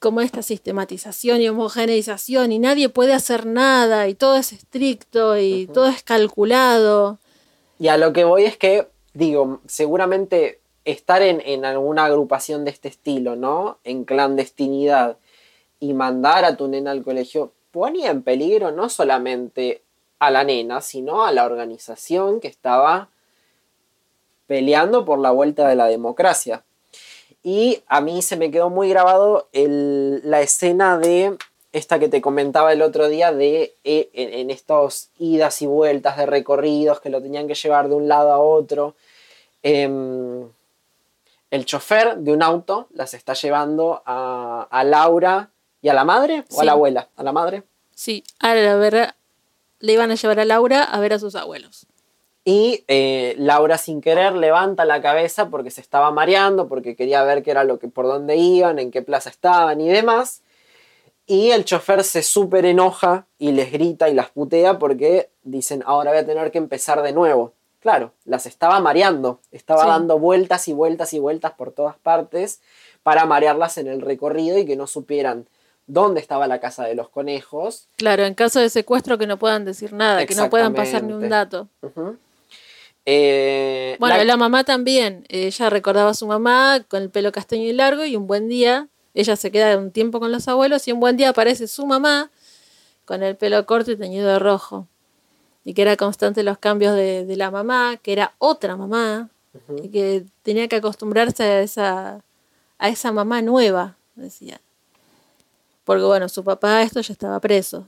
Como 0.00 0.22
esta 0.22 0.42
sistematización 0.42 1.40
y 1.40 1.48
homogeneización 1.48 2.52
y 2.52 2.58
nadie 2.58 2.88
puede 2.88 3.12
hacer 3.12 3.46
nada 3.46 4.08
y 4.08 4.14
todo 4.14 4.36
es 4.36 4.52
estricto 4.52 5.38
y 5.38 5.66
todo 5.66 5.86
es 5.86 6.02
calculado. 6.02 7.18
Y 7.78 7.88
a 7.88 7.96
lo 7.96 8.12
que 8.12 8.24
voy 8.24 8.44
es 8.44 8.56
que, 8.56 8.88
digo, 9.12 9.60
seguramente 9.66 10.60
estar 10.84 11.22
en, 11.22 11.64
alguna 11.64 12.06
agrupación 12.06 12.64
de 12.64 12.70
este 12.70 12.88
estilo, 12.88 13.36
¿no? 13.36 13.78
En 13.84 14.04
clandestinidad 14.04 15.18
y 15.78 15.92
mandar 15.92 16.44
a 16.44 16.56
tu 16.56 16.68
nena 16.68 16.90
al 16.90 17.02
colegio 17.02 17.52
ponía 17.70 18.10
en 18.10 18.22
peligro 18.22 18.72
no 18.72 18.88
solamente 18.88 19.82
a 20.18 20.30
la 20.30 20.44
nena, 20.44 20.80
sino 20.80 21.24
a 21.24 21.32
la 21.32 21.44
organización 21.44 22.40
que 22.40 22.48
estaba 22.48 23.08
peleando 24.46 25.04
por 25.04 25.18
la 25.18 25.30
vuelta 25.30 25.68
de 25.68 25.76
la 25.76 25.86
democracia. 25.86 26.64
Y 27.42 27.82
a 27.86 28.00
mí 28.00 28.22
se 28.22 28.36
me 28.36 28.50
quedó 28.50 28.70
muy 28.70 28.88
grabado 28.88 29.48
la 29.52 30.40
escena 30.40 30.98
de 30.98 31.36
esta 31.72 31.98
que 31.98 32.08
te 32.08 32.20
comentaba 32.20 32.72
el 32.72 32.82
otro 32.82 33.08
día 33.08 33.32
de 33.32 33.76
eh, 33.84 34.10
en, 34.12 34.50
estos 34.50 35.10
idas 35.18 35.62
y 35.62 35.66
vueltas 35.66 36.16
de 36.16 36.26
recorridos 36.26 37.00
que 37.00 37.10
lo 37.10 37.22
tenían 37.22 37.46
que 37.46 37.54
llevar 37.54 37.88
de 37.88 37.94
un 37.94 38.08
lado 38.08 38.32
a 38.32 38.38
otro. 38.38 38.94
Em, 39.62 40.48
el 41.50 41.64
chofer 41.64 42.16
de 42.16 42.32
un 42.32 42.42
auto 42.42 42.88
las 42.92 43.14
está 43.14 43.34
llevando 43.34 44.02
a, 44.04 44.82
Laura 44.84 45.50
y 45.82 45.88
a 45.88 45.94
la 45.94 46.04
madre 46.04 46.44
o 46.50 46.60
a 46.60 46.64
la 46.64 46.72
abuela, 46.72 47.08
a 47.16 47.22
la 47.22 47.32
madre. 47.32 47.64
Sí, 47.94 48.24
a 48.38 48.54
ver, 48.54 49.14
le 49.78 49.92
iban 49.92 50.10
a 50.10 50.14
llevar 50.14 50.40
a 50.40 50.44
Laura 50.44 50.82
a 50.84 51.00
ver 51.00 51.12
a 51.12 51.18
sus 51.18 51.34
abuelos. 51.34 51.86
Y 52.44 52.84
eh, 52.88 53.34
Laura 53.38 53.76
sin 53.76 54.00
querer 54.00 54.34
levanta 54.34 54.84
la 54.84 55.02
cabeza 55.02 55.50
porque 55.50 55.70
se 55.70 55.80
estaba 55.80 56.10
mareando, 56.10 56.68
porque 56.68 56.96
quería 56.96 57.22
ver 57.22 57.42
qué 57.42 57.50
era 57.50 57.64
lo 57.64 57.78
que, 57.78 57.88
por 57.88 58.06
dónde 58.06 58.36
iban, 58.36 58.78
en 58.78 58.90
qué 58.90 59.02
plaza 59.02 59.30
estaban 59.30 59.80
y 59.80 59.88
demás. 59.88 60.42
Y 61.26 61.50
el 61.50 61.64
chofer 61.64 62.02
se 62.02 62.22
súper 62.22 62.64
enoja 62.64 63.26
y 63.38 63.52
les 63.52 63.70
grita 63.70 64.08
y 64.08 64.14
las 64.14 64.30
putea 64.30 64.78
porque 64.78 65.30
dicen, 65.42 65.82
ahora 65.86 66.10
voy 66.10 66.20
a 66.20 66.26
tener 66.26 66.50
que 66.50 66.58
empezar 66.58 67.02
de 67.02 67.12
nuevo. 67.12 67.52
Claro, 67.80 68.12
las 68.24 68.46
estaba 68.46 68.80
mareando, 68.80 69.40
estaba 69.52 69.86
dando 69.86 70.18
vueltas 70.18 70.68
y 70.68 70.72
vueltas 70.72 71.14
y 71.14 71.18
vueltas 71.18 71.52
por 71.52 71.72
todas 71.72 71.96
partes 71.96 72.60
para 73.02 73.24
marearlas 73.26 73.78
en 73.78 73.86
el 73.86 74.02
recorrido 74.02 74.58
y 74.58 74.66
que 74.66 74.76
no 74.76 74.86
supieran 74.86 75.46
dónde 75.86 76.20
estaba 76.20 76.46
la 76.46 76.60
casa 76.60 76.84
de 76.84 76.94
los 76.94 77.08
conejos. 77.08 77.88
Claro, 77.96 78.24
en 78.24 78.34
caso 78.34 78.60
de 78.60 78.68
secuestro 78.68 79.16
que 79.16 79.26
no 79.26 79.38
puedan 79.38 79.64
decir 79.64 79.92
nada, 79.92 80.26
que 80.26 80.34
no 80.34 80.50
puedan 80.50 80.74
pasar 80.74 81.02
ni 81.02 81.12
un 81.12 81.28
dato. 81.28 81.68
Eh, 83.06 83.96
bueno, 83.98 84.22
la... 84.22 84.36
mamá 84.36 84.64
también, 84.64 85.24
ella 85.28 85.70
recordaba 85.70 86.10
a 86.10 86.14
su 86.14 86.26
mamá 86.26 86.84
con 86.86 87.02
el 87.02 87.10
pelo 87.10 87.32
castaño 87.32 87.64
y 87.64 87.72
largo 87.72 88.04
y 88.04 88.14
un 88.14 88.26
buen 88.26 88.48
día, 88.48 88.88
ella 89.14 89.36
se 89.36 89.50
queda 89.50 89.76
un 89.78 89.90
tiempo 89.90 90.20
con 90.20 90.30
los 90.30 90.46
abuelos 90.48 90.86
y 90.86 90.92
un 90.92 91.00
buen 91.00 91.16
día 91.16 91.30
aparece 91.30 91.66
su 91.66 91.86
mamá 91.86 92.30
con 93.04 93.22
el 93.22 93.36
pelo 93.36 93.64
corto 93.66 93.90
y 93.90 93.96
teñido 93.96 94.28
de 94.28 94.38
rojo 94.38 94.86
y 95.64 95.74
que 95.74 95.82
era 95.82 95.96
constante 95.96 96.42
los 96.42 96.58
cambios 96.58 96.94
de, 96.96 97.36
la 97.36 97.50
mamá, 97.50 97.98
que 98.02 98.12
era 98.12 98.34
otra 98.38 98.76
mamá, 98.76 99.28
y 99.82 99.88
que 99.88 100.24
tenía 100.42 100.68
que 100.68 100.76
acostumbrarse 100.76 101.42
a 101.42 101.60
esa, 101.60 102.24
a 102.78 102.88
esa 102.88 103.12
mamá 103.12 103.42
nueva, 103.42 103.96
decía. 104.14 104.60
Porque 105.84 106.04
bueno, 106.04 106.28
su 106.28 106.44
papá 106.44 106.82
esto 106.82 107.00
ya 107.00 107.12
estaba 107.12 107.40
preso. 107.40 107.86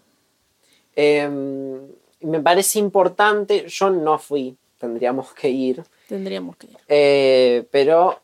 Em, 0.95 1.81
me 2.21 2.41
parece 2.41 2.79
importante, 2.79 3.67
yo 3.69 3.91
no 3.91 4.19
fui, 4.19 4.57
tendríamos 4.83 5.33
que 5.33 5.49
ir. 5.49 5.85
Tendríamos 6.09 6.57
que 6.57 6.67
ir. 6.67 6.77
Eh, 6.89 7.69
pero 7.71 8.21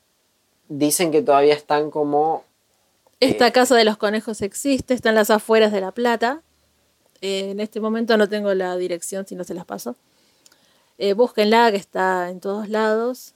dicen 0.69 1.13
que 1.13 1.23
todavía 1.23 1.55
están 1.55 1.93
como... 1.93 2.43
Esta 3.21 3.47
eh, 3.47 3.53
casa 3.53 3.77
de 3.77 3.85
los 3.85 3.97
conejos 3.97 4.43
existe, 4.43 4.93
está 4.93 5.11
en 5.11 5.15
las 5.15 5.31
afueras 5.31 5.71
de 5.71 5.81
La 5.81 5.93
Plata. 5.93 6.43
Eh, 7.21 7.51
en 7.51 7.61
este 7.61 7.79
momento 7.79 8.17
no 8.17 8.29
tengo 8.29 8.53
la 8.55 8.77
dirección, 8.77 9.25
si 9.25 9.37
no 9.37 9.45
se 9.45 9.55
las 9.55 9.67
paso. 9.67 9.95
Búsquenla, 11.15 11.71
que 11.71 11.77
está 11.77 12.29
en 12.29 12.41
todos 12.41 12.69
lados. 12.69 13.35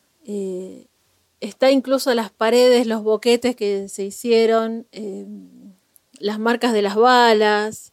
Está 1.38 1.70
incluso 1.70 2.12
las 2.12 2.32
paredes, 2.32 2.88
los 2.88 3.04
boquetes 3.04 3.54
que 3.54 3.88
se 3.88 4.02
hicieron, 4.02 4.88
las 6.18 6.40
marcas 6.40 6.72
de 6.72 6.82
las 6.82 6.96
balas. 6.96 7.91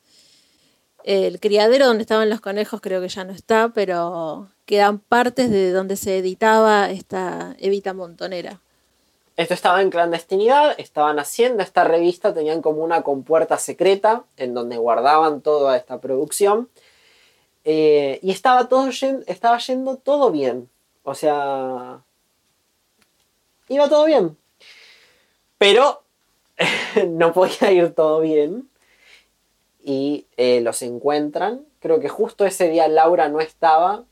El 1.09 1.39
criadero 1.39 1.87
donde 1.87 2.03
estaban 2.03 2.29
los 2.29 2.39
conejos 2.39 2.81
creo 2.81 3.01
que 3.01 3.09
ya 3.09 3.23
no 3.23 3.33
está, 3.33 3.69
pero 3.73 4.47
quedan 4.67 4.99
partes 4.99 5.49
de 5.49 5.71
donde 5.71 5.95
se 5.95 6.19
editaba 6.19 6.91
esta 6.91 7.55
Evita 7.57 7.95
Montonera. 7.95 8.59
Esto 9.35 9.55
estaba 9.55 9.81
en 9.81 9.89
clandestinidad, 9.89 10.79
estaban 10.79 11.17
haciendo 11.17 11.63
esta 11.63 11.83
revista, 11.83 12.31
tenían 12.31 12.61
como 12.61 12.83
una 12.83 13.01
compuerta 13.01 13.57
secreta 13.57 14.25
en 14.37 14.53
donde 14.53 14.77
guardaban 14.77 15.41
toda 15.41 15.75
esta 15.77 15.99
producción. 15.99 16.69
Eh, 17.63 18.19
y 18.21 18.29
estaba, 18.29 18.69
todo 18.69 18.87
estaba 19.25 19.57
yendo 19.57 19.95
todo 19.95 20.29
bien. 20.29 20.69
O 21.01 21.15
sea, 21.15 22.03
iba 23.67 23.89
todo 23.89 24.05
bien. 24.05 24.37
Pero 25.57 26.03
no 27.07 27.33
podía 27.33 27.71
ir 27.71 27.95
todo 27.95 28.19
bien. 28.19 28.68
Y 29.89 30.27
eh, 30.37 30.61
los 30.61 30.83
encuentran. 30.83 31.65
Creo 31.79 31.99
que 31.99 32.09
justo 32.09 32.45
ese 32.45 32.69
día 32.69 32.87
Laura 32.87 33.27
no 33.27 33.39
estaba 33.39 34.05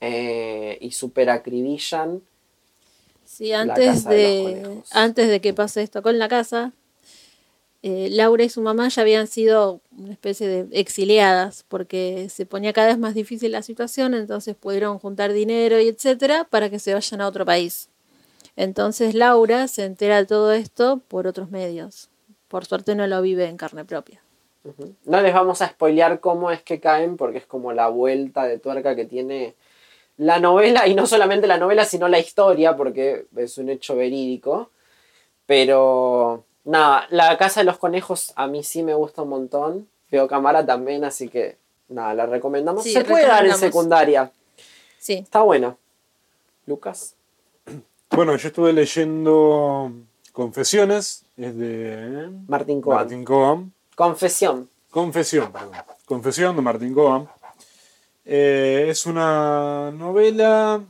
eh, 0.00 0.78
y 0.80 0.92
super 0.92 1.28
acribillan. 1.28 2.22
Sí, 3.26 3.52
antes 3.52 4.06
de 4.06 4.80
antes 4.92 5.28
de 5.28 5.42
que 5.42 5.52
pase 5.52 5.82
esto 5.82 6.00
con 6.00 6.18
la 6.18 6.28
casa, 6.28 6.72
eh, 7.82 8.08
Laura 8.10 8.44
y 8.44 8.48
su 8.48 8.62
mamá 8.62 8.88
ya 8.88 9.02
habían 9.02 9.26
sido 9.26 9.82
una 9.94 10.12
especie 10.12 10.48
de 10.48 10.80
exiliadas 10.80 11.66
porque 11.68 12.30
se 12.30 12.46
ponía 12.46 12.72
cada 12.72 12.86
vez 12.88 12.98
más 12.98 13.12
difícil 13.12 13.52
la 13.52 13.60
situación, 13.60 14.14
entonces 14.14 14.56
pudieron 14.56 14.98
juntar 14.98 15.34
dinero 15.34 15.78
y 15.78 15.88
etcétera 15.88 16.44
para 16.44 16.70
que 16.70 16.78
se 16.78 16.94
vayan 16.94 17.20
a 17.20 17.28
otro 17.28 17.44
país. 17.44 17.90
Entonces 18.56 19.14
Laura 19.14 19.68
se 19.68 19.84
entera 19.84 20.16
de 20.16 20.24
todo 20.24 20.52
esto 20.52 21.02
por 21.08 21.26
otros 21.26 21.50
medios. 21.50 22.08
Por 22.48 22.64
suerte 22.64 22.94
no 22.94 23.06
lo 23.06 23.20
vive 23.20 23.44
en 23.44 23.58
carne 23.58 23.84
propia. 23.84 24.22
No 25.04 25.20
les 25.20 25.32
vamos 25.32 25.62
a 25.62 25.68
spoilear 25.68 26.20
cómo 26.20 26.50
es 26.50 26.62
que 26.62 26.80
caen 26.80 27.16
porque 27.16 27.38
es 27.38 27.46
como 27.46 27.72
la 27.72 27.88
vuelta 27.88 28.44
de 28.44 28.58
tuerca 28.58 28.94
que 28.94 29.04
tiene 29.04 29.54
la 30.16 30.40
novela 30.40 30.86
y 30.86 30.94
no 30.94 31.06
solamente 31.06 31.46
la 31.46 31.58
novela 31.58 31.84
sino 31.84 32.08
la 32.08 32.18
historia 32.18 32.76
porque 32.76 33.26
es 33.36 33.58
un 33.58 33.70
hecho 33.70 33.96
verídico. 33.96 34.70
Pero 35.46 36.44
nada, 36.64 37.06
la 37.10 37.38
casa 37.38 37.60
de 37.60 37.64
los 37.64 37.78
conejos 37.78 38.32
a 38.36 38.46
mí 38.46 38.62
sí 38.62 38.82
me 38.82 38.94
gusta 38.94 39.22
un 39.22 39.30
montón. 39.30 39.88
Veo 40.10 40.28
cámara 40.28 40.64
también, 40.66 41.04
así 41.04 41.28
que 41.28 41.56
nada, 41.88 42.14
la 42.14 42.26
recomendamos. 42.26 42.82
Sí, 42.82 42.92
Se 42.92 43.04
puede 43.04 43.26
dar 43.26 43.46
en 43.46 43.56
secundaria. 43.56 44.30
Sí, 44.98 45.14
Está 45.14 45.42
buena. 45.42 45.76
Lucas. 46.66 47.14
Bueno, 48.10 48.36
yo 48.36 48.48
estuve 48.48 48.72
leyendo 48.72 49.90
Confesiones, 50.32 51.24
es 51.36 51.56
de 51.56 52.30
Martín 52.46 52.82
Coan. 52.82 52.98
Martín 52.98 53.24
Coan. 53.24 53.72
Confesión. 53.98 54.70
Confesión, 54.90 55.50
perdón. 55.50 55.72
Confesión 56.06 56.54
de 56.54 56.62
Martín 56.62 56.94
Coan. 56.94 57.28
Eh, 58.24 58.86
es 58.90 59.06
una 59.06 59.90
novela 59.90 60.80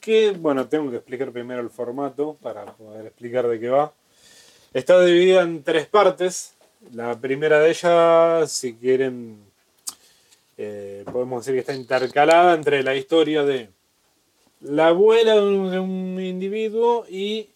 que, 0.00 0.30
bueno, 0.30 0.68
tengo 0.68 0.92
que 0.92 0.98
explicar 0.98 1.32
primero 1.32 1.60
el 1.60 1.70
formato 1.70 2.36
para 2.40 2.66
poder 2.66 3.06
explicar 3.06 3.48
de 3.48 3.58
qué 3.58 3.68
va. 3.68 3.92
Está 4.72 5.04
dividida 5.04 5.42
en 5.42 5.64
tres 5.64 5.88
partes. 5.88 6.54
La 6.92 7.20
primera 7.20 7.58
de 7.58 7.70
ellas, 7.70 8.52
si 8.52 8.74
quieren, 8.74 9.40
eh, 10.56 11.04
podemos 11.10 11.44
decir 11.44 11.54
que 11.54 11.60
está 11.68 11.74
intercalada 11.74 12.54
entre 12.54 12.84
la 12.84 12.94
historia 12.94 13.42
de 13.42 13.70
la 14.60 14.86
abuela 14.86 15.34
de 15.34 15.80
un 15.80 16.20
individuo 16.20 17.06
y 17.08 17.48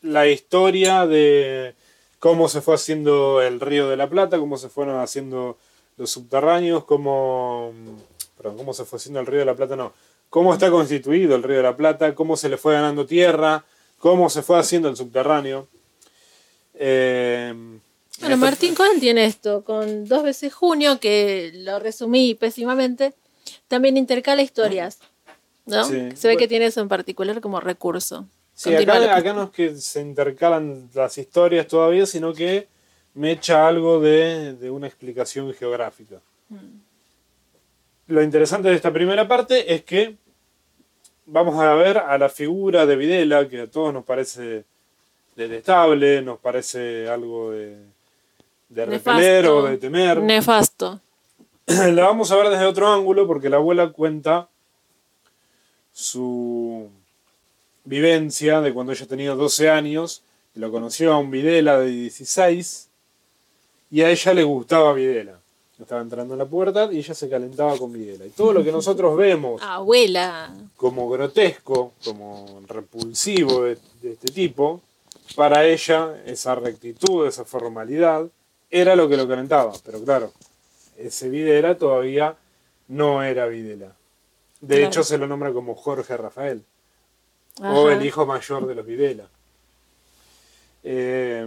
la 0.00 0.26
historia 0.26 1.06
de 1.06 1.76
cómo 2.22 2.48
se 2.48 2.60
fue 2.60 2.76
haciendo 2.76 3.42
el 3.42 3.58
río 3.58 3.88
de 3.88 3.96
la 3.96 4.08
Plata, 4.08 4.38
cómo 4.38 4.56
se 4.56 4.68
fueron 4.68 5.00
haciendo 5.00 5.58
los 5.96 6.08
subterráneos, 6.08 6.84
cómo, 6.84 7.72
perdón, 8.36 8.58
cómo 8.58 8.72
se 8.72 8.84
fue 8.84 8.98
haciendo 8.98 9.18
el 9.18 9.26
río 9.26 9.40
de 9.40 9.46
la 9.46 9.56
Plata, 9.56 9.74
no, 9.74 9.92
cómo 10.30 10.52
está 10.54 10.70
constituido 10.70 11.34
el 11.34 11.42
río 11.42 11.56
de 11.56 11.64
la 11.64 11.76
Plata, 11.76 12.14
cómo 12.14 12.36
se 12.36 12.48
le 12.48 12.58
fue 12.58 12.74
ganando 12.74 13.06
tierra, 13.06 13.64
cómo 13.98 14.30
se 14.30 14.42
fue 14.42 14.56
haciendo 14.56 14.88
el 14.88 14.94
subterráneo. 14.96 15.66
Eh, 16.74 17.52
Bueno, 18.20 18.36
Martín 18.36 18.76
Cohen 18.76 19.00
tiene 19.00 19.24
esto, 19.24 19.64
con 19.64 20.06
dos 20.06 20.22
veces 20.22 20.54
junio, 20.54 21.00
que 21.00 21.50
lo 21.56 21.80
resumí 21.80 22.36
pésimamente, 22.36 23.14
también 23.66 23.96
intercala 23.96 24.42
historias, 24.42 25.00
¿no? 25.66 25.84
Sí. 25.86 25.90
Se 26.14 26.28
ve 26.28 26.34
Bueno. 26.34 26.38
que 26.38 26.46
tiene 26.46 26.66
eso 26.66 26.80
en 26.82 26.88
particular 26.88 27.40
como 27.40 27.58
recurso. 27.58 28.28
Sí, 28.62 28.74
acá, 28.76 29.32
no 29.32 29.44
es 29.44 29.50
que 29.50 29.74
se 29.74 30.00
intercalan 30.00 30.88
las 30.94 31.18
historias 31.18 31.66
todavía, 31.66 32.06
sino 32.06 32.32
que 32.32 32.68
me 33.14 33.32
echa 33.32 33.66
algo 33.66 33.98
de, 33.98 34.54
de 34.54 34.70
una 34.70 34.86
explicación 34.86 35.52
geográfica. 35.52 36.20
Lo 38.06 38.22
interesante 38.22 38.68
de 38.68 38.76
esta 38.76 38.92
primera 38.92 39.26
parte 39.26 39.74
es 39.74 39.82
que 39.82 40.16
vamos 41.26 41.60
a 41.60 41.74
ver 41.74 41.98
a 41.98 42.16
la 42.18 42.28
figura 42.28 42.86
de 42.86 42.94
Videla, 42.94 43.48
que 43.48 43.62
a 43.62 43.66
todos 43.70 43.92
nos 43.92 44.04
parece 44.04 44.64
detestable, 45.34 46.22
nos 46.22 46.38
parece 46.38 47.08
algo 47.08 47.50
de, 47.50 47.78
de 48.68 48.86
repeler 48.86 49.46
o 49.48 49.64
de 49.64 49.78
temer. 49.78 50.22
Nefasto. 50.22 51.00
la 51.66 52.04
vamos 52.04 52.30
a 52.30 52.36
ver 52.36 52.48
desde 52.48 52.66
otro 52.66 52.86
ángulo 52.92 53.26
porque 53.26 53.48
la 53.48 53.56
abuela 53.56 53.90
cuenta 53.90 54.48
su 55.92 56.90
vivencia 57.84 58.60
de 58.60 58.72
cuando 58.72 58.92
ella 58.92 59.06
tenía 59.06 59.34
12 59.34 59.70
años 59.70 60.22
y 60.54 60.60
lo 60.60 60.70
conoció 60.70 61.12
a 61.12 61.18
un 61.18 61.30
Videla 61.30 61.78
de 61.78 61.86
16 61.90 62.88
y 63.90 64.02
a 64.02 64.10
ella 64.10 64.34
le 64.34 64.42
gustaba 64.44 64.92
Videla. 64.92 65.38
Estaba 65.80 66.00
entrando 66.00 66.34
en 66.34 66.38
la 66.38 66.44
puerta 66.46 66.88
y 66.92 66.98
ella 66.98 67.12
se 67.14 67.28
calentaba 67.28 67.76
con 67.76 67.92
Videla. 67.92 68.24
Y 68.24 68.30
todo 68.30 68.52
lo 68.52 68.62
que 68.62 68.70
nosotros 68.72 69.16
vemos 69.16 69.60
Abuela. 69.62 70.54
como 70.76 71.08
grotesco, 71.10 71.92
como 72.04 72.62
repulsivo 72.68 73.64
de, 73.64 73.78
de 74.00 74.12
este 74.12 74.30
tipo, 74.30 74.80
para 75.34 75.64
ella 75.66 76.22
esa 76.24 76.54
rectitud, 76.54 77.26
esa 77.26 77.44
formalidad, 77.44 78.26
era 78.70 78.94
lo 78.94 79.08
que 79.08 79.16
lo 79.16 79.26
calentaba. 79.26 79.72
Pero 79.84 80.00
claro, 80.04 80.32
ese 80.96 81.28
Videla 81.28 81.76
todavía 81.76 82.36
no 82.88 83.22
era 83.24 83.46
Videla. 83.46 83.92
De 84.60 84.76
Claro. 84.76 84.86
hecho, 84.88 85.02
se 85.04 85.18
lo 85.18 85.26
nombra 85.26 85.52
como 85.52 85.74
Jorge 85.74 86.16
Rafael, 86.16 86.62
o 87.60 87.90
el 87.90 88.04
hijo 88.04 88.24
mayor 88.26 88.66
de 88.66 88.74
los 88.74 88.86
Videla. 88.86 89.24
Eh, 90.84 91.46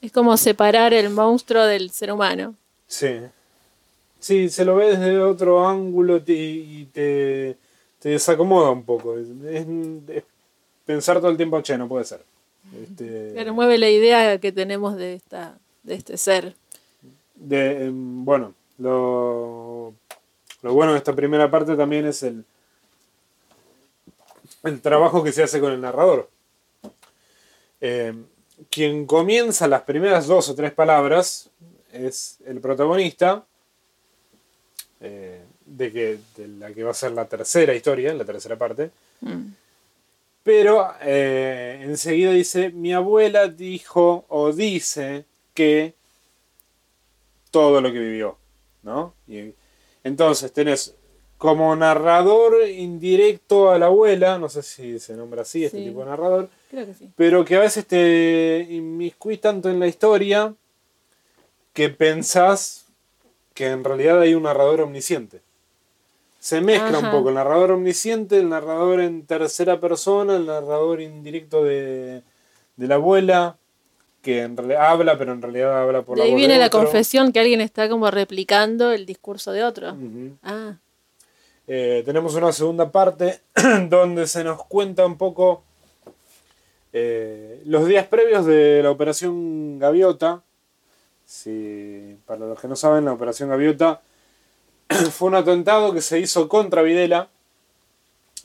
Es 0.00 0.12
como 0.12 0.36
separar 0.36 0.92
el 0.94 1.10
monstruo 1.10 1.64
del 1.64 1.90
ser 1.90 2.12
humano. 2.12 2.54
sí. 2.86 3.20
Sí, 4.20 4.48
se 4.50 4.64
lo 4.64 4.76
ve 4.76 4.96
desde 4.96 5.18
otro 5.18 5.66
ángulo 5.66 6.18
y 6.24 6.84
te, 6.92 7.56
te 7.98 8.10
desacomoda 8.10 8.70
un 8.70 8.84
poco. 8.84 9.16
Es, 9.18 9.26
pensar 10.86 11.18
todo 11.18 11.28
el 11.32 11.36
tiempo, 11.36 11.60
che, 11.60 11.76
no 11.76 11.88
puede 11.88 12.04
ser. 12.04 12.22
Este, 12.84 13.30
Claro, 13.34 13.52
mueve 13.52 13.78
la 13.78 13.90
idea 13.90 14.38
que 14.38 14.52
tenemos 14.52 14.94
de, 14.94 15.14
esta, 15.14 15.58
de 15.82 15.94
este 15.96 16.16
ser. 16.16 16.54
de, 17.34 17.86
em, 17.86 18.24
bueno, 18.24 18.54
lo, 18.78 19.92
lo 20.62 20.72
bueno 20.72 20.92
de 20.92 20.98
esta 20.98 21.14
primera 21.16 21.50
parte 21.50 21.74
también 21.74 22.06
es 22.06 22.22
el, 22.22 22.44
el 24.64 24.80
trabajo 24.80 25.22
que 25.22 25.32
se 25.32 25.42
hace 25.42 25.60
con 25.60 25.72
el 25.72 25.80
narrador. 25.80 26.28
Eh, 27.80 28.14
quien 28.70 29.06
comienza 29.06 29.66
las 29.66 29.82
primeras 29.82 30.26
dos 30.26 30.48
o 30.48 30.54
tres 30.54 30.72
palabras 30.72 31.50
es 31.92 32.38
el 32.46 32.60
protagonista, 32.60 33.44
eh, 35.00 35.42
de, 35.66 35.92
que, 35.92 36.18
de 36.36 36.48
la 36.48 36.72
que 36.72 36.84
va 36.84 36.92
a 36.92 36.94
ser 36.94 37.12
la 37.12 37.26
tercera 37.26 37.74
historia, 37.74 38.14
la 38.14 38.24
tercera 38.24 38.56
parte. 38.56 38.90
Mm. 39.20 39.46
Pero 40.42 40.92
eh, 41.00 41.80
enseguida 41.82 42.32
dice, 42.32 42.70
mi 42.70 42.92
abuela 42.92 43.48
dijo 43.48 44.24
o 44.28 44.52
dice 44.52 45.24
que 45.54 45.94
todo 47.50 47.80
lo 47.80 47.92
que 47.92 47.98
vivió, 47.98 48.38
¿no? 48.82 49.14
Y 49.28 49.54
entonces 50.02 50.52
tenés 50.52 50.94
como 51.42 51.74
narrador 51.74 52.68
indirecto 52.68 53.72
a 53.72 53.78
la 53.78 53.86
abuela, 53.86 54.38
no 54.38 54.48
sé 54.48 54.62
si 54.62 55.00
se 55.00 55.14
nombra 55.16 55.42
así 55.42 55.64
este 55.64 55.78
Sí. 55.78 55.84
tipo 55.86 55.98
de 55.98 56.06
narrador, 56.06 56.48
Creo 56.70 56.86
que 56.86 56.94
sí. 56.94 57.10
pero 57.16 57.44
que 57.44 57.56
a 57.56 57.60
veces 57.60 57.84
te 57.84 58.64
inmiscuís 58.70 59.40
tanto 59.40 59.68
en 59.68 59.80
la 59.80 59.88
historia 59.88 60.54
que 61.72 61.88
pensás 61.88 62.86
que 63.54 63.66
en 63.66 63.82
realidad 63.82 64.20
hay 64.20 64.34
un 64.34 64.44
narrador 64.44 64.82
omnisciente. 64.82 65.40
Se 66.38 66.60
mezcla 66.60 67.00
un 67.00 67.10
poco 67.10 67.30
el 67.30 67.34
narrador 67.34 67.72
omnisciente, 67.72 68.38
el 68.38 68.48
narrador 68.48 69.00
en 69.00 69.26
tercera 69.26 69.80
persona, 69.80 70.36
el 70.36 70.46
narrador 70.46 71.00
indirecto 71.00 71.64
de, 71.64 72.22
de 72.76 72.86
la 72.86 72.94
abuela, 72.96 73.56
que 74.22 74.42
en 74.42 74.56
realidad 74.56 74.90
habla, 74.90 75.18
pero 75.18 75.32
en 75.32 75.42
realidad 75.42 75.82
habla 75.82 76.02
por 76.02 76.16
De 76.16 76.22
la 76.22 76.28
ahí 76.28 76.36
viene 76.36 76.54
de 76.54 76.60
la 76.60 76.70
confesión 76.70 77.32
que 77.32 77.40
alguien 77.40 77.60
está 77.60 77.88
como 77.88 78.08
replicando 78.12 78.92
el 78.92 79.06
discurso 79.06 79.50
de 79.50 79.64
otro. 79.64 79.96
Ah, 80.44 80.76
Eh, 81.74 82.02
tenemos 82.04 82.34
una 82.34 82.52
segunda 82.52 82.92
parte 82.92 83.40
donde 83.88 84.26
se 84.26 84.44
nos 84.44 84.62
cuenta 84.66 85.06
un 85.06 85.16
poco 85.16 85.64
eh, 86.92 87.62
los 87.64 87.86
días 87.86 88.06
previos 88.08 88.44
de 88.44 88.82
la 88.82 88.90
operación 88.90 89.78
Gaviota. 89.78 90.42
Si, 91.24 92.18
para 92.26 92.40
los 92.40 92.60
que 92.60 92.68
no 92.68 92.76
saben, 92.76 93.06
la 93.06 93.14
operación 93.14 93.48
Gaviota 93.48 94.02
fue 95.12 95.28
un 95.28 95.36
atentado 95.36 95.94
que 95.94 96.02
se 96.02 96.20
hizo 96.20 96.46
contra 96.46 96.82
Videla 96.82 97.30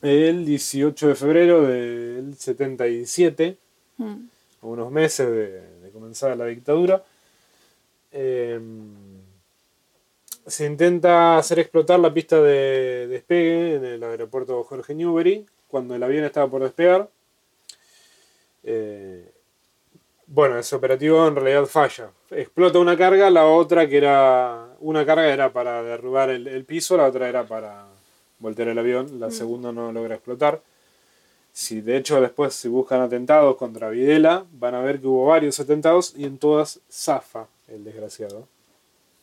el 0.00 0.46
18 0.46 1.08
de 1.08 1.14
febrero 1.14 1.66
del 1.66 2.34
77, 2.34 3.58
mm. 3.98 4.14
a 4.62 4.66
unos 4.66 4.90
meses 4.90 5.30
de, 5.30 5.80
de 5.82 5.90
comenzar 5.90 6.34
la 6.34 6.46
dictadura. 6.46 7.04
Eh, 8.10 8.58
se 10.48 10.66
intenta 10.66 11.38
hacer 11.38 11.58
explotar 11.58 12.00
la 12.00 12.12
pista 12.12 12.40
de 12.40 13.06
despegue 13.08 13.76
en 13.76 13.84
el 13.84 14.02
aeropuerto 14.02 14.62
Jorge 14.64 14.94
Newbery 14.94 15.46
cuando 15.68 15.94
el 15.94 16.02
avión 16.02 16.24
estaba 16.24 16.48
por 16.48 16.62
despegar. 16.62 17.08
Eh, 18.64 19.32
Bueno, 20.26 20.58
ese 20.58 20.76
operativo 20.76 21.26
en 21.26 21.36
realidad 21.36 21.64
falla. 21.66 22.10
Explota 22.30 22.78
una 22.78 22.96
carga, 22.98 23.30
la 23.30 23.46
otra 23.46 23.88
que 23.88 23.96
era. 23.96 24.68
Una 24.80 25.06
carga 25.06 25.26
era 25.32 25.52
para 25.52 25.82
derrubar 25.82 26.28
el, 26.28 26.46
el 26.46 26.64
piso, 26.64 26.96
la 26.98 27.06
otra 27.06 27.28
era 27.28 27.44
para 27.46 27.86
voltear 28.38 28.68
el 28.68 28.78
avión. 28.78 29.18
La 29.20 29.30
segunda 29.30 29.72
no 29.72 29.90
logra 29.90 30.16
explotar. 30.16 30.60
Si 31.52 31.80
de 31.80 31.96
hecho 31.96 32.20
después 32.20 32.52
se 32.54 32.68
buscan 32.68 33.00
atentados 33.00 33.56
contra 33.56 33.88
Videla, 33.88 34.44
van 34.52 34.74
a 34.74 34.82
ver 34.82 35.00
que 35.00 35.06
hubo 35.06 35.24
varios 35.26 35.58
atentados 35.60 36.14
y 36.14 36.24
en 36.24 36.38
todas 36.38 36.80
zafa 36.90 37.48
el 37.66 37.82
desgraciado. 37.84 38.46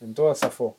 En 0.02 0.14
todas 0.16 0.40
zafó. 0.40 0.76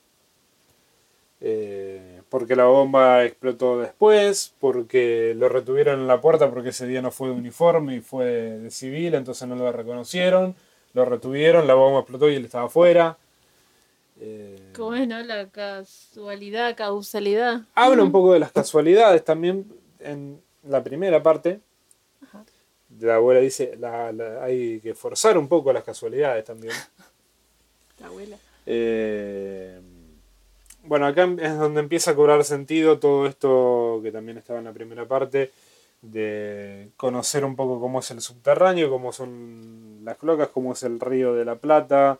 Eh, 1.40 2.22
porque 2.30 2.56
la 2.56 2.64
bomba 2.64 3.24
explotó 3.24 3.78
después, 3.78 4.54
porque 4.58 5.34
lo 5.36 5.48
retuvieron 5.48 6.00
en 6.00 6.06
la 6.06 6.20
puerta 6.20 6.50
porque 6.50 6.70
ese 6.70 6.86
día 6.86 7.02
no 7.02 7.10
fue 7.10 7.28
de 7.28 7.34
uniforme 7.34 7.96
y 7.96 8.00
fue 8.00 8.24
de 8.26 8.70
civil, 8.70 9.14
entonces 9.14 9.46
no 9.46 9.54
lo 9.54 9.70
reconocieron, 9.70 10.54
lo 10.94 11.04
retuvieron, 11.04 11.66
la 11.66 11.74
bomba 11.74 12.00
explotó 12.00 12.30
y 12.30 12.36
él 12.36 12.44
estaba 12.46 12.66
afuera. 12.66 13.18
Eh, 14.18 14.72
¿Cómo 14.74 14.94
es, 14.94 15.06
no? 15.06 15.22
La 15.22 15.46
casualidad, 15.50 16.74
causalidad. 16.74 17.60
habla 17.74 18.02
un 18.02 18.12
poco 18.12 18.32
de 18.32 18.38
las 18.38 18.50
casualidades 18.52 19.22
también 19.22 19.66
en 20.00 20.40
la 20.62 20.82
primera 20.82 21.22
parte. 21.22 21.60
La 22.98 23.16
abuela 23.16 23.40
dice, 23.40 23.76
la- 23.78 24.10
la- 24.12 24.42
hay 24.42 24.80
que 24.80 24.94
forzar 24.94 25.36
un 25.36 25.48
poco 25.48 25.70
las 25.72 25.84
casualidades 25.84 26.44
también. 26.44 26.72
La 28.00 28.06
abuela. 28.06 28.36
Eh, 28.66 29.80
bueno, 30.86 31.06
acá 31.06 31.28
es 31.40 31.58
donde 31.58 31.80
empieza 31.80 32.12
a 32.12 32.14
cobrar 32.14 32.44
sentido 32.44 32.98
todo 32.98 33.26
esto 33.26 34.00
que 34.02 34.12
también 34.12 34.38
estaba 34.38 34.58
en 34.58 34.66
la 34.66 34.72
primera 34.72 35.06
parte, 35.06 35.50
de 36.02 36.90
conocer 36.96 37.44
un 37.44 37.56
poco 37.56 37.80
cómo 37.80 38.00
es 38.00 38.10
el 38.10 38.20
subterráneo, 38.20 38.90
cómo 38.90 39.12
son 39.12 40.00
las 40.04 40.16
cloacas, 40.16 40.48
cómo 40.48 40.72
es 40.72 40.82
el 40.82 41.00
río 41.00 41.34
de 41.34 41.44
la 41.44 41.56
Plata, 41.56 42.18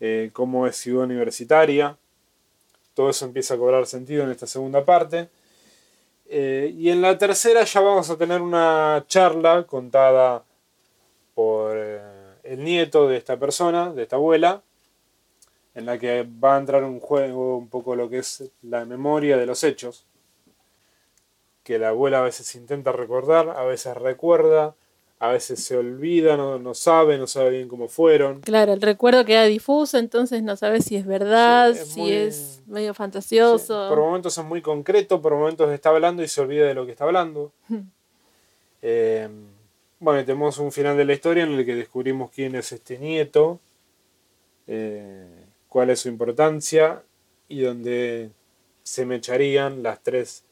eh, 0.00 0.30
cómo 0.32 0.66
es 0.66 0.76
ciudad 0.76 1.04
universitaria. 1.04 1.96
Todo 2.94 3.10
eso 3.10 3.26
empieza 3.26 3.54
a 3.54 3.58
cobrar 3.58 3.86
sentido 3.86 4.24
en 4.24 4.30
esta 4.30 4.46
segunda 4.46 4.84
parte. 4.84 5.28
Eh, 6.30 6.74
y 6.76 6.90
en 6.90 7.00
la 7.00 7.16
tercera 7.18 7.64
ya 7.64 7.80
vamos 7.80 8.10
a 8.10 8.16
tener 8.16 8.40
una 8.40 9.04
charla 9.08 9.64
contada 9.64 10.44
por 11.34 11.72
eh, 11.76 12.00
el 12.44 12.64
nieto 12.64 13.08
de 13.08 13.16
esta 13.16 13.38
persona, 13.38 13.92
de 13.92 14.02
esta 14.02 14.16
abuela, 14.16 14.62
en 15.78 15.86
la 15.86 15.96
que 15.96 16.26
va 16.44 16.56
a 16.56 16.58
entrar 16.58 16.82
en 16.82 16.98
juego 16.98 17.56
un 17.56 17.68
poco 17.68 17.94
lo 17.94 18.10
que 18.10 18.18
es 18.18 18.50
la 18.62 18.84
memoria 18.84 19.36
de 19.36 19.46
los 19.46 19.62
hechos, 19.62 20.04
que 21.62 21.78
la 21.78 21.90
abuela 21.90 22.18
a 22.18 22.22
veces 22.22 22.52
intenta 22.56 22.90
recordar, 22.90 23.50
a 23.50 23.62
veces 23.62 23.96
recuerda, 23.96 24.74
a 25.20 25.28
veces 25.28 25.62
se 25.62 25.76
olvida, 25.76 26.36
no, 26.36 26.58
no 26.58 26.74
sabe, 26.74 27.16
no 27.16 27.28
sabe 27.28 27.50
bien 27.50 27.68
cómo 27.68 27.86
fueron. 27.86 28.40
Claro, 28.40 28.72
el 28.72 28.80
recuerdo 28.82 29.24
queda 29.24 29.44
difuso, 29.44 29.98
entonces 29.98 30.42
no 30.42 30.56
sabes 30.56 30.84
si 30.84 30.96
es 30.96 31.06
verdad, 31.06 31.72
Sí, 31.72 31.78
es 31.78 31.88
si 31.88 32.00
muy- 32.00 32.12
es 32.12 32.62
medio 32.66 32.92
Sí, 32.92 32.98
fantasioso. 32.98 33.86
por 33.88 33.98
momentos 34.00 34.36
es 34.36 34.44
muy 34.44 34.60
concreto, 34.60 35.22
por 35.22 35.34
momentos 35.34 35.70
está 35.70 35.90
hablando 35.90 36.24
y 36.24 36.28
se 36.28 36.40
olvida 36.40 36.66
de 36.66 36.74
lo 36.74 36.86
que 36.86 36.92
está 36.92 37.04
hablando. 37.04 37.52
Eh, 38.82 39.28
bueno, 40.00 40.24
tenemos 40.24 40.58
un 40.58 40.72
final 40.72 40.96
de 40.96 41.04
la 41.04 41.12
historia 41.12 41.44
en 41.44 41.52
el 41.52 41.64
que 41.64 41.76
descubrimos 41.76 42.30
quién 42.32 42.56
es 42.56 42.72
este 42.72 42.98
nieto, 42.98 43.60
eh, 44.66 45.37
cuál 45.68 45.90
es 45.90 46.00
su 46.00 46.08
importancia 46.08 47.02
y 47.48 47.60
donde 47.60 48.30
se 48.82 49.06
mecharían 49.06 49.82
las 49.82 50.02
tres 50.02 50.44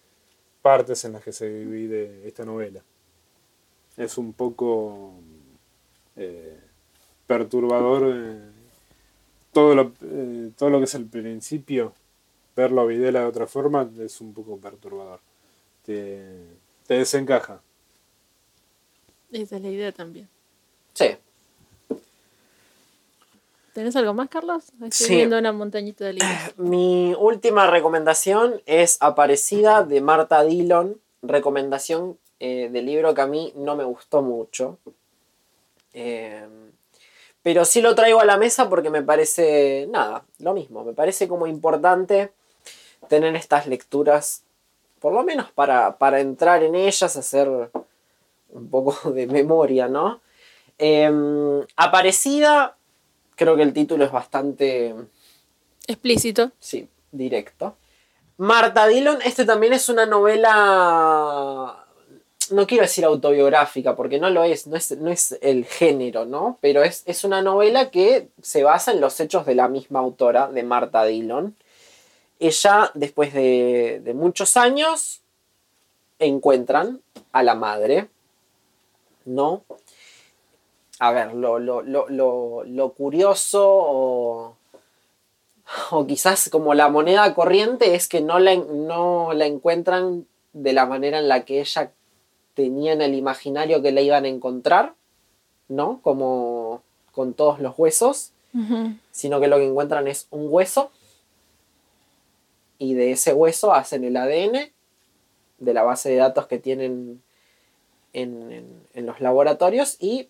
partes 0.63 1.05
en 1.05 1.13
las 1.13 1.23
que 1.23 1.33
se 1.33 1.49
divide 1.49 2.27
esta 2.27 2.45
novela. 2.45 2.83
Es 3.97 4.19
un 4.19 4.33
poco 4.33 5.15
eh, 6.17 6.59
perturbador 7.27 8.13
eh, 8.15 8.41
todo, 9.53 9.75
lo, 9.75 9.93
eh, 10.03 10.51
todo 10.57 10.71
lo 10.71 10.79
que 10.79 10.85
es 10.85 10.95
el 10.95 11.07
principio, 11.07 11.95
verlo 12.55 12.83
a 12.83 12.87
Videla 12.87 13.21
de 13.21 13.27
otra 13.27 13.47
forma 13.47 13.91
es 13.99 14.21
un 14.21 14.35
poco 14.35 14.59
perturbador. 14.59 15.21
Te, 15.85 16.45
te 16.87 16.95
desencaja. 16.95 17.63
Esa 19.33 19.57
es 19.57 19.63
la 19.63 19.69
idea 19.69 19.93
también. 19.93 20.29
Sí. 20.93 21.17
¿Tenés 23.77 23.95
algo 23.95 24.15
más, 24.15 24.31
Carlos? 24.31 24.65
Estoy 24.73 24.91
Sí. 24.91 25.17
viendo 25.17 25.37
una 25.39 25.53
montañita 25.53 26.07
de 26.07 26.15
libros. 26.15 26.31
Mi 26.57 27.15
última 27.19 27.67
recomendación 27.67 28.63
es 28.65 28.97
Aparecida 29.01 29.85
de 29.85 30.01
Marta 30.01 30.43
Dillon. 30.45 30.99
Recomendación 31.21 32.17
eh, 32.41 32.71
del 32.73 32.87
libro 32.87 33.13
que 33.13 33.21
a 33.21 33.27
mí 33.27 33.53
no 33.55 33.77
me 33.77 33.85
gustó 33.85 34.23
mucho. 34.23 34.79
Eh, 35.93 36.49
pero 37.43 37.67
sí 37.67 37.83
lo 37.83 37.95
traigo 37.95 38.19
a 38.19 38.25
la 38.25 38.39
mesa 38.39 38.71
porque 38.71 38.89
me 38.89 39.03
parece, 39.03 39.87
nada, 39.91 40.25
lo 40.39 40.55
mismo. 40.55 40.83
Me 40.83 40.95
parece 40.95 41.29
como 41.29 41.47
importante 41.47 42.33
tener 43.09 43.37
estas 43.37 43.67
lecturas, 43.67 44.43
por 45.01 45.13
lo 45.13 45.23
menos 45.23 45.53
para, 45.53 45.99
para 45.99 46.21
entrar 46.21 46.63
en 46.63 46.75
ellas, 46.77 47.15
hacer 47.15 47.71
un 48.49 48.71
poco 48.71 49.11
de 49.11 49.27
memoria, 49.27 49.87
¿no? 49.87 50.23
Eh, 50.79 51.11
Aparecida, 51.77 52.76
creo 53.37 53.55
que 53.55 53.63
el 53.63 53.73
título 53.73 54.05
es 54.05 54.11
bastante 54.11 54.95
Explícito. 55.87 56.51
Sí, 56.59 56.89
directo. 57.13 57.77
Marta 58.39 58.87
Dillon, 58.87 59.19
este 59.25 59.45
también 59.45 59.73
es 59.73 59.89
una 59.89 60.05
novela. 60.05 61.85
No 62.51 62.67
quiero 62.67 62.83
decir 62.83 63.05
autobiográfica, 63.05 63.97
porque 63.97 64.19
no 64.19 64.31
lo 64.31 64.45
es, 64.45 64.67
no 64.67 64.77
es, 64.77 64.97
no 64.99 65.11
es 65.11 65.39
el 65.41 65.65
género, 65.65 66.27
¿no? 66.27 66.59
Pero 66.61 66.83
es, 66.83 67.03
es 67.07 67.25
una 67.25 67.43
novela 67.43 67.91
que 67.91 68.29
se 68.43 68.63
basa 68.63 68.93
en 68.93 69.01
los 69.01 69.19
hechos 69.21 69.47
de 69.47 69.55
la 69.55 69.69
misma 69.69 70.01
autora, 70.01 70.49
de 70.49 70.63
Marta 70.63 71.05
Dillon. 71.05 71.57
Ella, 72.39 72.91
después 72.95 73.33
de, 73.33 74.01
de 74.05 74.15
muchos 74.15 74.57
años, 74.57 75.23
encuentran 76.19 77.01
a 77.33 77.43
la 77.43 77.55
madre, 77.55 78.09
¿no? 79.25 79.65
A 80.99 81.13
ver, 81.13 81.35
lo, 81.35 81.59
lo, 81.59 81.83
lo, 81.83 82.09
lo, 82.09 82.65
lo 82.65 82.93
curioso 82.93 83.63
o 83.69 84.57
o 85.91 86.07
quizás 86.07 86.49
como 86.49 86.75
la 86.75 86.89
moneda 86.89 87.35
corriente 87.35 87.97
es 87.97 88.07
que 88.09 88.21
no 88.21 88.39
la, 88.39 88.55
no 88.55 89.33
la 89.35 89.47
encuentran 89.47 90.27
de 90.53 90.73
la 90.73 90.87
manera 90.87 91.19
en 91.19 91.27
la 91.29 91.45
que 91.45 91.61
ella 91.61 91.91
tenía 92.55 92.93
en 92.93 93.03
el 93.03 93.15
imaginario 93.15 93.83
que 93.83 93.91
la 93.93 94.01
iban 94.01 94.25
a 94.25 94.29
encontrar, 94.29 94.95
¿no? 95.69 96.01
Como 96.03 96.83
con 97.13 97.35
todos 97.35 97.59
los 97.61 97.77
huesos, 97.79 98.31
sino 99.11 99.41
que 99.41 99.49
lo 99.49 99.57
que 99.59 99.67
encuentran 99.67 100.07
es 100.09 100.29
un 100.31 100.47
hueso 100.49 100.91
y 102.79 102.95
de 102.95 103.11
ese 103.13 103.33
hueso 103.33 103.73
hacen 103.75 104.05
el 104.05 104.17
ADN 104.17 104.71
de 105.59 105.75
la 105.75 105.83
base 105.83 106.11
de 106.11 106.17
datos 106.17 106.47
que 106.47 106.59
tienen 106.59 107.23
en, 108.13 108.53
en- 108.53 108.83
en 108.95 109.07
los 109.07 109.21
laboratorios 109.21 109.97
y 110.01 110.29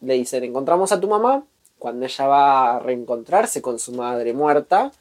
le 0.00 0.14
dicen, 0.14 0.44
encontramos 0.44 0.92
a 0.92 1.00
tu 1.00 1.08
mamá, 1.08 1.44
cuando 1.78 2.06
ella 2.06 2.26
va 2.26 2.76
a 2.76 2.78
reencontrarse 2.78 3.62
con 3.62 3.78
su 3.78 3.92
madre 3.92 4.32
muerta, 4.32 4.92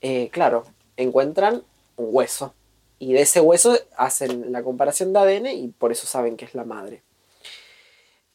eh, 0.00 0.28
claro, 0.32 0.64
encuentran 0.96 1.62
un 1.96 2.08
hueso. 2.10 2.54
Y 2.98 3.12
de 3.14 3.22
ese 3.22 3.40
hueso 3.40 3.76
hacen 3.96 4.52
la 4.52 4.62
comparación 4.62 5.12
de 5.12 5.18
ADN 5.20 5.46
y 5.52 5.68
por 5.68 5.92
eso 5.92 6.06
saben 6.06 6.36
que 6.36 6.44
es 6.44 6.54
la 6.54 6.64
madre. 6.64 7.02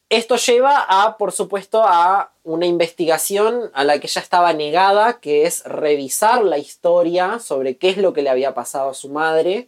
Esto 0.10 0.38
lleva 0.38 0.86
a, 0.88 1.18
por 1.18 1.34
supuesto, 1.34 1.84
a 1.86 2.32
una 2.46 2.66
investigación 2.66 3.70
a 3.74 3.84
la 3.84 4.00
que 4.00 4.08
ella 4.08 4.22
estaba 4.22 4.54
negada, 4.54 5.20
que 5.20 5.46
es 5.46 5.66
revisar 5.66 6.44
la 6.46 6.58
historia 6.58 7.40
sobre 7.40 7.76
qué 7.78 7.90
es 7.90 7.98
lo 7.98 8.14
que 8.14 8.22
le 8.22 8.30
había 8.30 8.54
pasado 8.54 8.90
a 8.90 8.94
su 8.94 9.10
madre, 9.10 9.68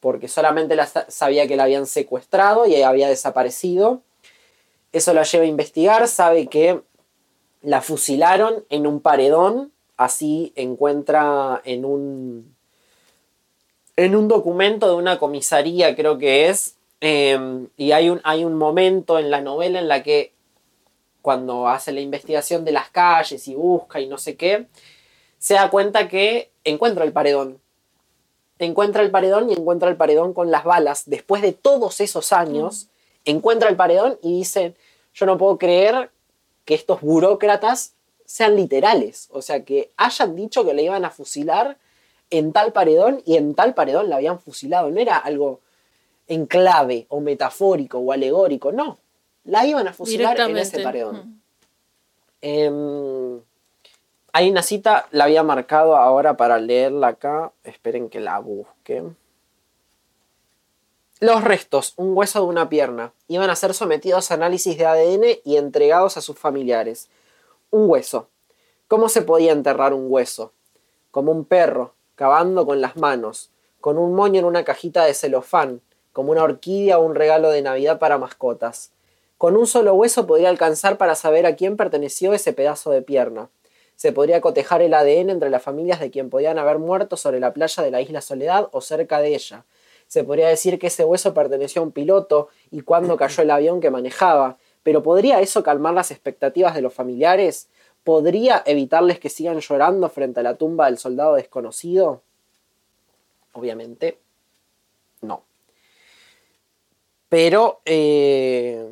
porque 0.00 0.26
solamente 0.26 0.74
la 0.74 0.86
sa- 0.86 1.08
sabía 1.08 1.46
que 1.46 1.56
la 1.56 1.64
habían 1.64 1.86
secuestrado 1.86 2.66
y 2.66 2.82
había 2.82 3.08
desaparecido. 3.08 4.02
Eso 4.96 5.12
la 5.12 5.24
lleva 5.24 5.44
a 5.44 5.48
investigar, 5.48 6.08
sabe 6.08 6.46
que 6.46 6.80
la 7.60 7.82
fusilaron 7.82 8.64
en 8.70 8.86
un 8.86 9.00
paredón, 9.00 9.70
así 9.98 10.54
encuentra 10.56 11.60
en 11.66 11.84
un 11.84 12.56
en 13.96 14.16
un 14.16 14.26
documento 14.26 14.88
de 14.88 14.94
una 14.94 15.18
comisaría, 15.18 15.94
creo 15.94 16.16
que 16.16 16.48
es, 16.48 16.76
eh, 17.02 17.66
y 17.76 17.92
hay 17.92 18.08
un, 18.08 18.22
hay 18.24 18.46
un 18.46 18.54
momento 18.54 19.18
en 19.18 19.30
la 19.30 19.42
novela 19.42 19.80
en 19.80 19.88
la 19.88 20.02
que 20.02 20.32
cuando 21.20 21.68
hace 21.68 21.92
la 21.92 22.00
investigación 22.00 22.64
de 22.64 22.72
las 22.72 22.88
calles 22.88 23.48
y 23.48 23.54
busca 23.54 24.00
y 24.00 24.06
no 24.06 24.16
sé 24.16 24.36
qué, 24.36 24.66
se 25.38 25.54
da 25.54 25.68
cuenta 25.68 26.08
que 26.08 26.52
encuentra 26.64 27.04
el 27.04 27.12
paredón. 27.12 27.60
Encuentra 28.58 29.02
el 29.02 29.10
paredón 29.10 29.50
y 29.50 29.52
encuentra 29.52 29.90
el 29.90 29.96
paredón 29.96 30.32
con 30.32 30.50
las 30.50 30.64
balas. 30.64 31.02
Después 31.04 31.42
de 31.42 31.52
todos 31.52 32.00
esos 32.00 32.32
años, 32.32 32.88
encuentra 33.26 33.68
el 33.68 33.76
paredón 33.76 34.18
y 34.22 34.38
dice, 34.38 34.74
yo 35.16 35.26
no 35.26 35.38
puedo 35.38 35.56
creer 35.56 36.10
que 36.66 36.74
estos 36.74 37.00
burócratas 37.00 37.94
sean 38.26 38.54
literales. 38.54 39.28
O 39.32 39.40
sea, 39.40 39.64
que 39.64 39.90
hayan 39.96 40.36
dicho 40.36 40.64
que 40.64 40.74
le 40.74 40.82
iban 40.82 41.04
a 41.06 41.10
fusilar 41.10 41.78
en 42.28 42.52
tal 42.52 42.72
paredón 42.72 43.22
y 43.24 43.36
en 43.36 43.54
tal 43.54 43.74
paredón 43.74 44.10
la 44.10 44.16
habían 44.16 44.38
fusilado. 44.38 44.90
No 44.90 45.00
era 45.00 45.16
algo 45.16 45.60
en 46.28 46.44
clave 46.46 47.06
o 47.08 47.20
metafórico 47.20 47.98
o 47.98 48.12
alegórico, 48.12 48.72
no. 48.72 48.98
la 49.44 49.64
iban 49.64 49.88
a 49.88 49.92
fusilar 49.92 50.38
en 50.40 50.56
ese 50.58 50.80
paredón. 50.80 51.16
Mm. 51.16 51.40
Em, 52.42 53.40
hay 54.32 54.50
una 54.50 54.62
cita, 54.62 55.06
la 55.12 55.24
había 55.24 55.42
marcado 55.42 55.96
ahora 55.96 56.36
para 56.36 56.58
leerla 56.58 57.08
acá. 57.08 57.52
Esperen 57.64 58.10
que 58.10 58.20
la 58.20 58.38
busque. 58.40 59.02
Los 61.18 61.42
restos, 61.42 61.94
un 61.96 62.14
hueso 62.14 62.40
de 62.40 62.46
una 62.46 62.68
pierna, 62.68 63.14
iban 63.26 63.48
a 63.48 63.56
ser 63.56 63.72
sometidos 63.72 64.30
a 64.30 64.34
análisis 64.34 64.76
de 64.76 64.84
ADN 64.84 65.24
y 65.44 65.56
entregados 65.56 66.18
a 66.18 66.20
sus 66.20 66.38
familiares. 66.38 67.08
Un 67.70 67.88
hueso. 67.88 68.28
¿Cómo 68.86 69.08
se 69.08 69.22
podía 69.22 69.52
enterrar 69.52 69.94
un 69.94 70.12
hueso? 70.12 70.52
Como 71.10 71.32
un 71.32 71.46
perro, 71.46 71.94
cavando 72.16 72.66
con 72.66 72.82
las 72.82 72.98
manos, 72.98 73.50
con 73.80 73.96
un 73.96 74.14
moño 74.14 74.40
en 74.40 74.44
una 74.44 74.64
cajita 74.64 75.06
de 75.06 75.14
celofán, 75.14 75.80
como 76.12 76.32
una 76.32 76.42
orquídea 76.42 76.98
o 76.98 77.06
un 77.06 77.14
regalo 77.14 77.48
de 77.48 77.62
Navidad 77.62 77.98
para 77.98 78.18
mascotas. 78.18 78.92
Con 79.38 79.56
un 79.56 79.66
solo 79.66 79.94
hueso 79.94 80.26
podría 80.26 80.50
alcanzar 80.50 80.98
para 80.98 81.14
saber 81.14 81.46
a 81.46 81.56
quién 81.56 81.78
perteneció 81.78 82.34
ese 82.34 82.52
pedazo 82.52 82.90
de 82.90 83.00
pierna. 83.00 83.48
Se 83.94 84.12
podría 84.12 84.42
cotejar 84.42 84.82
el 84.82 84.92
ADN 84.92 85.30
entre 85.30 85.48
las 85.48 85.62
familias 85.62 85.98
de 85.98 86.10
quien 86.10 86.28
podían 86.28 86.58
haber 86.58 86.78
muerto 86.78 87.16
sobre 87.16 87.40
la 87.40 87.54
playa 87.54 87.82
de 87.82 87.90
la 87.90 88.02
isla 88.02 88.20
Soledad 88.20 88.68
o 88.72 88.82
cerca 88.82 89.20
de 89.20 89.34
ella. 89.34 89.64
Se 90.08 90.24
podría 90.24 90.48
decir 90.48 90.78
que 90.78 90.86
ese 90.88 91.04
hueso 91.04 91.34
perteneció 91.34 91.82
a 91.82 91.84
un 91.84 91.92
piloto 91.92 92.48
y 92.70 92.82
cuándo 92.82 93.16
cayó 93.18 93.42
el 93.42 93.50
avión 93.50 93.80
que 93.80 93.90
manejaba. 93.90 94.58
Pero 94.82 95.02
¿podría 95.02 95.40
eso 95.40 95.62
calmar 95.62 95.94
las 95.94 96.10
expectativas 96.10 96.74
de 96.74 96.82
los 96.82 96.94
familiares? 96.94 97.68
¿Podría 98.04 98.62
evitarles 98.66 99.18
que 99.18 99.28
sigan 99.28 99.58
llorando 99.58 100.08
frente 100.08 100.40
a 100.40 100.42
la 100.44 100.54
tumba 100.54 100.86
del 100.86 100.98
soldado 100.98 101.34
desconocido? 101.34 102.22
Obviamente, 103.52 104.18
no. 105.22 105.42
Pero, 107.28 107.80
eh, 107.84 108.88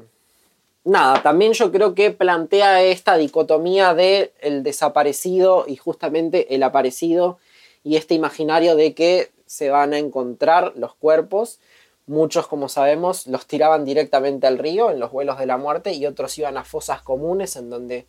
nada, 0.82 1.22
también 1.22 1.52
yo 1.52 1.70
creo 1.70 1.94
que 1.94 2.10
plantea 2.10 2.82
esta 2.82 3.16
dicotomía 3.16 3.94
de 3.94 4.32
el 4.40 4.62
desaparecido 4.62 5.64
y 5.68 5.76
justamente 5.76 6.54
el 6.54 6.62
aparecido 6.62 7.38
y 7.84 7.96
este 7.96 8.14
imaginario 8.14 8.74
de 8.74 8.94
que 8.94 9.30
se 9.47 9.70
van 9.70 9.92
a 9.92 9.99
encontrar 9.99 10.72
los 10.76 10.95
cuerpos. 10.95 11.59
Muchos, 12.07 12.47
como 12.47 12.68
sabemos, 12.68 13.26
los 13.26 13.47
tiraban 13.47 13.84
directamente 13.84 14.47
al 14.47 14.59
río 14.59 14.90
en 14.90 15.01
los 15.01 15.11
vuelos 15.11 15.38
de 15.38 15.47
la 15.47 15.57
muerte 15.57 15.92
y 15.92 16.07
otros 16.07 16.36
iban 16.38 16.57
a 16.57 16.64
fosas 16.64 17.03
comunes 17.03 17.57
en 17.57 17.70
donde 17.70 18.07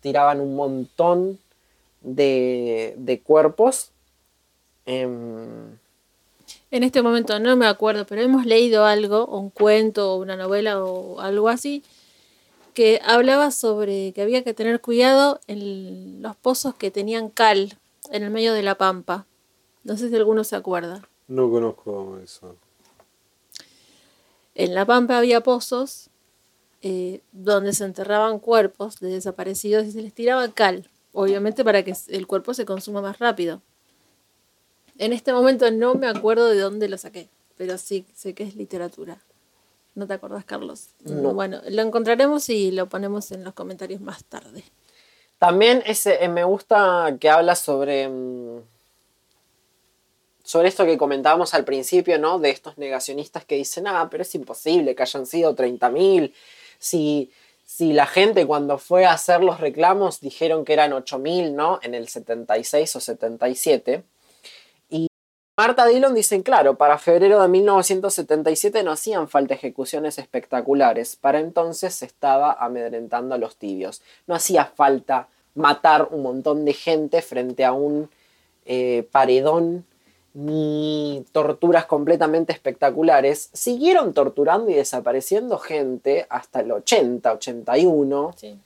tiraban 0.00 0.40
un 0.40 0.56
montón 0.56 1.38
de, 2.00 2.94
de 2.96 3.20
cuerpos. 3.20 3.90
Em, 4.86 5.78
En 6.70 6.82
este 6.82 7.02
momento 7.02 7.38
no 7.38 7.56
me 7.56 7.66
acuerdo, 7.66 8.06
pero 8.06 8.22
hemos 8.22 8.46
leído 8.46 8.84
algo, 8.84 9.26
un 9.26 9.50
cuento 9.50 10.12
o 10.12 10.16
una 10.16 10.36
novela 10.36 10.82
o 10.82 11.20
algo 11.20 11.48
así, 11.48 11.84
que 12.74 13.00
hablaba 13.04 13.50
sobre 13.50 14.12
que 14.12 14.22
había 14.22 14.42
que 14.42 14.54
tener 14.54 14.80
cuidado 14.80 15.40
en 15.46 16.22
los 16.22 16.36
pozos 16.36 16.74
que 16.74 16.90
tenían 16.90 17.28
cal 17.28 17.78
en 18.10 18.22
el 18.22 18.30
medio 18.30 18.54
de 18.54 18.62
la 18.62 18.76
pampa. 18.76 19.26
No 19.90 19.96
sé 19.96 20.08
si 20.08 20.14
alguno 20.14 20.44
se 20.44 20.54
acuerda. 20.54 21.02
No 21.26 21.50
conozco 21.50 22.16
eso. 22.22 22.54
En 24.54 24.72
la 24.72 24.86
pampa 24.86 25.18
había 25.18 25.40
pozos 25.40 26.10
eh, 26.80 27.22
donde 27.32 27.72
se 27.72 27.86
enterraban 27.86 28.38
cuerpos 28.38 29.00
de 29.00 29.08
desaparecidos 29.08 29.84
y 29.86 29.90
se 29.90 30.00
les 30.00 30.14
tiraba 30.14 30.46
cal, 30.52 30.88
obviamente 31.12 31.64
para 31.64 31.82
que 31.82 31.92
el 32.06 32.28
cuerpo 32.28 32.54
se 32.54 32.64
consuma 32.64 33.02
más 33.02 33.18
rápido. 33.18 33.62
En 34.96 35.12
este 35.12 35.32
momento 35.32 35.68
no 35.72 35.96
me 35.96 36.06
acuerdo 36.06 36.46
de 36.46 36.60
dónde 36.60 36.88
lo 36.88 36.96
saqué, 36.96 37.28
pero 37.56 37.76
sí 37.76 38.06
sé 38.14 38.32
que 38.32 38.44
es 38.44 38.54
literatura. 38.54 39.18
¿No 39.96 40.06
te 40.06 40.14
acordás, 40.14 40.44
Carlos? 40.44 40.90
No. 41.00 41.34
Bueno, 41.34 41.62
lo 41.68 41.82
encontraremos 41.82 42.48
y 42.48 42.70
lo 42.70 42.88
ponemos 42.88 43.32
en 43.32 43.42
los 43.42 43.54
comentarios 43.54 44.00
más 44.00 44.22
tarde. 44.22 44.62
También 45.40 45.82
ese, 45.84 46.22
eh, 46.22 46.28
me 46.28 46.44
gusta 46.44 47.16
que 47.18 47.28
habla 47.28 47.56
sobre, 47.56 48.08
mm, 48.08 48.60
sobre 50.50 50.66
esto 50.66 50.84
que 50.84 50.98
comentábamos 50.98 51.54
al 51.54 51.64
principio, 51.64 52.18
¿no? 52.18 52.40
De 52.40 52.50
estos 52.50 52.76
negacionistas 52.76 53.44
que 53.44 53.54
dicen, 53.54 53.86
ah, 53.86 54.08
pero 54.10 54.24
es 54.24 54.34
imposible 54.34 54.96
que 54.96 55.02
hayan 55.04 55.24
sido 55.24 55.54
30.000. 55.54 56.32
Si, 56.80 57.30
si 57.64 57.92
la 57.92 58.04
gente 58.04 58.44
cuando 58.48 58.76
fue 58.76 59.04
a 59.04 59.12
hacer 59.12 59.44
los 59.44 59.60
reclamos 59.60 60.18
dijeron 60.18 60.64
que 60.64 60.72
eran 60.72 60.90
8.000, 60.90 61.52
¿no? 61.52 61.78
En 61.84 61.94
el 61.94 62.08
76 62.08 62.96
o 62.96 62.98
77. 62.98 64.02
Y 64.88 65.06
Marta 65.56 65.86
Dillon 65.86 66.14
dicen, 66.14 66.42
claro, 66.42 66.76
para 66.76 66.98
febrero 66.98 67.40
de 67.40 67.46
1977 67.46 68.82
no 68.82 68.90
hacían 68.90 69.28
falta 69.28 69.54
ejecuciones 69.54 70.18
espectaculares. 70.18 71.14
Para 71.14 71.38
entonces 71.38 71.94
se 71.94 72.06
estaba 72.06 72.54
amedrentando 72.54 73.36
a 73.36 73.38
los 73.38 73.54
tibios. 73.54 74.02
No 74.26 74.34
hacía 74.34 74.64
falta 74.64 75.28
matar 75.54 76.08
un 76.10 76.24
montón 76.24 76.64
de 76.64 76.72
gente 76.72 77.22
frente 77.22 77.64
a 77.64 77.72
un 77.72 78.10
eh, 78.66 79.06
paredón 79.12 79.86
ni 80.34 81.24
torturas 81.32 81.86
completamente 81.86 82.52
espectaculares. 82.52 83.50
Siguieron 83.52 84.14
torturando 84.14 84.70
y 84.70 84.74
desapareciendo 84.74 85.58
gente 85.58 86.26
hasta 86.30 86.60
el 86.60 86.70
80, 86.72 87.32
81. 87.32 88.34
Sí. 88.36 88.58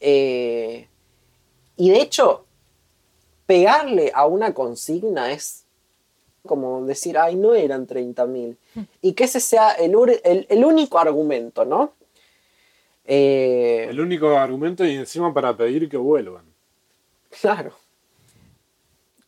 Eh, 0.00 0.86
y 1.76 1.90
de 1.90 2.00
hecho, 2.00 2.44
pegarle 3.46 4.10
a 4.14 4.26
una 4.26 4.52
consigna 4.52 5.32
es 5.32 5.64
como 6.46 6.84
decir, 6.86 7.18
ay, 7.18 7.36
no 7.36 7.54
eran 7.54 7.86
30.000. 7.86 8.56
Y 9.02 9.12
que 9.12 9.24
ese 9.24 9.40
sea 9.40 9.72
el- 9.72 9.94
el 10.48 10.64
único 10.64 10.98
argumento, 10.98 11.64
¿no? 11.64 11.92
Eh, 13.04 13.86
El 13.90 14.00
único 14.00 14.28
argumento 14.36 14.84
y 14.84 14.94
encima 14.94 15.32
para 15.32 15.56
pedir 15.56 15.88
que 15.88 15.96
vuelvan. 15.96 16.44
Claro. 17.40 17.72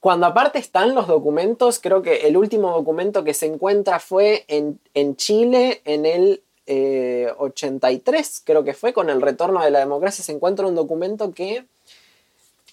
Cuando 0.01 0.26
aparte 0.26 0.59
están 0.59 0.94
los 0.94 1.07
documentos, 1.07 1.78
creo 1.78 2.01
que 2.01 2.26
el 2.26 2.36
último 2.38 2.70
documento 2.70 3.22
que 3.22 3.34
se 3.34 3.46
encuentra 3.46 4.01
fue 4.01 4.44
en, 4.48 4.80
en 4.94 5.14
Chile 5.16 5.82
en 5.84 6.07
el 6.07 6.42
eh, 6.66 7.30
83, 7.36 8.42
creo 8.44 8.64
que 8.64 8.72
fue, 8.72 8.94
con 8.94 9.11
el 9.11 9.20
retorno 9.20 9.62
de 9.62 9.70
la 9.70 9.80
democracia, 9.80 10.24
se 10.24 10.32
encuentra 10.32 10.66
un 10.66 10.74
documento 10.74 11.32
que 11.32 11.66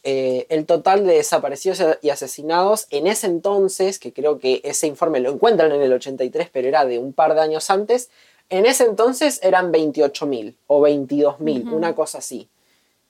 eh, 0.03 0.45
el 0.47 0.65
total 0.65 1.05
de 1.05 1.15
desaparecidos 1.15 1.84
y 2.01 2.11
asesinados 2.11 2.88
en 2.91 3.07
ese 3.07 3.28
entonces, 3.28 3.99
que 3.99 4.13
creo 4.13 4.39
que 4.39 4.61
ese 4.63 4.88
informe 4.88 5.19
lo 5.19 5.32
encuentran 5.32 5.73
en 5.73 5.82
el 5.82 5.91
83, 5.91 6.49
pero 6.53 6.69
era 6.69 6.86
de 6.86 6.97
un 6.97 7.11
par 7.11 7.36
de 7.36 7.41
años 7.41 7.69
antes, 7.69 8.09
en 8.49 8.65
ese 8.65 8.86
entonces 8.86 9.41
eran 9.43 9.73
28.000 9.73 10.53
o 10.67 10.82
22.000, 10.82 11.65
Ujú. 11.65 11.75
una 11.75 11.93
cosa 11.93 12.19
así. 12.19 12.47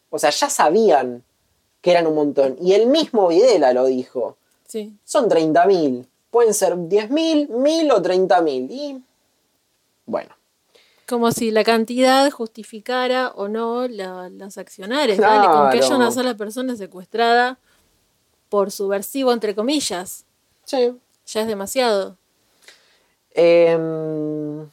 O 0.10 0.18
sea, 0.18 0.32
ya 0.32 0.50
sabían 0.50 1.24
que 1.82 1.92
eran 1.92 2.08
un 2.08 2.16
montón. 2.16 2.58
Y 2.62 2.74
el 2.74 2.88
mismo 2.88 3.28
Videla 3.28 3.74
lo 3.74 3.86
dijo. 3.86 4.38
Sí. 4.68 4.94
Son 5.06 5.30
30.000. 5.30 6.06
Pueden 6.32 6.54
ser 6.54 6.76
10.000, 6.76 7.48
1.000 7.50 7.92
o 7.92 8.02
30.000. 8.02 8.68
Y 8.70 9.02
bueno, 10.06 10.30
Como 11.08 11.32
si 11.32 11.52
la 11.52 11.64
cantidad 11.64 12.30
justificara 12.32 13.30
o 13.30 13.48
no 13.48 13.88
la- 13.88 14.30
las 14.30 14.58
accionarias. 14.58 15.18
Dale, 15.18 15.48
con 15.48 15.70
que 15.70 15.78
haya 15.78 15.88
Claro. 15.88 15.96
una 15.96 16.12
sola 16.12 16.36
persona 16.36 16.76
secuestrada 16.76 17.58
por 18.50 18.72
subversivo, 18.72 19.32
entre 19.32 19.56
comillas, 19.56 20.26
sí. 20.66 20.94
ya 21.26 21.42
es 21.42 21.48
demasiado. 21.48 22.18
Em, 23.34 24.70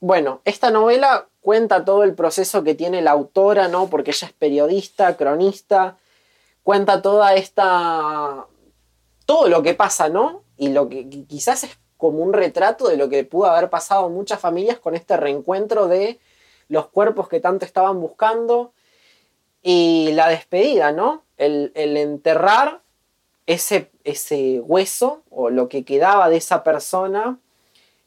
bueno, 0.00 0.40
esta 0.44 0.70
novela 0.70 1.26
cuenta 1.46 1.84
todo 1.84 2.02
el 2.02 2.14
proceso 2.14 2.64
que 2.64 2.74
tiene 2.74 3.02
la 3.02 3.12
autora, 3.12 3.68
¿no? 3.68 3.86
Porque 3.88 4.10
ella 4.10 4.26
es 4.26 4.32
periodista, 4.32 5.16
cronista, 5.16 5.96
cuenta 6.64 7.00
toda 7.02 7.34
esta... 7.34 8.46
todo 9.26 9.48
lo 9.48 9.62
que 9.62 9.74
pasa, 9.74 10.08
¿no? 10.08 10.42
Y 10.56 10.70
lo 10.70 10.88
que 10.88 11.06
qui- 11.06 11.24
quizás 11.28 11.62
es 11.62 11.78
como 11.96 12.18
un 12.18 12.32
retrato 12.32 12.88
de 12.88 12.96
lo 12.96 13.08
que 13.08 13.22
pudo 13.22 13.46
haber 13.46 13.70
pasado 13.70 14.08
muchas 14.08 14.40
familias 14.40 14.80
con 14.80 14.96
este 14.96 15.16
reencuentro 15.16 15.86
de 15.86 16.18
los 16.68 16.88
cuerpos 16.88 17.28
que 17.28 17.38
tanto 17.38 17.64
estaban 17.64 18.00
buscando 18.00 18.72
y 19.62 20.10
la 20.14 20.28
despedida, 20.28 20.90
¿no? 20.90 21.22
El, 21.36 21.70
el 21.76 21.96
enterrar 21.96 22.80
ese, 23.46 23.92
ese 24.02 24.58
hueso 24.60 25.22
o 25.30 25.48
lo 25.50 25.68
que 25.68 25.84
quedaba 25.84 26.28
de 26.28 26.38
esa 26.38 26.64
persona. 26.64 27.38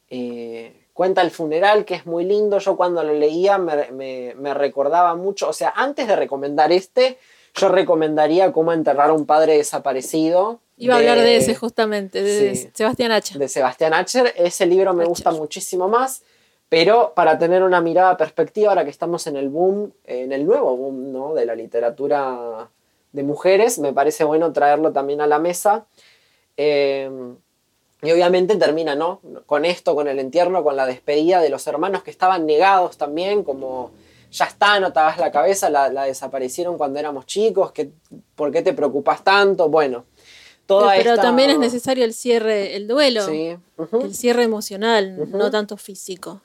eh, 0.10 0.79
cuenta 1.00 1.22
el 1.22 1.32
funeral, 1.32 1.86
que 1.86 1.95
es 1.95 2.06
muy 2.06 2.26
lindo. 2.26 2.60
Yo 2.60 2.76
cuando 2.76 3.02
lo 3.06 3.14
leía 3.14 3.58
me, 3.58 3.89
me- 3.91 4.36
me 4.36 4.54
recordaba 4.54 5.16
mucho. 5.16 5.47
O 5.47 5.54
sea, 5.54 5.72
antes 5.74 6.08
de 6.10 6.16
recomendar 6.18 6.74
este, 6.74 7.18
yo 7.56 7.70
recomendaría 7.70 8.52
cómo 8.52 8.74
enterrar 8.74 9.10
a 9.12 9.14
un 9.14 9.26
padre 9.26 9.56
desaparecido. 9.56 10.60
Iba 10.76 10.95
a 10.95 10.97
hablar 10.97 11.20
de 11.20 11.38
ese 11.38 11.56
justamente, 11.56 12.22
de 12.22 12.54
Sí. 12.54 12.70
Sebastián 12.74 13.14
Hacha. 13.14 13.39
de 13.39 13.47
Sebastián 13.47 13.93
Acher. 13.93 14.34
Ese 14.36 14.66
libro 14.66 14.93
me 14.93 15.04
Acher. 15.04 15.10
gusta 15.10 15.32
muchísimo 15.32 15.88
más, 15.88 16.22
pero 16.68 17.14
para 17.16 17.38
tener 17.39 17.64
una 17.64 17.80
mirada 17.80 18.18
perspectiva, 18.18 18.72
ahora 18.72 18.84
que 18.84 18.89
estamos 18.91 19.26
en 19.28 19.38
el 19.38 19.47
boom, 19.47 19.93
en 20.04 20.34
el 20.34 20.45
nuevo 20.45 20.76
boom 20.76 21.14
¿no? 21.14 21.34
de 21.34 21.45
la 21.45 21.56
literatura 21.56 22.70
de 23.14 23.24
mujeres, 23.24 23.80
me 23.80 23.93
parece 23.93 24.26
bueno 24.26 24.52
traerlo 24.52 24.91
también 24.91 25.22
a 25.22 25.28
la 25.28 25.39
mesa. 25.39 25.86
Eh, 26.58 27.10
Y 28.02 28.12
obviamente 28.12 28.56
termina, 28.56 28.95
¿no? 28.95 29.20
Con 29.45 29.66
esto, 29.66 29.93
con 29.93 30.08
el 30.08 30.20
entierro, 30.20 30.64
con 30.64 30.76
la 30.76 30.86
despedida 30.86 31.41
de 31.41 31.50
los 31.50 31.68
hermanos 31.68 32.04
que 32.04 32.12
estaban 32.12 32.45
negados 32.45 32.97
también, 32.97 33.43
como 33.43 33.91
ya 34.32 34.45
está, 34.45 34.80
no 34.80 34.93
te 34.93 35.00
hagas 35.00 35.18
la 35.18 35.32
cabeza, 35.32 35.70
la, 35.70 35.89
desaparecieron 36.04 36.78
cuando 36.78 37.00
éramos 37.00 37.26
chicos, 37.26 37.72
que, 37.72 37.91
¿por 38.36 38.52
qué 38.52 38.62
te 38.62 38.74
preocupas 38.74 39.24
tanto? 39.24 39.70
Bueno, 39.70 40.06
toda 40.66 40.93
Pero 40.95 41.16
también 41.18 41.50
es 41.50 41.60
necesario 41.60 42.06
el 42.06 42.14
cierre, 42.14 42.76
el 42.76 42.88
duelo, 42.88 43.28
el 43.28 44.16
cierre 44.16 44.43
emocional, 44.43 45.30
no 45.32 45.52
tanto 45.52 45.78
físico. 45.78 46.41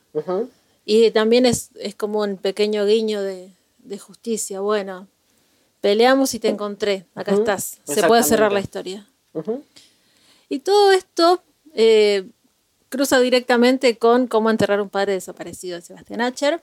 Y 0.85 1.11
también 1.13 1.47
es, 1.47 1.71
como 1.97 2.21
un 2.21 2.37
pequeño 2.37 2.85
guiño 2.87 3.23
de, 3.23 3.53
justicia, 3.99 4.61
bueno, 4.61 5.07
peleamos 5.81 6.35
y 6.35 6.41
te 6.41 6.49
encontré, 6.49 7.07
acá 7.15 7.35
estás, 7.35 7.79
se 7.85 8.03
puede 8.05 8.23
cerrar 8.23 8.51
la 8.51 8.61
historia. 8.61 9.07
Y 10.55 10.61
todo 10.61 10.93
esto 10.93 11.43
eh, 11.75 12.29
cruza 12.89 13.19
directamente 13.19 13.99
con 13.99 14.29
cómo 14.29 14.51
enterrar 14.51 14.81
un 14.81 14.89
padre 14.89 15.15
desaparecido 15.15 15.75
de 15.75 15.83
Sebastián 15.83 16.21
Acher. 16.21 16.63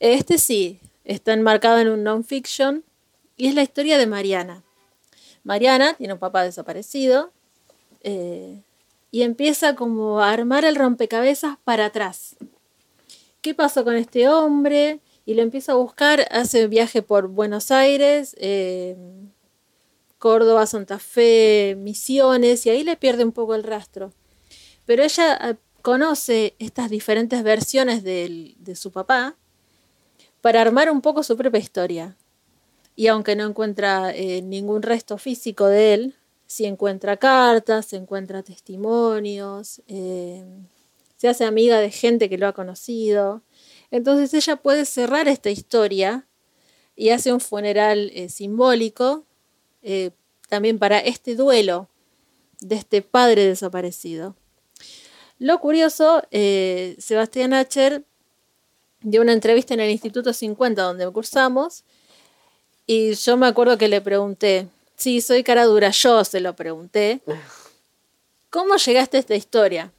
Este 0.00 0.38
sí, 0.38 0.80
está 1.04 1.34
enmarcado 1.34 1.80
en 1.80 1.88
un 1.88 2.02
non-fiction 2.02 2.82
y 3.36 3.48
es 3.48 3.54
la 3.54 3.62
historia 3.62 3.98
de 3.98 4.06
Mariana. 4.06 4.62
Mariana 5.42 5.92
tiene 5.98 6.14
un 6.14 6.18
papá 6.18 6.44
desaparecido 6.44 7.30
eh, 8.00 8.62
y 9.10 9.20
empieza 9.20 9.74
como 9.74 10.20
a 10.22 10.32
armar 10.32 10.64
el 10.64 10.74
rompecabezas 10.74 11.58
para 11.62 11.84
atrás. 11.84 12.36
¿Qué 13.42 13.52
pasó 13.52 13.84
con 13.84 13.96
este 13.96 14.30
hombre? 14.30 15.00
Y 15.26 15.34
lo 15.34 15.42
empieza 15.42 15.72
a 15.72 15.74
buscar, 15.74 16.26
hace 16.30 16.64
un 16.64 16.70
viaje 16.70 17.02
por 17.02 17.28
Buenos 17.28 17.70
Aires, 17.70 18.34
eh, 18.38 18.96
Córdoba, 20.24 20.64
Santa 20.64 20.98
Fe, 20.98 21.76
Misiones, 21.78 22.64
y 22.64 22.70
ahí 22.70 22.82
le 22.82 22.96
pierde 22.96 23.24
un 23.24 23.32
poco 23.32 23.54
el 23.54 23.62
rastro. 23.62 24.14
Pero 24.86 25.02
ella 25.02 25.36
ah, 25.38 25.56
conoce 25.82 26.54
estas 26.58 26.88
diferentes 26.88 27.42
versiones 27.42 28.02
de, 28.02 28.56
su 28.74 28.90
papá 28.90 29.36
para 30.40 30.62
armar 30.62 30.90
un 30.90 31.02
poco 31.02 31.22
su 31.22 31.36
propia 31.36 31.60
historia. 31.60 32.16
Y 32.96 33.08
aunque 33.08 33.36
no 33.36 33.44
encuentra 33.44 34.14
eh, 34.14 34.40
ningún 34.40 34.80
resto 34.80 35.18
físico 35.18 35.66
de 35.66 35.92
él, 35.92 36.14
sí 36.46 36.64
encuentra 36.64 37.18
cartas, 37.18 37.84
se 37.84 37.96
encuentra 37.96 38.42
testimonios, 38.42 39.82
eh, 39.88 40.42
se 41.18 41.28
hace 41.28 41.44
amiga 41.44 41.80
de 41.80 41.90
gente 41.90 42.30
que 42.30 42.38
lo 42.38 42.46
ha 42.46 42.54
conocido. 42.54 43.42
Entonces 43.90 44.32
ella 44.32 44.56
puede 44.56 44.86
cerrar 44.86 45.28
esta 45.28 45.50
historia 45.50 46.26
y 46.96 47.10
hace 47.10 47.30
un 47.30 47.40
funeral 47.40 48.10
eh, 48.14 48.30
simbólico 48.30 49.26
eh, 49.84 50.10
también 50.48 50.78
para 50.78 50.98
este 50.98 51.36
duelo 51.36 51.88
de 52.60 52.74
este 52.74 53.02
padre 53.02 53.46
desaparecido. 53.46 54.34
Lo 55.38 55.60
curioso, 55.60 56.22
eh, 56.30 56.96
Sebastián 56.98 57.52
Acher 57.52 58.04
dio 59.02 59.20
una 59.20 59.32
entrevista 59.32 59.74
en 59.74 59.80
el 59.80 59.90
Instituto 59.90 60.32
50 60.32 60.82
donde 60.82 61.10
cursamos 61.12 61.84
y 62.86 63.14
yo 63.14 63.36
me 63.36 63.46
acuerdo 63.46 63.78
que 63.78 63.88
le 63.88 64.00
pregunté, 64.00 64.68
sí, 64.96 65.20
soy 65.20 65.42
cara 65.42 65.64
dura, 65.64 65.90
yo 65.90 66.24
se 66.24 66.40
lo 66.40 66.54
pregunté, 66.56 67.20
¿cómo 68.50 68.76
llegaste 68.76 69.18
a 69.18 69.20
esta 69.20 69.34
historia? 69.34 69.92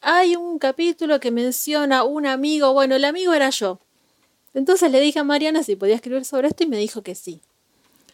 Hay 0.00 0.36
un 0.36 0.58
capítulo 0.58 1.20
que 1.20 1.30
menciona 1.30 2.04
un 2.04 2.26
amigo, 2.26 2.72
bueno, 2.72 2.96
el 2.96 3.04
amigo 3.04 3.32
era 3.32 3.50
yo. 3.50 3.78
Entonces 4.54 4.90
le 4.90 5.00
dije 5.00 5.20
a 5.20 5.24
Mariana 5.24 5.62
si 5.62 5.76
podía 5.76 5.94
escribir 5.94 6.24
sobre 6.24 6.48
esto 6.48 6.64
y 6.64 6.66
me 6.66 6.76
dijo 6.76 7.02
que 7.02 7.14
sí. 7.14 7.40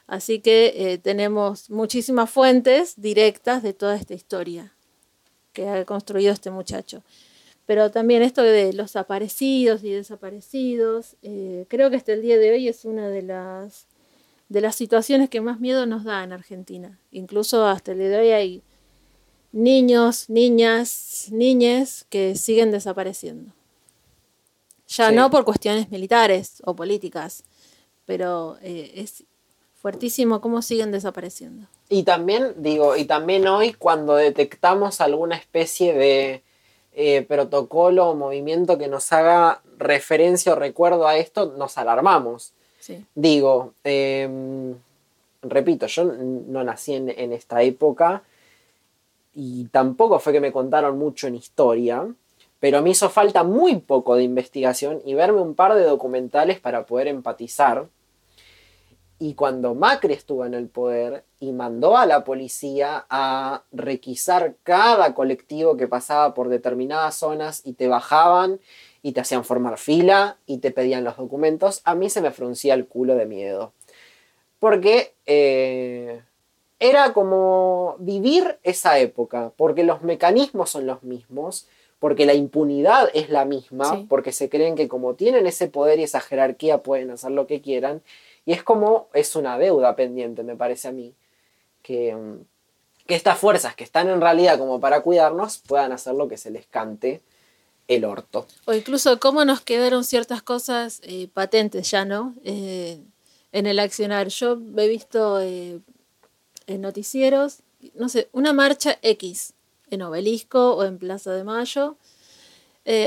Así 0.09 0.41
que 0.41 0.73
eh, 0.75 0.99
tenemos 0.99 1.69
muchísimas 1.69 2.31
fuentes 2.31 2.95
directas 2.97 3.63
de 3.63 3.75
toda 3.75 3.95
esta 3.95 4.15
historia 4.15 4.73
que 5.53 5.69
ha 5.69 5.85
construido 5.85 6.33
este 6.33 6.51
muchacho. 6.51 7.03
Pero 7.67 7.91
también 7.91 8.23
esto 8.23 8.43
de 8.43 8.73
los 8.73 8.97
aparecidos 8.97 9.85
y 9.85 9.91
desaparecidos, 9.91 11.17
eh, 11.23 11.67
creo 11.69 11.91
que 11.91 11.97
hasta 11.97 12.15
el 12.15 12.23
día 12.23 12.39
de 12.39 12.53
hoy 12.53 12.69
es 12.69 12.87
una 12.87 13.11
de 13.11 13.21
las, 13.21 13.87
de 14.49 14.63
las 14.63 14.75
situaciones 14.75 15.29
que 15.29 15.43
más 15.43 15.61
miedo 15.61 15.85
nos 15.85 16.05
da 16.05 16.25
en 16.25 16.33
Argentina. 16.33 16.99
Incluso 17.13 17.67
hasta 17.67 17.93
el 17.93 17.99
día 17.99 18.09
de 18.09 18.19
hoy 18.19 18.31
hay 18.31 18.63
niños, 19.53 20.31
niñas, 20.31 21.29
niñes 21.31 22.07
que 22.09 22.35
siguen 22.35 22.71
desapareciendo. 22.71 23.53
Ya 24.87 25.13
no 25.13 25.31
por 25.31 25.45
cuestiones 25.45 25.91
militares 25.91 26.63
o 26.65 26.75
políticas, 26.75 27.45
pero 28.07 28.57
eh, 28.63 28.93
es 28.95 29.25
fuertísimo 29.81 30.41
cómo 30.41 30.63
siguen 30.63 30.93
desapareciendo. 30.93 31.67
Y 31.89 32.03
también, 32.03 32.55
digo, 32.59 32.97
y 32.97 33.05
también 33.05 33.47
hoy 33.47 33.73
cuando 33.73 34.17
detectamos 34.17 35.01
alguna 35.01 35.37
especie 35.37 35.95
de 35.95 36.43
eh, 36.93 37.23
protocolo 37.23 38.09
o 38.09 38.15
movimiento 38.15 38.77
que 38.77 38.89
nos 38.89 39.13
haga 39.13 39.63
referencia 39.79 40.53
o 40.53 40.57
recuerdo 40.57 41.07
a 41.07 41.17
esto, 41.17 41.55
nos 41.57 41.79
alarmamos. 41.79 42.53
Digo, 43.15 43.75
em, 43.85 44.75
repito, 45.43 45.87
yo 45.87 46.05
no 46.05 46.65
nací 46.65 46.95
en, 46.95 47.11
en, 47.11 47.35
esta 47.35 47.61
época 47.63 48.23
y 49.35 49.67
tampoco 49.67 50.19
fue 50.21 50.33
que 50.33 50.41
me 50.41 50.53
contaron 50.53 50.99
mucho 50.99 51.27
en 51.27 51.35
historia, 51.35 52.07
pero 52.61 52.81
me 52.81 52.91
hizo 52.91 53.11
falta 53.11 53.45
muy 53.45 53.77
poco 53.77 54.17
de 54.17 54.23
investigación 54.23 55.03
y 55.05 55.13
verme 55.13 55.43
un 55.43 55.55
par 55.55 55.75
de 55.75 55.85
documentales 55.85 56.61
para 56.61 56.87
poder 56.87 57.09
empatizar 57.09 57.89
y 59.19 59.35
cuando 59.35 59.75
Macri 59.75 60.15
estuvo 60.15 60.45
en 60.47 60.55
el 60.55 60.69
poder 60.69 61.25
y 61.41 61.53
mandó 61.53 61.97
a 61.97 62.07
la 62.07 62.23
policía 62.23 63.05
a 63.11 63.65
requisar 63.73 64.55
cada 64.63 65.15
colectivo 65.15 65.77
que 65.77 65.89
pasaba 65.89 66.35
por 66.35 66.49
determinadas 66.49 67.17
zonas 67.17 67.63
y 67.65 67.73
te 67.73 67.89
bajaban 67.89 68.61
y 69.03 69.13
te 69.13 69.21
hacían 69.21 69.45
formar 69.45 69.79
fila 69.79 70.39
y 70.47 70.59
te 70.59 70.71
pedían 70.71 71.03
los 71.03 71.17
documentos, 71.17 71.81
a 71.85 71.95
mí 71.95 72.11
se 72.11 72.21
me 72.21 72.31
fruncía 72.31 72.75
el 72.75 72.87
culo 72.87 73.17
de 73.17 73.27
miedo. 73.27 73.73
Porque 74.61 75.15
eh, 75.27 76.23
era 76.79 77.13
como 77.13 77.97
vivir 77.99 78.59
esa 78.63 78.99
época, 78.99 79.53
porque 79.57 79.83
los 79.83 80.03
mecanismos 80.03 80.71
son 80.71 80.87
los 80.87 81.03
mismos, 81.03 81.69
porque 81.99 82.27
la 82.27 82.35
impunidad 82.35 83.09
es 83.15 83.31
la 83.31 83.45
misma, 83.45 84.07
porque 84.09 84.31
se 84.31 84.49
creen 84.49 84.77
que 84.77 84.87
como 84.87 85.15
tienen 85.15 85.47
ese 85.49 85.67
poder 85.67 85.99
y 85.99 86.05
esa 86.05 86.21
jerarquía 86.21 86.83
pueden 86.85 87.11
hacer 87.11 87.33
lo 87.33 87.49
que 87.49 87.61
quieran 87.61 88.03
y 88.49 88.53
es 88.53 88.63
como, 88.63 89.11
es 89.13 89.37
una 89.37 89.59
deuda 89.59 89.95
pendiente, 89.95 90.43
me 90.43 90.57
parece 90.57 90.89
a 90.89 90.93
mí, 90.93 91.13
que, 91.83 92.15
mm, 92.15 92.39
que 93.07 93.15
estas 93.15 93.37
fuerzas 93.37 93.77
que 93.77 93.85
están 93.85 94.09
en 94.09 94.23
realidad 94.23 94.59
como 94.59 94.81
para 94.81 95.03
cuidarnos 95.03 95.59
puedan 95.59 95.93
hacer 95.93 96.15
lo 96.15 96.29
que 96.29 96.39
se 96.39 96.51
les 96.51 96.67
cante 96.67 97.21
el 97.89 98.07
orto. 98.07 98.47
O 98.65 98.73
incluso 98.73 99.21
cómo 99.21 99.45
nos 99.45 99.61
quedaron 99.61 100.03
ciertas 100.03 100.41
cosas 100.41 101.03
eh, 101.03 101.29
patentes 101.29 101.91
ya, 101.91 102.07
¿no? 102.07 102.35
Eh, 102.43 103.03
en 103.53 103.67
el 103.67 103.79
accionar. 103.79 104.29
Yo 104.29 104.59
he 104.79 104.89
visto 104.89 105.43
eh, 105.43 105.81
en 106.67 106.81
noticieros, 106.81 107.59
no 107.97 108.09
sé, 108.09 108.31
una 108.33 108.55
marcha 108.55 108.97
X 109.03 109.53
en 109.91 110.01
Obelisco 110.01 110.75
o 110.75 110.85
en 110.85 110.97
Plaza 110.97 111.33
de 111.33 111.45
Mayo. 111.45 111.99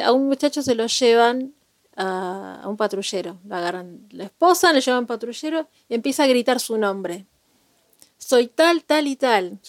a 0.04 0.12
un 0.12 0.28
muchacho 0.28 0.62
se 0.62 0.76
lo 0.76 0.86
llevan 0.86 1.56
a, 2.02 2.68
un 2.68 2.78
patrullero. 2.78 3.38
La 3.48 3.60
agarran 3.60 4.08
la 4.12 4.26
esposa, 4.26 4.74
le 4.74 4.82
llevan 4.82 5.06
patrullero 5.06 5.68
y 5.88 5.96
empieza 5.96 6.24
a 6.24 6.28
gritar 6.28 6.60
su 6.60 6.78
nombre. 6.78 7.26
Soy 8.18 8.48
tal, 8.48 8.84
tal 8.84 9.08
y 9.08 9.16
tal. 9.16 9.60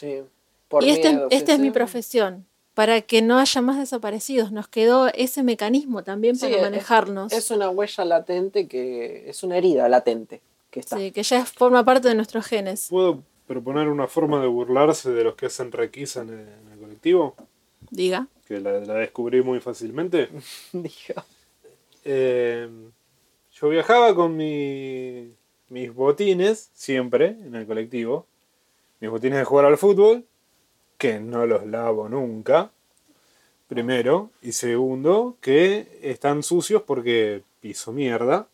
y 0.80 0.90
este, 0.90 1.20
esta 1.30 1.52
es 1.52 1.58
mi 1.58 1.70
profesión. 1.70 2.46
Para 2.74 3.02
que 3.02 3.20
no 3.20 3.38
haya 3.38 3.60
más 3.60 3.76
desaparecidos. 3.76 4.50
Nos 4.50 4.66
quedó 4.66 5.08
ese 5.08 5.42
mecanismo 5.42 6.04
también 6.04 6.38
para 6.38 6.58
manejarnos. 6.62 7.30
Es, 7.30 7.50
una 7.50 7.68
huella 7.68 8.06
latente 8.06 8.66
que. 8.66 9.28
es 9.28 9.42
una 9.42 9.58
herida 9.58 9.90
latente 9.90 10.40
que 10.70 10.80
está. 10.80 10.96
Sí, 10.96 11.12
que 11.12 11.22
ya 11.22 11.44
forma 11.44 11.84
parte 11.84 12.08
de 12.08 12.14
nuestros 12.14 12.46
genes. 12.46 12.86
¿Puedo 12.88 13.22
proponer 13.46 13.88
una 13.88 14.08
forma 14.08 14.40
de 14.40 14.46
burlarse 14.46 15.10
de 15.10 15.22
los 15.22 15.34
que 15.34 15.46
hacen 15.46 15.70
requisa 15.70 16.22
en 16.22 16.30
el, 16.30 16.78
colectivo? 16.80 17.36
Diga. 17.90 18.26
Que 18.46 18.58
la, 18.58 18.80
la 18.80 18.94
descubrí 18.94 19.42
muy 19.42 19.60
fácilmente. 19.60 20.30
Diga. 20.72 21.26
Eh, 22.04 22.68
yo 23.52 23.68
viajaba 23.68 24.14
con 24.14 24.36
mis 24.36 25.94
botines, 25.94 26.70
siempre, 26.72 27.28
en 27.28 27.54
el 27.54 27.66
colectivo. 27.66 28.26
Mis 29.00 29.10
botines 29.10 29.38
de 29.38 29.44
jugar 29.44 29.66
al 29.66 29.78
fútbol, 29.78 30.24
que 30.98 31.20
no 31.20 31.46
los 31.46 31.66
lavo 31.66 32.08
nunca. 32.08 32.70
Primero. 33.68 34.30
Y 34.42 34.52
segundo, 34.52 35.36
que 35.40 35.98
están 36.02 36.42
sucios 36.42 36.82
porque 36.82 37.42
piso 37.60 37.92
mierda. 37.92 38.46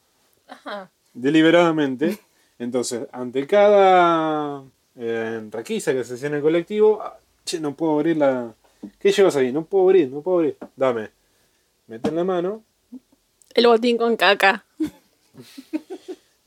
Ajá. 0.46 0.90
Deliberadamente. 1.12 2.18
Entonces, 2.59 3.07
ante 3.12 3.46
cada 3.46 4.64
eh, 4.96 5.49
requisa 5.51 5.92
que 5.92 6.05
se 6.05 6.14
hacía 6.14 6.28
en 6.28 6.34
el 6.34 6.42
colectivo, 6.42 7.01
ah, 7.03 7.18
che, 7.44 7.61
no 7.61 7.74
puedo 7.74 7.94
abrir 7.94 8.16
la. 8.16 8.55
¿Qué 8.99 9.12
llevas 9.12 9.36
ahí? 9.36 9.53
No 9.53 9.64
puedo 9.64 9.84
abrir, 9.84 10.11
no 10.11 10.22
puedo 10.22 10.38
abrir. 10.38 10.57
Dame. 10.76 11.11
Meten 11.86 12.16
la 12.16 12.24
mano, 12.24 12.62
el 13.59 13.67
botín 13.67 13.97
con 13.99 14.17
caca. 14.17 14.65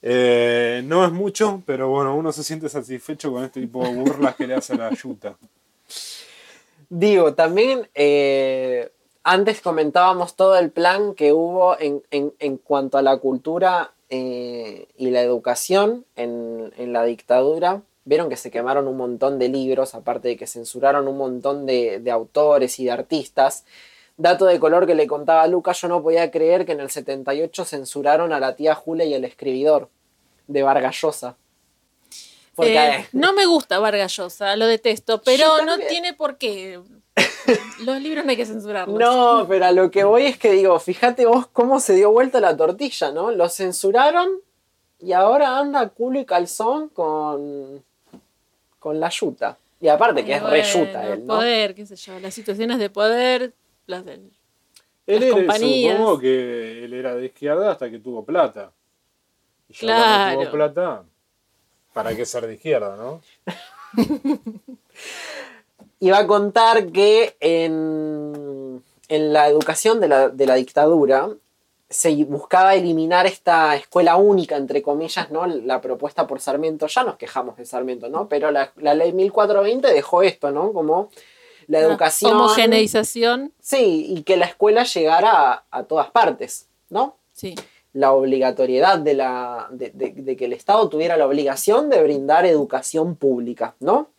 Eh, 0.01 0.81
no 0.85 1.05
es 1.05 1.11
mucho, 1.11 1.61
pero 1.65 1.89
bueno, 1.89 2.15
uno 2.15 2.31
se 2.31 2.43
siente 2.43 2.69
satisfecho 2.69 3.31
con 3.31 3.43
este 3.43 3.61
tipo 3.61 3.83
de 3.83 3.93
burlas 3.93 4.35
que 4.35 4.47
le 4.47 4.55
hace 4.55 4.75
la 4.75 4.89
yuta. 4.93 5.35
Digo, 6.89 7.33
también 7.35 7.87
eh, 7.93 8.91
antes 9.23 9.61
comentábamos 9.61 10.35
todo 10.35 10.57
el 10.57 10.71
plan 10.71 11.13
que 11.13 11.33
hubo 11.33 11.79
en, 11.79 12.01
en- 12.11 12.33
en 12.39 12.57
cuanto 12.57 12.97
a 12.97 13.01
la 13.01 13.17
cultura 13.17 13.91
eh, 14.09 14.87
y 14.97 15.09
la 15.11 15.21
educación 15.21 16.05
en, 16.15 16.73
en 16.77 16.93
la 16.93 17.03
dictadura. 17.05 17.81
Vieron 18.03 18.29
que 18.29 18.35
se 18.37 18.49
quemaron 18.49 18.87
un 18.87 18.97
montón 18.97 19.37
de 19.37 19.47
libros, 19.49 19.93
aparte 19.93 20.29
de 20.29 20.37
que 20.37 20.47
censuraron 20.47 21.07
un 21.07 21.17
montón 21.17 21.67
de, 21.67 21.99
de 21.99 22.11
autores 22.11 22.79
y 22.79 22.85
de 22.85 22.91
artistas. 22.91 23.63
Dato 24.21 24.45
de 24.45 24.59
color 24.59 24.85
que 24.85 24.93
le 24.93 25.07
contaba 25.07 25.41
a 25.41 25.47
Lucas, 25.47 25.81
yo 25.81 25.87
no 25.87 26.03
podía 26.03 26.29
creer 26.29 26.63
que 26.65 26.73
en 26.73 26.79
el 26.79 26.91
78 26.91 27.65
censuraron 27.65 28.31
a 28.33 28.39
la 28.39 28.55
tía 28.55 28.75
Julia 28.75 29.03
y 29.05 29.15
el 29.15 29.25
escribidor 29.25 29.89
de 30.47 30.61
Vargas 30.61 30.95
Llosa. 31.01 31.35
Porque, 32.53 32.77
Eh, 32.77 33.07
no 33.13 33.33
me 33.33 33.47
gusta 33.47 33.79
Vargas 33.79 34.15
Llosa, 34.15 34.55
lo 34.57 34.67
detesto, 34.67 35.23
pero 35.23 35.65
no 35.65 35.79
tiene 35.79 36.13
por 36.13 36.37
qué. 36.37 36.79
Los 37.79 37.99
libros 37.99 38.23
no 38.23 38.29
hay 38.29 38.37
que 38.37 38.45
censurarlos. 38.45 38.99
No, 38.99 39.45
pero 39.47 39.65
a 39.65 39.71
lo 39.71 39.89
que 39.89 40.03
voy 40.03 40.27
es 40.27 40.37
que 40.37 40.51
digo, 40.51 40.79
fíjate 40.79 41.25
vos 41.25 41.47
cómo 41.47 41.79
se 41.79 41.95
dio 41.95 42.11
vuelta 42.11 42.39
la 42.39 42.55
tortilla, 42.55 43.11
¿no? 43.11 43.31
Lo 43.31 43.49
censuraron 43.49 44.29
y 44.99 45.13
ahora 45.13 45.57
anda 45.57 45.89
culo 45.89 46.19
y 46.19 46.25
calzón 46.25 46.89
con, 46.89 47.83
con 48.77 48.99
la 48.99 49.09
yuta. 49.09 49.57
Y 49.79 49.87
aparte 49.87 50.23
que 50.23 50.35
es 50.35 50.43
re 50.43 50.61
yuta 50.61 51.07
él, 51.07 51.25
¿no? 51.25 51.37
Poder, 51.37 51.73
qué 51.73 51.87
sé 51.87 51.95
yo, 51.95 52.19
las 52.19 52.35
situaciones 52.35 52.77
de 52.77 52.91
poder, 52.91 53.53
las 53.91 54.05
del- 54.05 54.31
Él 55.07 55.19
Las 55.19 55.23
era, 55.23 55.35
compañías. 55.35 55.97
supongo 55.97 56.19
que 56.19 56.83
él 56.85 56.93
era 56.93 57.15
de 57.15 57.25
izquierda 57.25 57.71
hasta 57.71 57.89
que 57.91 57.99
tuvo 57.99 58.23
plata. 58.25 58.71
Y 59.69 59.73
ya 59.73 59.79
Claro. 59.79 60.23
cuando 60.35 60.41
tuvo 60.41 60.51
plata, 60.51 61.03
¿para 61.93 62.15
qué 62.15 62.25
ser 62.25 62.47
de 62.47 62.53
izquierda, 62.55 62.95
no? 62.97 63.21
Iba 65.99 66.17
a 66.19 66.27
contar 66.27 66.91
que 66.91 67.35
en, 67.39 68.83
en 69.07 69.33
la 69.33 69.47
educación 69.47 69.99
de 69.99 70.07
la, 70.07 70.29
de 70.29 70.45
la 70.47 70.55
dictadura 70.55 71.29
se 71.89 72.23
buscaba 72.25 72.73
eliminar 72.73 73.25
esta 73.27 73.75
escuela 73.75 74.15
única, 74.15 74.55
entre 74.55 74.81
comillas, 74.81 75.29
¿no? 75.29 75.45
La 75.45 75.81
propuesta 75.81 76.25
por 76.25 76.39
Sarmiento, 76.39 76.87
ya 76.87 77.03
nos 77.03 77.17
quejamos 77.17 77.57
de 77.57 77.65
Sarmiento, 77.65 78.07
¿no? 78.09 78.27
Pero 78.29 78.49
la, 78.49 78.71
la 78.77 78.93
ley 78.95 79.11
1420 79.13 79.93
dejó 79.93 80.23
esto, 80.23 80.51
¿no? 80.51 80.71
Como 80.73 81.09
la 81.71 81.79
la 81.79 81.87
educación... 81.87 82.33
homogeneización. 82.33 83.51
Sí, 83.59 84.05
y 84.09 84.23
que 84.23 84.37
la 84.37 84.45
escuela 84.45 84.83
llegara 84.83 85.31
a, 85.51 85.63
a 85.71 85.83
todas 85.83 86.09
partes, 86.11 86.67
¿no? 86.89 87.15
Sí. 87.33 87.55
La 87.93 88.11
obligatoriedad 88.13 88.99
de, 88.99 89.13
la, 89.15 89.67
de, 89.71 89.89
de- 89.91 90.11
de 90.11 90.35
que 90.37 90.45
el 90.45 90.53
Estado 90.53 90.87
tuviera 90.89 91.17
la 91.17 91.25
obligación 91.27 91.89
de 91.89 92.01
brindar 92.03 92.45
educación 92.45 93.15
pública, 93.15 93.75
¿no? 93.79 94.09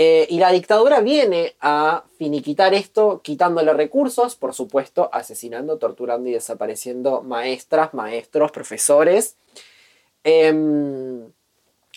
Eh, 0.00 0.28
y 0.30 0.38
la 0.38 0.52
dictadura 0.52 1.00
viene 1.00 1.56
a 1.60 2.04
finiquitar 2.18 2.72
esto 2.72 3.20
quitándole 3.20 3.72
recursos, 3.72 4.36
por 4.36 4.54
supuesto, 4.54 5.10
asesinando, 5.12 5.78
torturando 5.78 6.28
y 6.28 6.32
desapareciendo 6.34 7.22
maestras, 7.22 7.94
maestros, 7.94 8.52
profesores. 8.52 9.34
Em, 10.24 11.32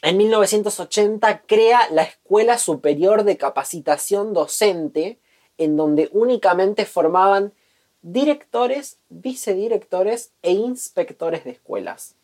en 0.02 0.18
1980 0.18 1.44
crea 1.46 1.88
la 1.92 2.04
Escuela 2.04 2.58
Superior 2.58 3.24
de 3.24 3.38
Capacitación 3.38 4.34
Docente, 4.34 5.20
en 5.58 5.78
donde 5.78 6.10
únicamente 6.12 6.86
formaban 6.86 7.54
directores, 8.02 8.98
vicedirectores 9.10 10.32
e 10.42 10.52
inspectores 10.54 11.44
de 11.44 11.52
escuelas, 11.52 12.16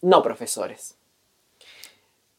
no 0.00 0.22
profesores. 0.22 0.96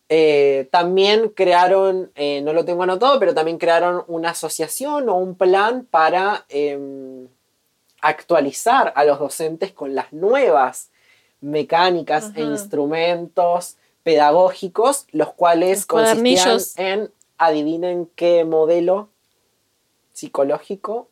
Eh, 0.09 0.69
también 0.71 1.29
crearon, 1.29 2.11
eh, 2.15 2.41
no 2.41 2.53
lo 2.53 2.65
tengo 2.65 2.83
anotado, 2.83 3.19
pero 3.19 3.35
también 3.35 3.57
crearon 3.57 4.05
una 4.07 4.31
asociación 4.31 5.09
o 5.09 5.15
un 5.15 5.35
plan 5.35 5.85
para 5.85 6.45
em, 6.49 7.27
actualizar 8.01 8.93
a 8.95 9.03
los 9.03 9.19
docentes 9.19 9.71
con 9.73 9.93
las 9.93 10.13
nuevas 10.13 10.89
mecánicas 11.41 12.31
e 12.35 12.41
instrumentos 12.41 13.77
pedagógicos, 14.11 15.05
los 15.11 15.33
cuales 15.33 15.79
Los 15.79 15.85
consistían 15.85 16.59
en, 16.77 17.11
adivinen 17.37 18.09
qué 18.15 18.45
modelo 18.45 19.09
psicológico. 20.13 21.09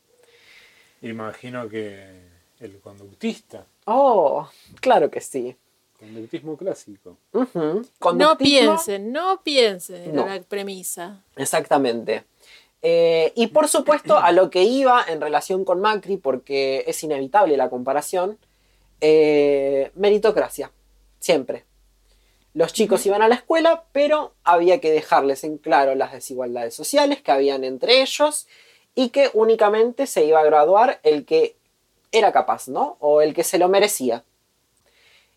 Imagino 1.02 1.68
que 1.68 2.08
el 2.62 2.80
conductista, 2.80 3.66
Oh, 3.86 4.48
claro 4.80 5.12
que 5.12 5.20
sí. 5.20 5.58
conductismo 6.00 6.56
clásico. 6.56 7.18
No 7.34 7.46
Conductismo- 8.00 8.38
piensen, 8.38 9.12
no 9.12 9.41
piensen 9.43 10.04
en 10.04 10.16
No. 10.16 10.26
la 10.26 10.41
premisa. 10.41 11.22
Exactamente. 11.36 12.24
Eh, 12.82 13.34
y 13.36 13.48
por 13.48 13.68
supuesto, 13.68 14.18
a 14.18 14.32
lo 14.32 14.50
que 14.50 14.64
iba 14.64 15.04
en 15.08 15.20
relación 15.20 15.66
con 15.66 15.82
Macri, 15.82 16.16
porque 16.18 16.84
es 16.88 17.04
inevitable 17.04 17.58
la 17.58 17.70
comparación, 17.70 18.38
eh, 19.02 19.91
meritocracia, 19.96 20.72
siempre. 21.20 21.66
Los 22.56 22.72
chicos 22.72 23.06
iban 23.06 23.22
a 23.22 23.28
la 23.28 23.36
escuela, 23.36 23.84
pero 23.91 24.34
había 24.45 24.80
que 24.80 24.89
dejarles 24.89 25.43
en 25.43 25.58
claro 25.58 25.93
las 25.93 26.14
desigualdades 26.14 26.74
sociales 26.74 27.22
que 27.22 27.34
habían 27.34 27.66
entre 27.66 28.01
ellos 28.01 28.47
y 28.95 29.10
que 29.10 29.30
únicamente 29.34 30.08
se 30.08 30.24
iba 30.24 30.39
a 30.39 30.45
graduar 30.45 31.01
el 31.03 31.26
que 31.26 31.58
era 32.14 32.32
capaz, 32.32 32.70
¿no? 32.70 32.95
O 33.01 33.22
el 33.22 33.34
que 33.34 33.43
se 33.43 33.58
lo 33.58 33.68
merecía. 33.68 34.24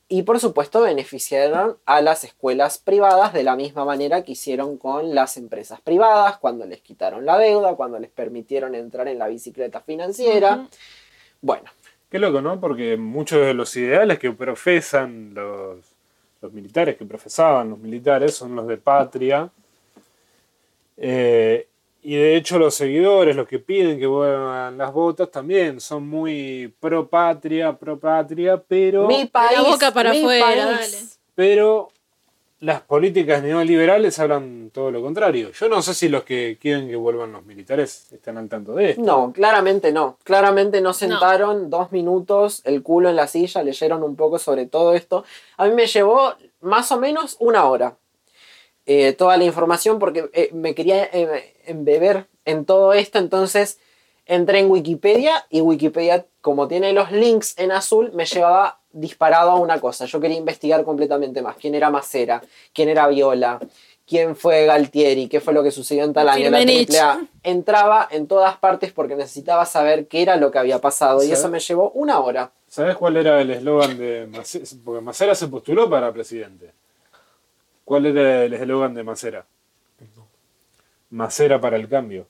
Y 0.06 0.22
por 0.22 0.38
supuesto 0.38 0.82
beneficiaron 0.82 1.76
a 1.86 2.00
las 2.02 2.22
escuelas 2.22 2.78
privadas 2.78 3.32
de 3.32 3.42
la 3.42 3.56
misma 3.56 3.84
manera 3.84 4.22
que 4.22 4.32
hicieron 4.32 4.78
con 4.78 5.12
las 5.12 5.36
empresas 5.36 5.80
privadas, 5.80 6.38
cuando 6.38 6.66
les 6.66 6.80
quitaron 6.82 7.26
la 7.26 7.36
deuda, 7.36 7.74
cuando 7.74 7.98
les 7.98 8.10
permitieron 8.10 8.76
entrar 8.76 9.08
en 9.08 9.18
la 9.18 9.26
bicicleta 9.26 9.80
financiera. 9.80 10.68
Bueno, 11.42 11.68
Qué 12.10 12.18
loco, 12.18 12.40
¿no? 12.40 12.58
Porque 12.58 12.96
muchos 12.96 13.44
de 13.44 13.52
los 13.52 13.76
ideales 13.76 14.18
que 14.18 14.32
profesan 14.32 15.34
los, 15.34 15.87
los 16.40 16.52
militares, 16.52 16.96
que 16.96 17.04
profesaban 17.04 17.70
los 17.70 17.78
militares, 17.78 18.34
son 18.34 18.54
los 18.54 18.66
de 18.66 18.76
patria. 18.76 19.50
Eh, 20.96 21.66
y 22.02 22.14
de 22.14 22.36
hecho 22.36 22.58
los 22.58 22.74
seguidores, 22.74 23.34
los 23.34 23.48
que 23.48 23.58
piden 23.58 23.98
que 23.98 24.06
vuelvan 24.06 24.78
las 24.78 24.92
botas, 24.92 25.30
también 25.30 25.80
son 25.80 26.08
muy 26.08 26.72
pro 26.80 27.08
patria, 27.08 27.76
pro 27.76 27.98
patria, 27.98 28.56
pero, 28.56 29.06
mi 29.06 29.26
país. 29.26 29.58
boca 29.58 29.92
para 29.92 30.10
mi 30.12 30.18
afuera, 30.18 30.76
país. 30.76 30.92
dale. 30.92 31.04
pero 31.34 31.90
las 32.60 32.80
políticas 32.80 33.42
neoliberales 33.42 34.18
hablan 34.18 34.70
todo 34.72 34.90
lo 34.90 35.00
contrario. 35.00 35.52
Yo 35.52 35.68
no 35.68 35.80
sé 35.80 35.94
si 35.94 36.08
los 36.08 36.24
que 36.24 36.58
quieren 36.60 36.88
que 36.88 36.96
vuelvan 36.96 37.32
los 37.32 37.44
militares 37.46 38.12
están 38.12 38.36
al 38.36 38.48
tanto 38.48 38.74
de 38.74 38.90
esto. 38.90 39.02
No, 39.02 39.32
claramente 39.32 39.92
no. 39.92 40.18
Claramente 40.24 40.80
no 40.80 40.92
sentaron 40.92 41.70
dos 41.70 41.92
minutos 41.92 42.62
el 42.64 42.82
culo 42.82 43.10
en 43.10 43.16
la 43.16 43.28
silla, 43.28 43.62
leyeron 43.62 44.02
un 44.02 44.16
poco 44.16 44.38
sobre 44.38 44.66
todo 44.66 44.94
esto. 44.94 45.24
A 45.56 45.66
mí 45.66 45.74
me 45.74 45.86
llevó 45.86 46.34
más 46.60 46.90
o 46.90 46.98
menos 46.98 47.36
una 47.38 47.64
hora 47.64 47.96
eh, 48.86 49.12
toda 49.12 49.36
la 49.36 49.44
información 49.44 50.00
porque 50.00 50.28
eh, 50.32 50.50
me 50.52 50.74
quería 50.74 51.04
eh, 51.04 51.54
embeber 51.66 52.26
en 52.44 52.64
todo 52.64 52.92
esto. 52.92 53.18
Entonces 53.18 53.78
entré 54.26 54.58
en 54.58 54.70
Wikipedia 54.70 55.46
y 55.48 55.60
Wikipedia, 55.60 56.26
como 56.40 56.66
tiene 56.66 56.92
los 56.92 57.12
links 57.12 57.56
en 57.56 57.70
azul, 57.70 58.10
me 58.14 58.24
llevaba 58.24 58.80
disparado 59.00 59.50
a 59.50 59.56
una 59.56 59.80
cosa. 59.80 60.04
Yo 60.06 60.20
quería 60.20 60.36
investigar 60.36 60.84
completamente 60.84 61.42
más. 61.42 61.56
¿Quién 61.56 61.74
era 61.74 61.90
Macera? 61.90 62.42
¿Quién 62.72 62.88
era 62.88 63.06
Viola? 63.08 63.58
¿Quién 64.06 64.36
fue 64.36 64.64
Galtieri? 64.64 65.28
¿Qué 65.28 65.40
fue 65.40 65.52
lo 65.52 65.62
que 65.62 65.70
sucedió 65.70 66.04
en 66.04 66.14
tal 66.14 66.28
año? 66.28 66.50
La 66.50 66.58
Firmenich. 66.58 66.94
AAA. 66.94 67.20
Entraba 67.42 68.08
en 68.10 68.26
todas 68.26 68.56
partes 68.56 68.92
porque 68.92 69.14
necesitaba 69.14 69.66
saber 69.66 70.08
qué 70.08 70.22
era 70.22 70.36
lo 70.36 70.50
que 70.50 70.58
había 70.58 70.78
pasado. 70.80 71.22
Y 71.22 71.30
eso 71.30 71.48
me 71.50 71.60
llevó 71.60 71.90
una 71.90 72.18
hora. 72.20 72.50
¿Sabes 72.66 72.96
cuál 72.96 73.18
era 73.18 73.40
el 73.40 73.50
eslogan 73.50 73.98
de 73.98 74.26
Macera? 74.26 74.64
Porque 74.84 75.00
Macera 75.02 75.34
se 75.34 75.48
postuló 75.48 75.90
para 75.90 76.12
presidente. 76.12 76.72
¿Cuál 77.84 78.06
era 78.06 78.44
el 78.44 78.54
eslogan 78.54 78.94
de 78.94 79.02
Macera? 79.02 79.46
Macera 81.10 81.60
para 81.60 81.76
el 81.76 81.88
cambio. 81.88 82.26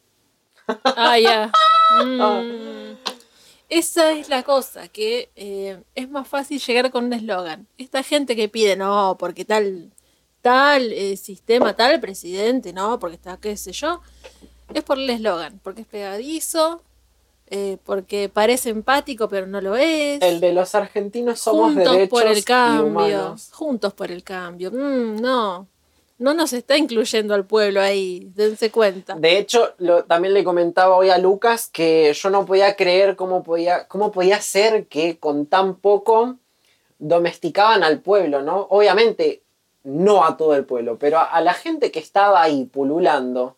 Ah, 0.84 1.18
ya. 1.18 1.50
Mm. 1.90 2.98
Esa 3.68 4.12
es 4.12 4.28
la 4.28 4.42
cosa, 4.42 4.88
que 4.88 5.30
eh, 5.36 5.78
es 5.94 6.08
más 6.08 6.26
fácil 6.26 6.58
llegar 6.60 6.90
con 6.90 7.04
un 7.04 7.12
eslogan. 7.12 7.66
Esta 7.76 8.02
gente 8.02 8.34
que 8.34 8.48
pide, 8.48 8.76
no, 8.76 9.16
porque 9.18 9.44
tal, 9.44 9.90
tal 10.40 10.90
eh, 10.92 11.16
sistema, 11.18 11.76
tal 11.76 12.00
presidente, 12.00 12.72
no, 12.72 12.98
porque 12.98 13.16
está, 13.16 13.36
qué 13.36 13.56
sé 13.56 13.72
yo, 13.72 14.00
es 14.72 14.82
por 14.82 14.98
el 14.98 15.10
eslogan, 15.10 15.60
porque 15.62 15.82
es 15.82 15.86
pegadizo, 15.86 16.82
eh, 17.50 17.76
porque 17.84 18.30
parece 18.30 18.70
empático, 18.70 19.28
pero 19.28 19.46
no 19.46 19.60
lo 19.60 19.76
es. 19.76 20.20
El 20.22 20.40
de 20.40 20.52
los 20.52 20.74
argentinos 20.74 21.40
somos 21.40 21.74
Juntos 21.74 21.92
derechos 21.92 22.08
por 22.20 22.26
el 22.26 22.38
y 22.38 22.42
cambio. 22.42 22.86
humanos. 22.86 23.50
Juntos 23.52 23.92
por 23.92 24.10
el 24.10 24.22
cambio. 24.22 24.70
Mm, 24.70 25.20
no. 25.20 25.66
No 26.18 26.34
nos 26.34 26.52
está 26.52 26.76
incluyendo 26.76 27.32
al 27.34 27.44
pueblo 27.46 27.80
ahí, 27.80 28.30
dense 28.34 28.70
cuenta. 28.72 29.14
De 29.14 29.38
hecho, 29.38 29.74
lo- 29.78 30.04
también 30.04 30.34
le 30.34 30.42
comentaba 30.44 30.96
hoy 30.96 31.10
a 31.10 31.18
Lucas 31.18 31.68
que 31.72 32.12
yo 32.12 32.30
no 32.30 32.44
podía 32.44 32.74
creer 32.74 33.14
cómo 33.14 33.42
podía, 33.44 33.86
cómo 33.86 34.10
podía 34.10 34.40
ser 34.40 34.86
que 34.88 35.18
con 35.18 35.46
tan 35.46 35.76
poco 35.76 36.36
domesticaban 36.98 37.84
al 37.84 38.00
pueblo, 38.00 38.42
¿no? 38.42 38.66
Obviamente, 38.70 39.42
no 39.84 40.24
a 40.24 40.36
todo 40.36 40.56
el 40.56 40.64
pueblo, 40.64 40.98
pero 40.98 41.18
a, 41.18 41.22
a 41.24 41.40
la 41.40 41.54
gente 41.54 41.90
que 41.92 42.00
estaba 42.00 42.42
ahí 42.42 42.64
pululando, 42.64 43.56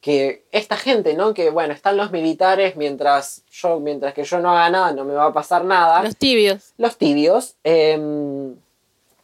que 0.00 0.44
esta 0.52 0.76
gente, 0.76 1.14
¿no? 1.14 1.34
Que 1.34 1.50
bueno, 1.50 1.74
están 1.74 1.96
los 1.98 2.10
militares 2.12 2.76
mientras 2.76 3.42
yo, 3.50 3.80
mientras 3.80 4.14
que 4.14 4.24
yo 4.24 4.38
no 4.38 4.50
haga 4.50 4.70
nada, 4.70 4.92
no 4.92 5.04
me 5.04 5.12
va 5.14 5.26
a 5.26 5.32
pasar 5.32 5.64
nada. 5.64 6.02
Los 6.02 6.16
tibios. 6.16 6.72
Los 6.78 6.96
tibios. 6.96 7.56
em, 7.64 8.54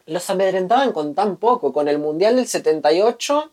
los 0.06 0.28
amedrentaban 0.30 0.92
con 0.92 1.14
tan 1.14 1.36
poco, 1.36 1.72
con 1.72 1.88
el 1.88 1.98
Mundial 1.98 2.36
del 2.36 2.46
78 2.46 3.50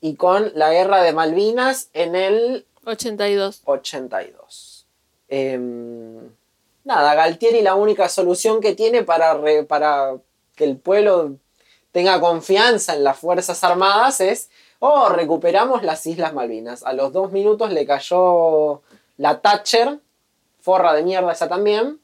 y 0.00 0.14
con 0.16 0.52
la 0.54 0.72
Guerra 0.72 1.02
de 1.02 1.12
Malvinas 1.12 1.88
en 1.92 2.14
el 2.16 2.66
82. 2.84 3.62
82. 3.64 4.86
Em, 5.28 6.18
nada, 6.84 7.14
Galtieri 7.14 7.60
la 7.62 7.74
única 7.74 8.08
solución 8.08 8.60
que 8.60 8.74
tiene 8.74 9.02
para, 9.04 9.34
re- 9.34 9.64
para 9.64 10.16
que 10.56 10.64
el 10.64 10.76
pueblo 10.76 11.36
tenga 11.92 12.20
confianza 12.20 12.94
en 12.94 13.04
las 13.04 13.18
Fuerzas 13.18 13.62
Armadas 13.64 14.20
es, 14.20 14.48
oh, 14.78 15.08
recuperamos 15.08 15.82
las 15.82 16.06
Islas 16.06 16.32
Malvinas. 16.32 16.82
A 16.84 16.92
los 16.92 17.12
dos 17.12 17.32
minutos 17.32 17.70
le 17.72 17.84
cayó 17.86 18.82
la 19.18 19.40
Thatcher, 19.40 19.98
forra 20.60 20.94
de 20.94 21.02
mierda 21.02 21.32
esa 21.32 21.48
también. 21.48 22.00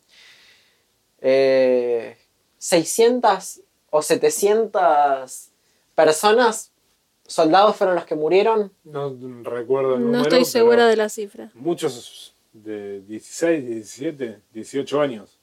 Eh, 1.20 2.16
600 2.58 3.60
o 3.96 4.02
700 4.02 5.48
personas, 5.94 6.72
soldados 7.26 7.76
fueron 7.76 7.96
los 7.96 8.04
que 8.04 8.14
murieron. 8.14 8.72
No 8.84 9.16
recuerdo 9.42 9.94
el 9.94 10.00
No 10.00 10.06
número. 10.06 10.22
estoy 10.22 10.44
segura 10.44 10.86
de 10.86 10.96
la 10.96 11.08
cifra. 11.08 11.50
Muchos 11.54 12.34
de 12.52 13.00
16, 13.02 13.66
17, 13.66 14.40
18 14.52 15.00
años. 15.00 15.38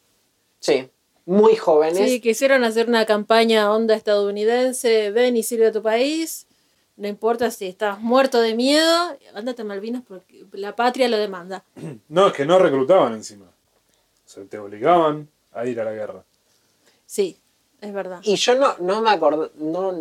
Sí, 0.60 0.89
muy 1.26 1.56
jóvenes. 1.56 2.10
Sí, 2.10 2.22
quisieron 2.22 2.64
hacer 2.64 2.88
una 2.88 3.06
campaña 3.06 3.72
onda 3.72 3.95
estadounidense, 3.95 5.12
ven 5.12 5.36
y 5.38 5.43
sirve 5.43 5.68
a 5.68 5.72
tu 5.72 5.82
país, 5.82 6.47
no 6.95 7.08
importa 7.08 7.49
si 7.51 7.66
estás 7.68 7.99
muerto 7.99 8.39
de 8.39 8.56
miedo, 8.56 9.18
ándate 9.34 9.64
a 9.64 9.66
Malvinas 9.66 10.04
porque 10.08 10.45
la 10.54 10.76
patria 10.76 11.08
lo 11.10 11.18
demanda. 11.18 11.64
No, 12.08 12.28
es 12.28 12.34
que 12.34 12.45
no 12.45 12.60
reclutaban 12.60 13.14
encima. 13.14 13.45
O 13.45 14.30
sea, 14.30 14.43
te 14.45 14.58
obligaban 14.58 15.28
a 15.51 15.66
ir 15.66 15.80
a 15.80 15.86
la 15.86 15.91
guerra. 15.91 16.24
Sí, 17.06 17.38
es 17.84 17.93
verdad. 17.93 18.19
Y 18.23 18.36
yo 18.38 18.55
no, 18.55 18.75
no 18.79 19.01
me 19.01 19.11
acuerdo, 19.11 19.51
no, 19.55 19.93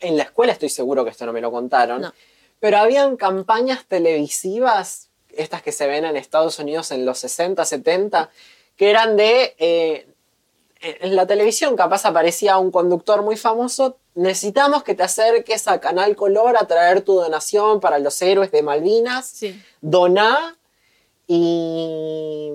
en 0.00 0.16
la 0.16 0.22
escuela 0.24 0.52
estoy 0.52 0.68
seguro 0.68 1.04
que 1.04 1.10
esto 1.10 1.26
no 1.26 1.32
me 1.32 1.40
lo 1.40 1.50
contaron, 1.50 2.02
No. 2.02 2.12
pero 2.60 2.78
habían 2.78 3.16
campañas 3.16 3.84
televisivas, 3.86 5.08
estas 5.36 5.62
que 5.62 5.72
se 5.72 5.86
ven 5.86 6.04
en 6.04 6.16
Estados 6.16 6.58
Unidos 6.58 6.90
en 6.90 7.04
los 7.06 7.18
60, 7.18 7.64
70, 7.64 8.30
que 8.76 8.90
eran 8.90 9.16
de... 9.16 9.54
eh, 9.58 10.06
en 10.82 11.14
la 11.14 11.26
televisión 11.26 11.76
capaz 11.76 12.06
aparecía 12.06 12.56
un 12.56 12.70
conductor 12.70 13.20
muy 13.22 13.36
famoso, 13.36 13.98
necesitamos 14.14 14.82
que 14.82 14.94
te 14.94 15.02
acerques 15.02 15.68
a 15.68 15.78
Canal 15.78 16.16
Color 16.16 16.56
a 16.56 16.66
traer 16.66 17.02
tu 17.02 17.14
donación 17.16 17.80
para 17.80 17.98
los 17.98 18.20
héroes 18.22 18.50
de 18.50 18.62
Malvinas. 18.62 19.26
Sí. 19.28 19.62
doná 19.82 20.56
y, 21.32 22.50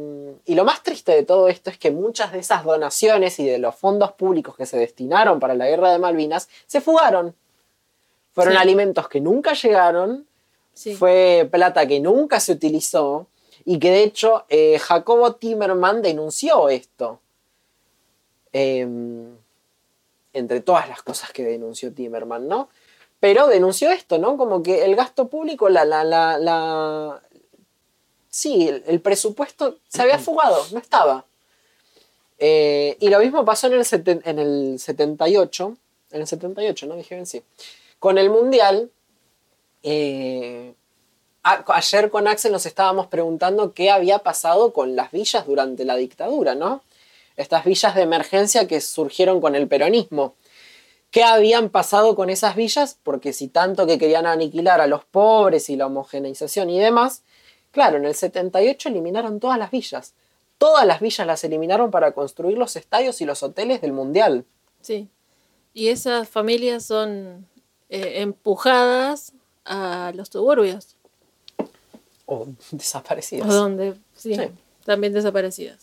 y 0.45 0.55
lo 0.55 0.65
más 0.65 0.83
triste 0.83 1.13
de 1.13 1.23
todo 1.23 1.47
esto 1.47 1.69
es 1.69 1.77
que 1.77 1.91
muchas 1.91 2.31
de 2.33 2.39
esas 2.39 2.63
donaciones 2.65 3.39
y 3.39 3.45
de 3.45 3.57
los 3.57 3.73
fondos 3.75 4.11
públicos 4.11 4.55
que 4.57 4.65
se 4.65 4.77
destinaron 4.77 5.39
para 5.39 5.53
la 5.55 5.67
guerra 5.67 5.91
de 5.91 5.99
Malvinas 5.99 6.49
se 6.67 6.81
fugaron. 6.81 7.35
Fueron 8.33 8.53
Sí. 8.53 8.59
alimentos 8.59 9.07
que 9.07 9.21
nunca 9.21 9.53
llegaron, 9.53 10.27
Sí. 10.73 10.93
fue 10.95 11.47
plata 11.49 11.87
que 11.87 12.01
nunca 12.01 12.39
se 12.41 12.51
utilizó 12.51 13.27
y 13.63 13.79
que 13.79 13.91
de 13.91 14.03
hecho 14.03 14.43
eh, 14.49 14.77
Jacobo 14.77 15.35
Timerman 15.35 16.01
denunció 16.01 16.67
esto. 16.69 17.21
Em, 18.51 19.35
entre 20.33 20.59
todas 20.59 20.87
las 20.89 21.01
cosas 21.01 21.31
que 21.31 21.43
denunció 21.43 21.93
Timerman, 21.93 22.47
¿no? 22.49 22.67
Pero 23.21 23.47
denunció 23.47 23.89
esto, 23.91 24.17
¿no? 24.17 24.35
Como 24.37 24.61
que 24.61 24.83
el 24.83 24.95
gasto 24.97 25.29
público, 25.29 25.69
la, 25.69 25.85
la, 25.85 26.03
la, 26.03 26.37
la- 26.37 27.21
Sí, 28.35 28.67
el, 28.67 28.83
el 28.85 28.99
presupuesto 28.99 29.77
se 29.87 30.01
había 30.01 30.19
fugado, 30.19 30.61
no 30.73 30.79
estaba. 30.79 31.23
Eh, 32.37 32.97
y 32.99 33.07
lo 33.07 33.19
mismo 33.19 33.45
pasó 33.45 33.67
en 33.67 33.73
el, 33.75 33.85
seten- 33.85 34.21
en 34.25 34.39
el 34.39 34.77
78, 34.77 35.77
en 36.11 36.19
el 36.21 36.27
78, 36.27 36.85
¿no? 36.85 36.95
Dije 36.97 37.15
bien, 37.15 37.25
sí. 37.25 37.41
Con 37.97 38.17
el 38.17 38.29
Mundial, 38.29 38.91
eh, 39.83 40.73
a- 41.43 41.63
ayer 41.75 42.09
con 42.09 42.27
Axel 42.27 42.51
nos 42.51 42.65
estábamos 42.65 43.07
preguntando 43.07 43.73
qué 43.73 43.89
había 43.89 44.19
pasado 44.19 44.73
con 44.73 44.97
las 44.97 45.11
villas 45.11 45.45
durante 45.47 45.85
la 45.85 45.95
dictadura, 45.95 46.55
¿no? 46.55 46.83
Estas 47.37 47.63
villas 47.63 47.95
de 47.95 48.01
emergencia 48.01 48.67
que 48.67 48.81
surgieron 48.81 49.39
con 49.39 49.55
el 49.55 49.69
peronismo. 49.69 50.35
¿Qué 51.11 51.23
habían 51.23 51.69
pasado 51.69 52.15
con 52.17 52.29
esas 52.29 52.57
villas? 52.57 52.97
Porque 53.01 53.31
si 53.31 53.47
tanto 53.47 53.87
que 53.87 53.97
querían 53.97 54.25
aniquilar 54.25 54.81
a 54.81 54.87
los 54.87 55.05
pobres 55.05 55.69
y 55.69 55.77
la 55.77 55.85
homogeneización 55.85 56.69
y 56.69 56.79
demás, 56.81 57.21
claro, 57.75 57.97
en 57.97 58.05
el 58.05 58.15
78 58.15 58.87
eliminaron 58.87 59.41
todas 59.41 59.59
las 59.59 59.69
villas. 59.69 60.13
Todas 60.57 60.85
las 60.87 61.01
villas 61.01 61.27
las 61.27 61.43
eliminaron 61.43 61.91
para 61.91 62.13
construir 62.13 62.57
los 62.57 62.77
estadios 62.77 63.19
y 63.19 63.25
los 63.25 63.43
hoteles 63.43 63.81
del 63.81 63.91
Mundial. 63.91 64.45
Sí. 64.81 65.09
Y 65.73 65.89
esas 65.89 66.29
familias 66.29 66.85
son 66.85 67.45
eh, 67.89 68.21
empujadas 68.21 69.33
a 69.65 70.13
los 70.15 70.29
suburbios, 70.29 70.95
O 72.25 72.47
desaparecidas. 72.71 73.49
o 73.49 73.53
donde, 73.53 73.93
sí, 74.15 74.35
Sí. 74.35 74.43
también 74.85 75.11
desaparecidas. 75.11 75.79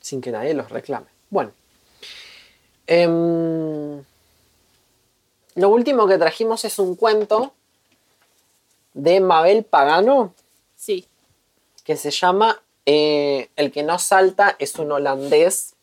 sin 0.00 0.20
que 0.20 0.30
nadie 0.30 0.54
los 0.54 0.70
reclame. 0.70 1.06
Bueno. 1.30 1.50
Em, 2.86 4.04
lo 5.56 5.68
último 5.70 6.06
que 6.06 6.18
trajimos 6.18 6.64
es 6.64 6.78
un 6.78 6.94
cuento 6.94 7.52
de 8.92 9.18
Mabel 9.20 9.64
Pagano 9.64 10.32
Sí. 10.84 11.06
que 11.82 11.96
se 11.96 12.10
llama 12.10 12.60
eh, 12.84 13.48
El 13.56 13.72
que 13.72 13.82
no 13.82 13.98
salta 13.98 14.54
es 14.58 14.78
un 14.78 14.92
holandés. 14.92 15.76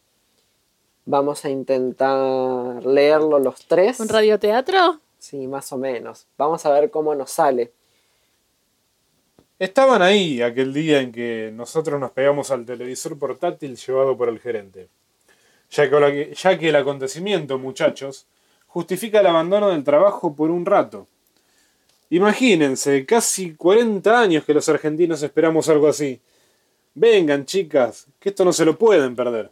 Vamos 1.05 1.43
a 1.43 1.49
intentar 1.49 2.85
leerlo 2.85 3.39
los 3.39 3.65
tres. 3.65 3.99
¿Un 3.99 4.09
radioteatro? 4.09 4.99
Sí, 5.17 5.47
más 5.47 5.71
o 5.73 5.79
menos. 5.79 6.27
Vamos 6.37 6.67
a 6.67 6.71
ver 6.71 6.91
cómo 6.91 7.15
nos 7.15 7.31
sale. 7.31 7.71
Estaban 9.57 10.03
ahí 10.03 10.43
aquel 10.43 10.71
día 10.71 11.01
en 11.01 11.11
que 11.11 11.51
nosotros 11.51 11.99
nos 11.99 12.11
pegamos 12.11 12.51
al 12.51 12.63
televisor 12.63 13.17
portátil 13.17 13.77
llevado 13.77 14.15
por 14.15 14.29
el 14.29 14.39
gerente. 14.39 14.87
Ya 15.71 15.89
que, 15.89 16.35
ya 16.35 16.59
que 16.59 16.69
el 16.69 16.75
acontecimiento, 16.75 17.57
muchachos, 17.57 18.27
justifica 18.67 19.21
el 19.21 19.27
abandono 19.27 19.69
del 19.69 19.83
trabajo 19.83 20.35
por 20.35 20.51
un 20.51 20.63
rato. 20.63 21.07
Imagínense, 22.11 23.05
casi 23.05 23.55
40 23.55 24.19
años 24.19 24.43
que 24.43 24.53
los 24.53 24.67
argentinos 24.67 25.23
esperamos 25.23 25.69
algo 25.69 25.87
así. 25.87 26.19
Vengan, 26.93 27.45
chicas, 27.45 28.05
que 28.19 28.29
esto 28.29 28.43
no 28.43 28.51
se 28.51 28.65
lo 28.65 28.77
pueden 28.77 29.15
perder. 29.15 29.49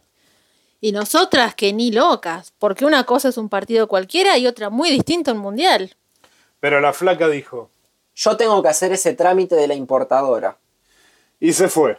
Y 0.78 0.92
nosotras 0.92 1.54
que 1.54 1.72
ni 1.72 1.90
locas, 1.90 2.52
porque 2.58 2.84
una 2.84 3.04
cosa 3.04 3.30
es 3.30 3.38
un 3.38 3.48
partido 3.48 3.88
cualquiera 3.88 4.36
y 4.36 4.46
otra 4.46 4.68
muy 4.68 4.90
distinta 4.90 5.32
un 5.32 5.38
mundial. 5.38 5.96
Pero 6.60 6.82
la 6.82 6.92
flaca 6.92 7.28
dijo, 7.28 7.70
Yo 8.14 8.36
tengo 8.36 8.62
que 8.62 8.68
hacer 8.68 8.92
ese 8.92 9.14
trámite 9.14 9.54
de 9.56 9.66
la 9.66 9.74
importadora. 9.74 10.58
y 11.40 11.54
se 11.54 11.68
fue. 11.68 11.98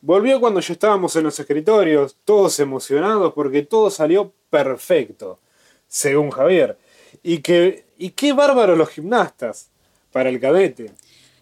Volvió 0.00 0.40
cuando 0.40 0.58
ya 0.58 0.72
estábamos 0.72 1.14
en 1.14 1.22
los 1.22 1.38
escritorios, 1.38 2.16
todos 2.24 2.58
emocionados 2.58 3.32
porque 3.32 3.62
todo 3.62 3.90
salió 3.90 4.32
perfecto, 4.50 5.38
según 5.86 6.30
Javier. 6.32 6.76
Y, 7.22 7.38
que, 7.38 7.86
y 7.96 8.10
qué 8.10 8.32
bárbaros 8.32 8.76
los 8.76 8.88
gimnastas, 8.90 9.70
para 10.14 10.28
el 10.28 10.38
cadete. 10.38 10.92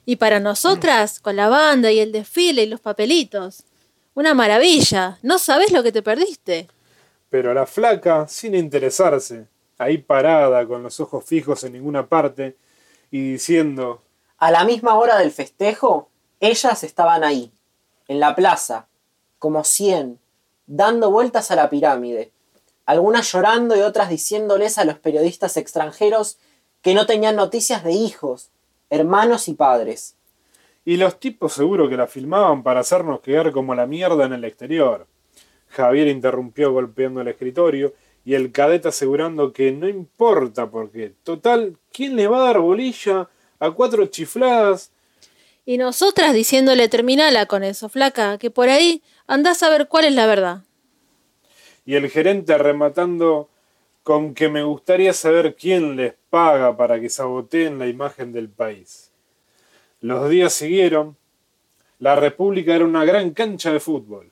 Y 0.07 0.17
para 0.17 0.41
nosotras, 0.41 1.21
con 1.21 1.37
la 1.37 1.51
banda 1.51 1.93
y 1.93 2.01
el 2.01 2.11
desfile 2.11 2.63
y 2.63 2.67
los 2.67 2.81
papelitos. 2.81 3.65
Una 4.15 4.33
maravilla. 4.33 5.19
No 5.21 5.39
sabes 5.39 5.73
lo 5.73 5.83
que 5.83 5.93
te 5.93 6.03
perdiste. 6.03 6.69
Pero 7.29 7.53
la 7.53 7.67
flaca, 7.67 8.27
sin 8.29 8.55
interesarse, 8.55 9.47
ahí 9.77 9.99
parada, 9.99 10.67
con 10.67 10.83
los 10.83 11.01
ojos 11.01 11.23
fijos 11.23 11.63
en 11.65 11.75
ninguna 11.75 12.09
parte, 12.09 12.57
y 13.11 13.33
diciendo, 13.33 14.01
A 14.39 14.51
la 14.51 14.65
misma 14.65 14.95
hora 14.95 15.19
del 15.19 15.33
festejo, 15.33 16.09
ellas 16.41 16.83
estaban 16.83 17.25
ahí, 17.25 17.53
en 18.09 18.21
la 18.21 18.35
plaza, 18.35 18.87
como 19.39 19.65
cien, 19.65 20.19
dando 20.67 21.11
vueltas 21.11 21.51
a 21.51 21.57
la 21.57 21.69
pirámide. 21.69 22.33
Algunas 22.87 23.31
llorando 23.31 23.77
y 23.77 23.83
otras 23.83 24.09
diciéndoles 24.09 24.79
a 24.79 24.87
los 24.87 24.99
periodistas 24.99 25.59
extranjeros 25.59 26.39
que 26.81 26.95
no 26.95 27.05
tenían 27.05 27.37
noticias 27.37 27.85
de 27.85 27.93
hijos, 27.93 28.49
hermanos 28.93 29.49
y 29.49 29.55
padres. 29.55 30.17
y 30.85 30.97
los 30.97 31.19
tipos 31.19 31.53
seguro 31.53 31.89
que 31.89 31.97
la 31.97 32.09
filmaban 32.09 32.63
para 32.63 32.81
hacernos 32.81 33.21
quedar 33.21 33.53
como 33.53 33.75
la 33.75 33.87
mierda 33.87 34.27
en 34.27 34.33
el 34.33 34.45
exterior. 34.45 35.07
Javier 35.69 36.09
interrumpió 36.09 36.73
golpeando 36.73 37.21
el 37.21 37.29
escritorio 37.29 37.95
y 38.25 38.35
el 38.35 38.51
cadete 38.53 38.89
asegurando 38.89 39.53
que 39.53 39.73
no 39.73 39.89
importa 39.89 40.69
porque, 40.71 41.15
total, 41.23 41.79
¿quién 41.93 42.17
le 42.17 42.27
va 42.27 42.39
a 42.39 42.47
dar 42.47 42.59
bolilla 42.59 43.29
a 43.61 43.71
cuatro 43.71 44.05
chifladas? 44.07 44.91
Y 45.65 45.79
nosotras 45.79 46.35
diciéndole 46.35 46.89
terminala 46.89 47.47
con 47.47 47.63
eso, 47.63 47.89
flaca, 47.89 48.37
que 48.39 48.51
por 48.51 48.69
ahí 48.69 49.03
andás 49.27 49.63
a 49.63 49.71
ver 49.71 49.87
cuál 49.89 50.05
es 50.07 50.15
la 50.15 50.27
verdad. 50.27 50.65
Y 51.87 51.95
el 51.95 52.11
gerente 52.11 52.59
rematando 52.59 53.49
con 54.03 54.35
que 54.35 54.49
me 54.49 54.65
gustaría 54.65 55.13
saber 55.13 55.55
quién 55.55 55.97
les 55.97 56.15
paga 56.33 56.75
para 56.79 56.99
que 56.99 57.11
saboteen 57.11 57.79
la 57.79 57.87
imagen 57.87 58.33
del 58.33 58.49
país. 58.49 59.11
Los 60.01 60.31
días 60.31 60.55
siguieron. 60.55 61.15
La 61.99 62.17
República 62.17 62.75
era 62.75 62.87
una 62.87 63.05
gran 63.05 63.33
cancha 63.33 63.71
de 63.71 63.79
fútbol. 63.81 64.31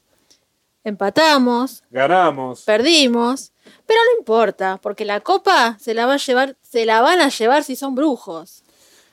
Empatamos, 0.82 1.84
Ganamos. 1.90 2.62
perdimos, 2.62 3.52
pero 3.86 4.00
no 4.06 4.18
importa, 4.18 4.78
porque 4.82 5.04
la 5.04 5.20
copa 5.20 5.76
se 5.78 5.92
la 5.92 6.06
va 6.06 6.14
a 6.14 6.16
llevar, 6.16 6.56
se 6.62 6.86
la 6.86 7.02
van 7.02 7.20
a 7.20 7.28
llevar 7.28 7.64
si 7.64 7.76
son 7.76 7.94
brujos. 7.94 8.64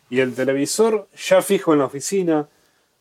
Y 0.10 0.22
el 0.22 0.34
televisor 0.34 1.10
ya 1.14 1.42
fijo 1.42 1.74
en 1.74 1.80
la 1.80 1.86
oficina. 1.86 2.48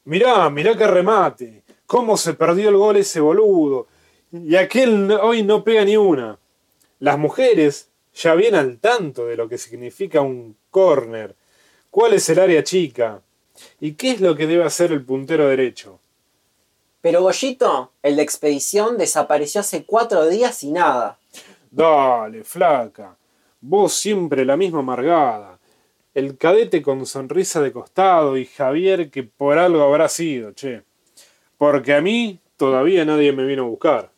Mirá, 0.04 0.50
mirá 0.50 0.76
qué 0.76 0.88
remate. 0.88 1.62
Cómo 1.86 2.16
se 2.16 2.34
perdió 2.34 2.70
el 2.70 2.76
gol 2.76 2.96
ese 2.96 3.20
boludo. 3.20 3.86
Y 4.32 4.56
aquel 4.56 5.12
hoy 5.12 5.44
no 5.44 5.62
pega 5.62 5.84
ni 5.84 5.96
una. 5.96 6.36
Las 6.98 7.16
mujeres 7.16 7.88
ya 8.16 8.34
bien 8.34 8.54
al 8.54 8.78
tanto 8.78 9.26
de 9.26 9.36
lo 9.36 9.48
que 9.48 9.58
significa 9.58 10.22
un 10.22 10.56
córner. 10.70 11.36
¿Cuál 11.90 12.14
es 12.14 12.28
el 12.30 12.40
área 12.40 12.64
chica? 12.64 13.20
¿Y 13.80 13.92
qué 13.92 14.12
es 14.12 14.20
lo 14.20 14.34
que 14.34 14.46
debe 14.46 14.64
hacer 14.64 14.90
el 14.90 15.04
puntero 15.04 15.48
derecho? 15.48 16.00
Pero 17.02 17.22
Goyito, 17.22 17.92
el 18.02 18.16
de 18.16 18.22
expedición, 18.22 18.96
desapareció 18.96 19.60
hace 19.60 19.84
cuatro 19.84 20.26
días 20.28 20.64
y 20.64 20.72
nada. 20.72 21.18
Dale, 21.70 22.42
flaca. 22.42 23.16
Vos 23.60 23.92
siempre 23.94 24.44
la 24.44 24.56
misma 24.56 24.80
amargada. 24.80 25.58
El 26.14 26.38
cadete 26.38 26.82
con 26.82 27.04
sonrisa 27.04 27.60
de 27.60 27.72
costado 27.72 28.38
y 28.38 28.46
Javier 28.46 29.10
que 29.10 29.22
por 29.22 29.58
algo 29.58 29.82
habrá 29.82 30.08
sido, 30.08 30.52
che. 30.52 30.82
Porque 31.58 31.92
a 31.92 32.00
mí 32.00 32.40
todavía 32.56 33.04
nadie 33.04 33.32
me 33.32 33.44
vino 33.44 33.64
a 33.64 33.68
buscar. 33.68 34.10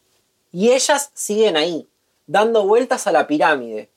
Y 0.52 0.70
ellas 0.70 1.10
siguen 1.14 1.56
ahí, 1.56 1.86
dando 2.28 2.64
vueltas 2.64 3.08
a 3.08 3.12
la 3.12 3.26
pirámide. 3.26 3.88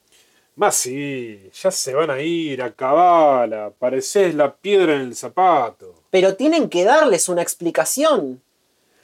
Más 0.55 0.75
sí, 0.75 1.49
ya 1.53 1.69
se 1.69 1.93
van 1.93 2.09
a 2.09 2.19
ir, 2.19 2.61
a 2.61 2.71
cabala, 2.71 3.71
parecés 3.77 4.33
la 4.33 4.55
piedra 4.55 4.95
en 4.95 5.01
el 5.01 5.15
zapato. 5.15 6.03
Pero 6.09 6.35
tienen 6.35 6.67
que 6.67 6.83
darles 6.83 7.29
una 7.29 7.41
explicación. 7.41 8.41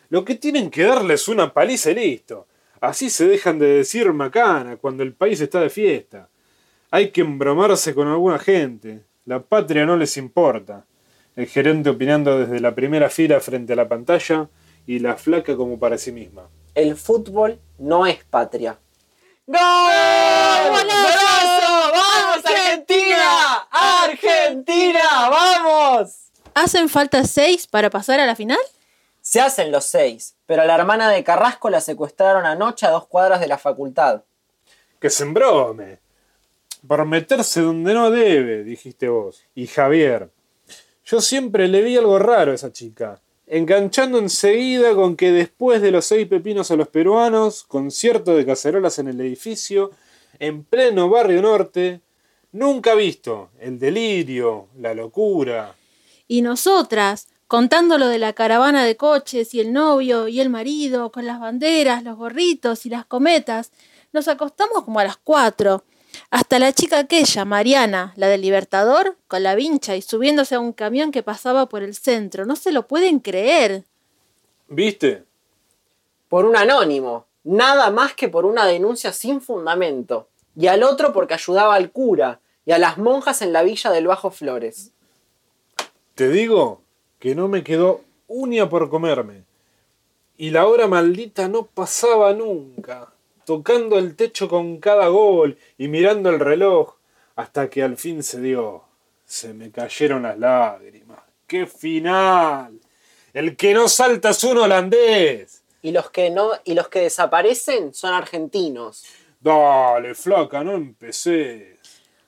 Lo 0.10 0.26
que 0.26 0.36
tienen 0.36 0.72
que 0.72 0.84
darles 0.84 1.28
una 1.28 1.54
paliza 1.54 1.92
y 1.92 1.96
listo. 1.96 2.48
Así 2.80 3.10
se 3.10 3.28
dejan 3.28 3.60
de 3.60 3.68
decir 3.68 4.12
macana 4.14 4.78
cuando 4.78 5.04
el 5.04 5.14
país 5.14 5.40
está 5.42 5.60
de 5.62 5.70
fiesta. 5.70 6.30
Hay 6.92 7.12
que 7.12 7.22
embromarse 7.22 7.94
con 7.94 8.08
alguna 8.08 8.40
gente. 8.40 9.04
La 9.26 9.42
patria 9.42 9.86
no 9.86 9.98
les 9.98 10.16
importa. 10.18 10.86
El 11.36 11.48
gerente 11.48 11.90
opinando 11.90 12.40
desde 12.40 12.60
la 12.60 12.74
primera 12.74 13.10
fila 13.10 13.40
frente 13.40 13.74
a 13.74 13.76
la 13.76 13.88
pantalla 13.88 14.50
y 14.86 15.00
la 15.00 15.16
flaca 15.16 15.56
como 15.56 15.78
para 15.78 15.98
sí 15.98 16.12
misma. 16.12 16.48
El 16.76 16.96
fútbol 16.96 17.60
no 17.80 18.06
es 18.06 18.24
patria. 18.24 18.80
¡Gol! 19.50 19.58
¡Golazo! 20.68 21.92
¡Vamos, 21.94 22.46
Argentina! 22.46 23.68
¡Argentina! 23.72 25.30
¡Vamos! 25.30 26.32
¿Hacen 26.54 26.90
falta 26.90 27.24
seis 27.24 27.66
para 27.66 27.90
pasar 27.90 28.20
a 28.20 28.26
la 28.26 28.36
final? 28.36 28.60
Se 29.22 29.40
hacen 29.40 29.72
los 29.72 29.86
seis, 29.86 30.36
pero 30.46 30.64
a 30.64 30.66
la 30.66 30.76
hermana 30.76 31.10
de 31.10 31.24
Carrasco 31.24 31.70
la 31.70 31.80
secuestraron 31.80 32.46
anoche 32.46 32.86
a 32.86 32.92
dos 32.92 33.08
cuadras 33.08 33.40
de 33.40 33.48
la 33.48 33.58
facultad. 33.58 34.24
Que 35.00 35.10
se 35.10 35.24
embrome. 35.24 36.00
Por 36.86 37.06
meterse 37.06 37.62
donde 37.62 37.94
no 37.94 38.12
debe, 38.12 38.66
dijiste 38.66 39.08
vos. 39.08 39.46
Y 39.56 39.68
Javier. 39.68 40.30
Yo 41.06 41.22
siempre 41.22 41.70
le 41.70 41.84
vi 41.84 41.96
algo 41.96 42.20
raro 42.20 42.52
a 42.52 42.56
esa 42.56 42.74
chica. 42.74 43.22
Enganchando 43.50 44.20
enseguida 44.20 44.94
con 44.94 45.16
que 45.16 45.32
después 45.32 45.82
de 45.82 45.92
los 45.92 46.06
seis 46.06 46.28
pepinos 46.28 46.70
a 46.70 46.76
los 46.76 46.90
peruanos, 46.90 47.64
concierto 47.64 48.36
de 48.36 48.46
cacerolas 48.46 49.00
en 49.00 49.08
el 49.08 49.22
edificio, 49.22 49.92
en 50.38 50.66
pleno 50.66 51.10
barrio 51.10 51.42
norte, 51.42 52.02
nunca 52.52 52.94
visto 52.94 53.50
el 53.62 53.80
delirio, 53.80 54.68
la 54.78 54.94
locura. 54.94 55.76
Y 56.28 56.42
nosotras, 56.42 57.30
contando 57.48 57.98
lo 57.98 58.10
de 58.10 58.20
la 58.20 58.34
caravana 58.34 58.84
de 58.84 58.98
coches 58.98 59.54
y 59.54 59.62
el 59.62 59.72
novio 59.72 60.28
y 60.28 60.42
el 60.42 60.50
marido, 60.50 61.14
con 61.14 61.26
las 61.26 61.40
banderas, 61.40 62.04
los 62.04 62.18
gorritos 62.18 62.86
y 62.86 62.90
las 62.90 63.06
cometas, 63.06 63.72
nos 64.12 64.28
acostamos 64.28 64.84
como 64.84 65.00
a 65.00 65.06
las 65.06 65.18
cuatro. 65.18 65.84
Hasta 66.30 66.60
la 66.60 66.74
chica 66.74 67.00
aquella, 67.00 67.46
Mariana, 67.46 68.14
la 68.16 68.28
del 68.28 68.42
Libertador, 68.42 69.18
con 69.28 69.44
la 69.44 69.56
vincha 69.56 69.96
y 69.96 70.02
subiéndose 70.02 70.56
a 70.56 70.60
un 70.60 70.74
camión 70.74 71.12
que 71.12 71.24
pasaba 71.24 71.68
por 71.68 71.84
el 71.84 71.96
centro. 71.96 72.46
No 72.46 72.56
se 72.56 72.72
lo 72.72 72.88
pueden 72.88 73.20
creer. 73.20 73.86
¿Viste? 74.68 75.24
Por 76.30 76.46
un 76.46 76.58
anónimo, 76.58 77.26
nada 77.44 77.90
más 77.92 78.14
que 78.14 78.30
por 78.30 78.46
una 78.46 78.66
denuncia 78.66 79.14
sin 79.14 79.42
fundamento. 79.42 80.28
Y 80.56 80.68
al 80.68 80.84
otro 80.84 81.14
porque 81.14 81.36
ayudaba 81.36 81.76
al 81.76 81.92
cura 81.92 82.42
y 82.66 82.72
a 82.72 82.78
las 82.78 82.98
monjas 82.98 83.42
en 83.42 83.54
la 83.54 83.64
villa 83.64 83.92
del 83.92 84.08
Bajo 84.08 84.32
Flores. 84.32 84.92
Te 86.16 86.30
digo 86.30 86.82
que 87.20 87.36
no 87.36 87.48
me 87.48 87.64
quedó 87.64 88.02
uña 88.28 88.70
por 88.70 88.90
comerme. 88.90 89.46
Y 90.36 90.52
la 90.52 90.68
hora 90.68 90.88
maldita 90.88 91.48
no 91.48 91.66
pasaba 91.66 92.34
nunca, 92.34 93.14
tocando 93.48 93.98
el 93.98 94.18
techo 94.18 94.50
con 94.50 94.78
cada 94.82 95.08
gol 95.08 95.58
y 95.78 95.88
mirando 95.88 96.30
el 96.30 96.38
reloj, 96.38 96.96
hasta 97.38 97.70
que 97.70 97.82
al 97.82 97.96
fin 97.96 98.22
se 98.22 98.42
dio. 98.42 98.84
Se 99.24 99.54
me 99.54 99.72
cayeron 99.72 100.24
las 100.24 100.38
lágrimas. 100.38 101.20
¡Qué 101.48 101.66
final! 101.66 102.78
El 103.34 103.56
que 103.56 103.74
no 103.74 103.88
salta 103.88 104.32
es 104.32 104.44
un 104.44 104.58
holandés. 104.58 105.64
Y 105.82 105.92
los 105.92 106.10
que 106.10 106.30
no, 106.30 106.50
y 106.66 106.74
los 106.74 106.90
que 106.90 107.00
desaparecen 107.00 107.94
son 107.94 108.14
argentinos. 108.14 109.06
Dale, 109.40 110.14
flaca, 110.14 110.62
no 110.62 110.74
empecé. 110.74 111.78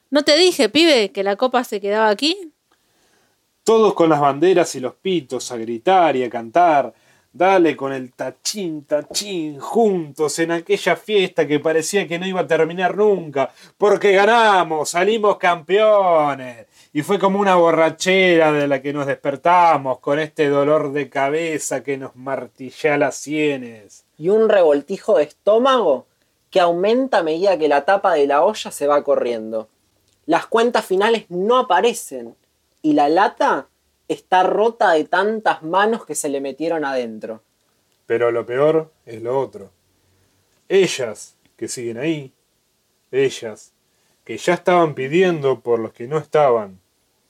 ¿No 0.10 0.24
te 0.24 0.38
dije, 0.38 0.70
pibe, 0.70 1.12
que 1.12 1.24
la 1.24 1.36
copa 1.36 1.66
se 1.66 1.82
quedaba 1.82 2.08
aquí? 2.08 2.54
Todos 3.66 3.94
con 3.94 4.10
las 4.10 4.22
banderas 4.22 4.74
y 4.76 4.80
los 4.80 4.96
pitos 4.96 5.52
a 5.52 5.58
gritar 5.58 6.16
y 6.16 6.24
a 6.24 6.30
cantar. 6.30 6.94
Dale 7.32 7.78
con 7.78 7.94
el 7.94 8.12
tachín, 8.14 8.86
tachín, 8.86 9.60
juntos 9.60 10.40
en 10.40 10.52
aquella 10.52 10.96
fiesta 10.96 11.46
que 11.46 11.60
parecía 11.60 12.08
que 12.08 12.18
no 12.18 12.26
iba 12.26 12.42
a 12.42 12.48
terminar 12.48 12.98
nunca, 12.98 13.52
porque 13.78 14.14
ganamos, 14.14 14.90
salimos 14.90 15.38
campeones. 15.38 16.66
Y 16.92 17.04
fue 17.04 17.20
como 17.20 17.40
una 17.40 17.56
borrachera 17.56 18.52
de 18.52 18.68
la 18.68 18.82
que 18.82 18.94
nos 18.94 19.06
despertamos 19.06 20.00
con 20.00 20.18
este 20.18 20.50
dolor 20.50 20.92
de 20.92 21.08
cabeza 21.08 21.84
que 21.84 21.98
nos 21.98 22.16
martilla 22.16 22.98
las 22.98 23.16
sienes. 23.16 24.06
Y 24.18 24.30
un 24.30 24.50
revoltijo 24.50 25.18
de 25.18 25.26
estómago 25.26 26.08
que 26.50 26.60
aumenta 26.60 27.20
a 27.20 27.24
medida 27.24 27.60
que 27.60 27.68
la 27.68 27.86
tapa 27.86 28.16
de 28.16 28.26
la 28.26 28.44
olla 28.44 28.72
se 28.72 28.88
va 28.88 29.04
corriendo. 29.04 29.70
Las 30.26 30.48
cuentas 30.48 30.84
finales 30.84 31.26
no 31.30 31.60
aparecen 31.60 32.36
y 32.82 32.94
la 32.94 33.08
lata 33.08 33.69
está 34.10 34.44
rota 34.44 34.92
de 34.92 35.06
tantas 35.06 35.64
manos 35.64 36.06
que 36.06 36.16
se 36.16 36.28
le 36.28 36.42
metieron 36.42 36.84
adentro. 36.84 37.42
Pero 38.06 38.32
lo 38.32 38.46
peor 38.46 38.92
es 39.06 39.22
lo 39.22 39.40
otro. 39.40 39.70
Ellas, 40.68 41.36
que 41.56 41.68
siguen 41.68 41.98
ahí, 41.98 42.34
ellas, 43.12 43.72
que 44.26 44.38
ya 44.38 44.54
estaban 44.56 44.94
pidiendo 44.96 45.62
por 45.62 45.80
los 45.80 45.94
que 45.94 46.08
no 46.08 46.18
estaban, 46.18 46.80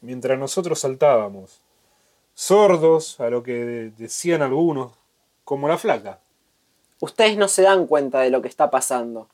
mientras 0.02 0.38
nosotros 0.40 0.80
saltábamos, 0.80 1.62
sordos 2.34 3.20
a 3.20 3.30
lo 3.30 3.44
que 3.44 3.54
de- 3.66 3.90
decían 3.92 4.42
algunos, 4.42 4.94
como 5.46 5.68
la 5.68 5.78
flaca. 5.78 6.20
Ustedes 7.02 7.38
no 7.38 7.48
se 7.48 7.62
dan 7.64 7.88
cuenta 7.88 8.20
de 8.22 8.30
lo 8.30 8.42
que 8.42 8.48
está 8.50 8.70
pasando. 8.72 9.28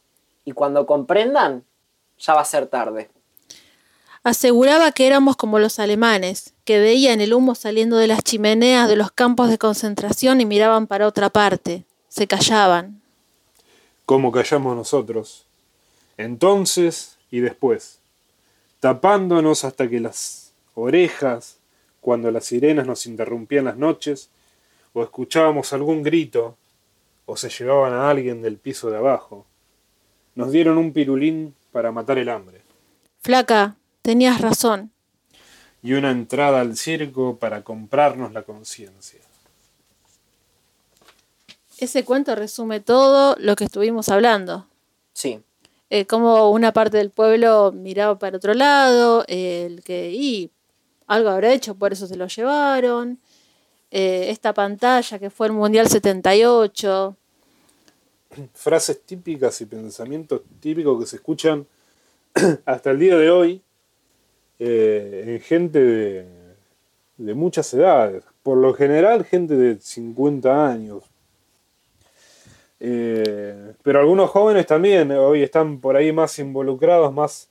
Y 0.46 0.52
cuando 0.52 0.86
comprendan, 0.86 1.64
ya 2.20 2.34
va 2.36 2.42
a 2.42 2.46
ser 2.46 2.68
tarde. 2.68 3.10
Aseguraba 4.26 4.92
que 4.92 5.06
éramos 5.06 5.36
como 5.36 5.60
los 5.60 5.78
alemanes, 5.78 6.56
que 6.64 6.80
veían 6.80 7.22
el 7.22 7.32
humo 7.32 7.54
saliendo 7.54 7.98
de 7.98 8.08
las 8.08 8.24
chimeneas 8.24 8.90
de 8.90 8.96
los 8.96 9.12
campos 9.12 9.52
de 9.52 9.60
concentración 9.60 10.42
y 10.42 10.46
miraban 10.46 10.88
para 10.88 11.06
otra 11.06 11.30
parte. 11.30 11.84
Se 12.10 12.26
callaban. 12.26 13.04
como 14.08 14.32
callamos 14.32 14.76
nosotros, 14.76 15.46
entonces 16.18 17.18
y 17.30 17.40
después, 17.42 18.00
tapándonos 18.80 19.64
hasta 19.64 19.88
que 19.88 20.00
las 20.00 20.54
orejas, 20.74 21.58
cuando 22.02 22.32
las 22.32 22.46
sirenas 22.46 22.88
nos 22.88 23.06
interrumpían 23.06 23.66
las 23.66 23.78
noches, 23.78 24.30
o 24.94 25.04
escuchábamos 25.04 25.72
algún 25.72 26.02
grito, 26.02 26.58
o 27.28 27.38
se 27.38 27.50
llevaban 27.50 27.94
a 27.94 28.10
alguien 28.10 28.42
del 28.42 28.58
piso 28.58 28.90
de 28.90 28.98
abajo, 28.98 29.46
nos 30.34 30.52
dieron 30.52 30.80
un 30.80 30.94
pirulín 30.94 31.54
para 31.72 31.92
matar 31.92 32.18
el 32.18 32.30
hambre, 32.30 32.62
Flaca, 33.22 33.76
tenías 34.06 34.40
razón. 34.40 34.92
y 35.82 35.94
una 35.94 36.12
entrada 36.12 36.62
al 36.62 36.78
circo 36.78 37.38
para 37.38 37.64
comprarnos 37.64 38.34
la 38.34 38.44
conciencia. 38.44 39.20
Ese 41.78 42.04
cuento 42.06 42.36
resume 42.36 42.80
todo 42.80 43.36
lo 43.40 43.56
que 43.56 43.66
estuvimos 43.66 44.10
hablando. 44.10 44.68
Sí. 45.14 45.42
Eh, 45.90 46.06
como 46.06 46.52
una 46.52 46.72
parte 46.72 46.98
del 46.98 47.10
pueblo 47.10 47.72
miraba 47.72 48.18
para 48.18 48.38
otro 48.38 48.54
lado, 48.54 49.26
eh, 49.28 49.66
el 49.68 49.84
que 49.84 50.12
y 50.12 50.52
algo 51.08 51.30
habrá 51.30 51.52
hecho, 51.52 51.76
por 51.76 51.94
eso 51.94 52.08
se 52.08 52.16
lo 52.16 52.28
llevaron. 52.28 53.20
Eh, 53.92 54.28
esta 54.30 54.54
pantalla 54.54 55.20
que 55.20 55.30
fue 55.30 55.48
el 55.48 55.54
Mundial 55.54 55.88
78. 55.88 57.16
frases 58.54 59.02
típicas 59.04 59.62
y 59.62 59.66
pensamientos 59.66 60.42
típicos 60.60 61.00
que 61.00 61.08
se 61.08 61.16
escuchan 61.18 61.68
hasta 62.66 62.92
el 62.92 63.00
día 63.00 63.18
de 63.18 63.30
hoy 63.30 63.65
eh, 64.60 65.24
en 65.28 65.42
gente 65.42 65.80
de, 67.18 67.34
muchas 67.34 67.74
edades. 67.74 68.24
Por 68.44 68.58
lo 68.58 68.74
general, 68.74 69.26
gente 69.26 69.56
de 69.56 69.80
50 69.80 70.68
años. 70.68 71.04
Eh, 72.80 73.74
pero 73.84 74.00
algunos 74.00 74.30
jóvenes 74.30 74.66
también 74.66 75.12
hoy 75.12 75.42
están 75.42 75.80
por 75.80 75.96
ahí 75.96 76.12
más 76.12 76.38
involucrados, 76.40 77.14
más 77.14 77.50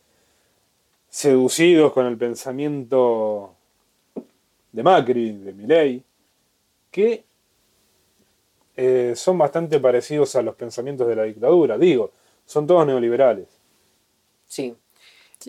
seducidos 1.09 1.93
con 1.93 2.07
el 2.07 2.17
pensamiento 2.17 3.55
de 4.73 4.83
Macri, 4.83 5.33
de 5.33 5.53
Milei, 5.53 6.03
que 6.91 7.25
eh, 8.77 9.13
son 9.15 9.39
bastante 9.39 9.79
parecidos 9.79 10.35
a 10.37 10.43
los 10.43 10.57
pensamientos 10.57 11.07
de 11.07 11.17
la 11.17 11.23
dictadura. 11.23 11.79
Digo, 11.79 12.11
son 12.45 12.67
todos 12.67 12.87
neoliberales. 12.87 13.47
Sí. 14.47 14.75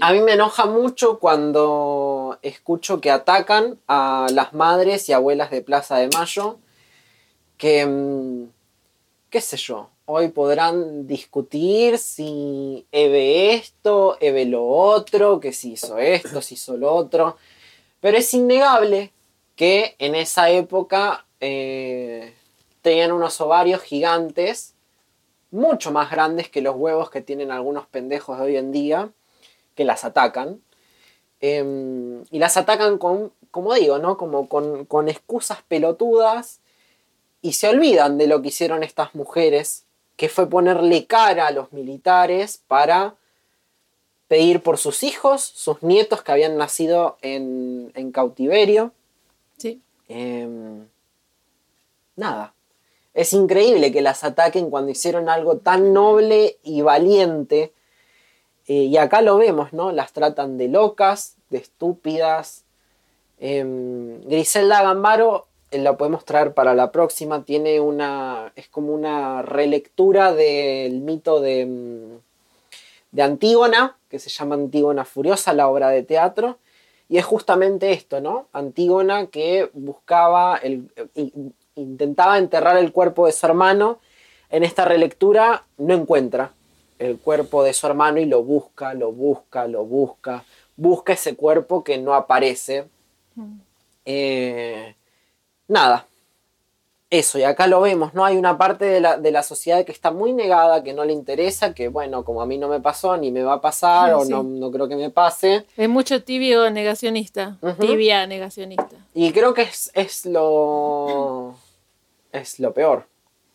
A 0.02 0.12
mí 0.12 0.20
me 0.20 0.34
enoja 0.34 0.66
mucho 0.66 1.20
cuando 1.20 2.38
escucho 2.42 3.00
que 3.00 3.12
atacan 3.12 3.80
a 3.88 4.28
las 4.32 4.54
madres 4.54 5.08
y 5.08 5.14
abuelas 5.14 5.52
de 5.52 5.62
Plaza 5.62 5.98
de 5.98 6.10
Mayo, 6.10 6.58
que, 7.58 7.86
mm, 7.86 8.50
qué 9.30 9.42
sé 9.42 9.58
yo, 9.58 9.90
hoy 10.06 10.30
podrán 10.30 11.08
discutir 11.08 11.98
si 11.98 12.86
Eve 12.92 13.54
esto, 13.54 14.18
Eve 14.20 14.46
lo 14.46 14.68
otro, 14.68 15.40
que 15.40 15.54
si 15.54 15.74
hizo 15.74 15.98
esto, 15.98 16.42
si 16.42 16.56
hizo 16.56 16.76
lo 16.76 16.94
otro, 16.94 17.38
pero 18.02 18.18
es 18.18 18.34
innegable 18.34 19.14
que 19.56 19.96
en 20.00 20.16
esa 20.16 20.50
época 20.50 21.26
eh, 21.40 22.34
tenían 22.82 23.14
unos 23.14 23.40
ovarios 23.40 23.82
gigantes, 23.82 24.74
mucho 25.52 25.92
más 25.92 26.12
grandes 26.12 26.50
que 26.50 26.62
los 26.62 26.76
huevos 26.76 27.10
que 27.10 27.22
tienen 27.22 27.52
algunos 27.52 27.88
pendejos 27.88 28.38
de 28.38 28.44
hoy 28.44 28.58
en 28.58 28.72
día 28.74 29.10
que 29.76 29.86
las 29.86 30.06
atacan. 30.06 30.62
Em, 31.42 32.24
y 32.32 32.40
las 32.40 32.58
atacan 32.58 32.98
con, 32.98 33.32
como 33.52 33.74
digo, 33.74 34.00
¿no? 34.00 34.18
Como 34.18 34.50
con, 34.50 34.86
con 34.86 35.10
excusas 35.10 35.60
pelotudas 35.68 36.60
y 37.42 37.54
se 37.54 37.68
olvidan 37.68 38.18
de 38.18 38.28
lo 38.28 38.42
que 38.42 38.48
hicieron 38.48 38.84
estas 38.84 39.14
mujeres, 39.14 39.86
que 40.16 40.30
fue 40.30 40.50
ponerle 40.50 41.06
cara 41.06 41.48
a 41.48 41.52
los 41.52 41.72
militares 41.74 42.62
para 42.68 43.16
pedir 44.28 44.64
por 44.64 44.78
sus 44.78 45.04
hijos, 45.04 45.44
sus 45.44 45.84
nietos 45.84 46.24
que 46.24 46.32
habían 46.32 46.58
nacido 46.58 47.18
en, 47.22 47.92
en 47.94 48.12
cautiverio. 48.12 48.92
Sí. 49.58 49.82
Em, 50.08 50.88
nada. 52.16 52.54
Es 53.14 53.32
increíble 53.34 53.92
que 53.92 54.02
las 54.02 54.24
ataquen 54.24 54.70
cuando 54.70 54.92
hicieron 54.92 55.30
algo 55.30 55.58
tan 55.58 55.94
noble 55.94 56.58
y 56.64 56.82
valiente 56.82 57.72
eh, 58.68 58.84
y 58.86 58.98
acá 58.98 59.22
lo 59.22 59.38
vemos, 59.38 59.74
¿no? 59.74 59.92
Las 59.92 60.14
tratan 60.14 60.58
de 60.58 60.68
locas, 60.68 61.36
de 61.50 61.60
estúpidas. 61.60 62.64
Em, 63.40 64.22
Griselda 64.22 64.82
Gambaro, 64.82 65.48
eh, 65.72 65.78
la 65.80 65.98
podemos 65.98 66.26
traer 66.26 66.54
para 66.54 66.74
la 66.74 66.92
próxima, 66.92 67.44
tiene 67.44 67.80
una. 67.80 68.52
es 68.56 68.68
como 68.70 68.94
una 68.94 69.42
relectura 69.44 70.34
del 70.34 71.02
mito 71.02 71.42
de, 71.42 71.66
mm, 71.66 72.18
de 73.12 73.22
Antígona, 73.22 73.98
que 74.10 74.20
se 74.20 74.30
llama 74.30 74.56
Antígona 74.56 75.06
Furiosa, 75.06 75.54
la 75.54 75.68
obra 75.68 75.90
de 75.90 76.04
teatro. 76.04 76.58
Y 77.08 77.18
es 77.18 77.26
justamente 77.26 77.92
esto, 77.92 78.20
¿no? 78.20 78.48
Antígona 78.52 79.28
que 79.28 79.70
buscaba, 79.74 80.58
el, 80.58 80.90
intentaba 81.76 82.38
enterrar 82.40 82.78
el 82.78 82.92
cuerpo 82.92 83.28
de 83.28 83.32
su 83.32 83.46
hermano. 83.46 84.00
En 84.50 84.64
esta 84.64 84.86
relectura 84.86 85.66
no 85.78 85.94
encuentra 85.94 86.52
el 87.00 87.20
cuerpo 87.20 87.64
de 87.64 87.74
su 87.74 87.88
hermano 87.88 88.20
y 88.20 88.26
lo 88.26 88.44
busca, 88.44 88.94
lo 88.94 89.12
busca, 89.12 89.68
lo 89.68 89.86
busca, 89.86 90.44
busca 90.76 91.14
ese 91.14 91.36
cuerpo 91.36 91.84
que 91.84 91.98
no 91.98 92.14
aparece. 92.14 92.86
Mm. 93.36 93.58
Eh, 94.06 94.96
nada, 95.68 96.08
eso, 97.10 97.38
y 97.38 97.44
acá 97.44 97.68
lo 97.68 97.82
vemos, 97.82 98.14
¿no? 98.14 98.26
Hay 98.26 98.36
una 98.36 98.58
parte 98.58 98.86
de 98.86 99.00
la, 99.32 99.44
sociedad 99.44 99.86
que 99.86 99.92
está 99.92 100.12
muy 100.12 100.34
negada, 100.34 100.84
que 100.84 100.94
no 100.94 101.06
le 101.06 101.14
interesa, 101.14 101.74
que 101.74 101.88
bueno, 101.88 102.26
como 102.26 102.42
a 102.42 102.46
mí 102.46 102.58
no 102.58 102.68
me 102.68 102.80
pasó, 102.80 103.16
ni 103.16 103.32
me 103.32 103.44
va 103.44 103.54
a 103.54 103.62
pasar, 103.62 104.14
o 104.14 104.26
no, 104.26 104.72
creo 104.72 104.88
que 104.88 104.96
me 104.96 105.10
pase. 105.12 105.66
Es 105.78 105.88
mucho 105.88 106.24
tibio 106.24 106.70
negacionista, 106.72 107.58
tibia 107.80 108.26
negacionista. 108.26 108.96
Y 109.14 109.32
creo 109.32 109.54
que 109.54 109.64
es, 109.64 109.92
es 109.94 110.26
lo... 110.26 111.56
es 112.32 112.60
lo 112.60 112.74
peor, 112.74 113.08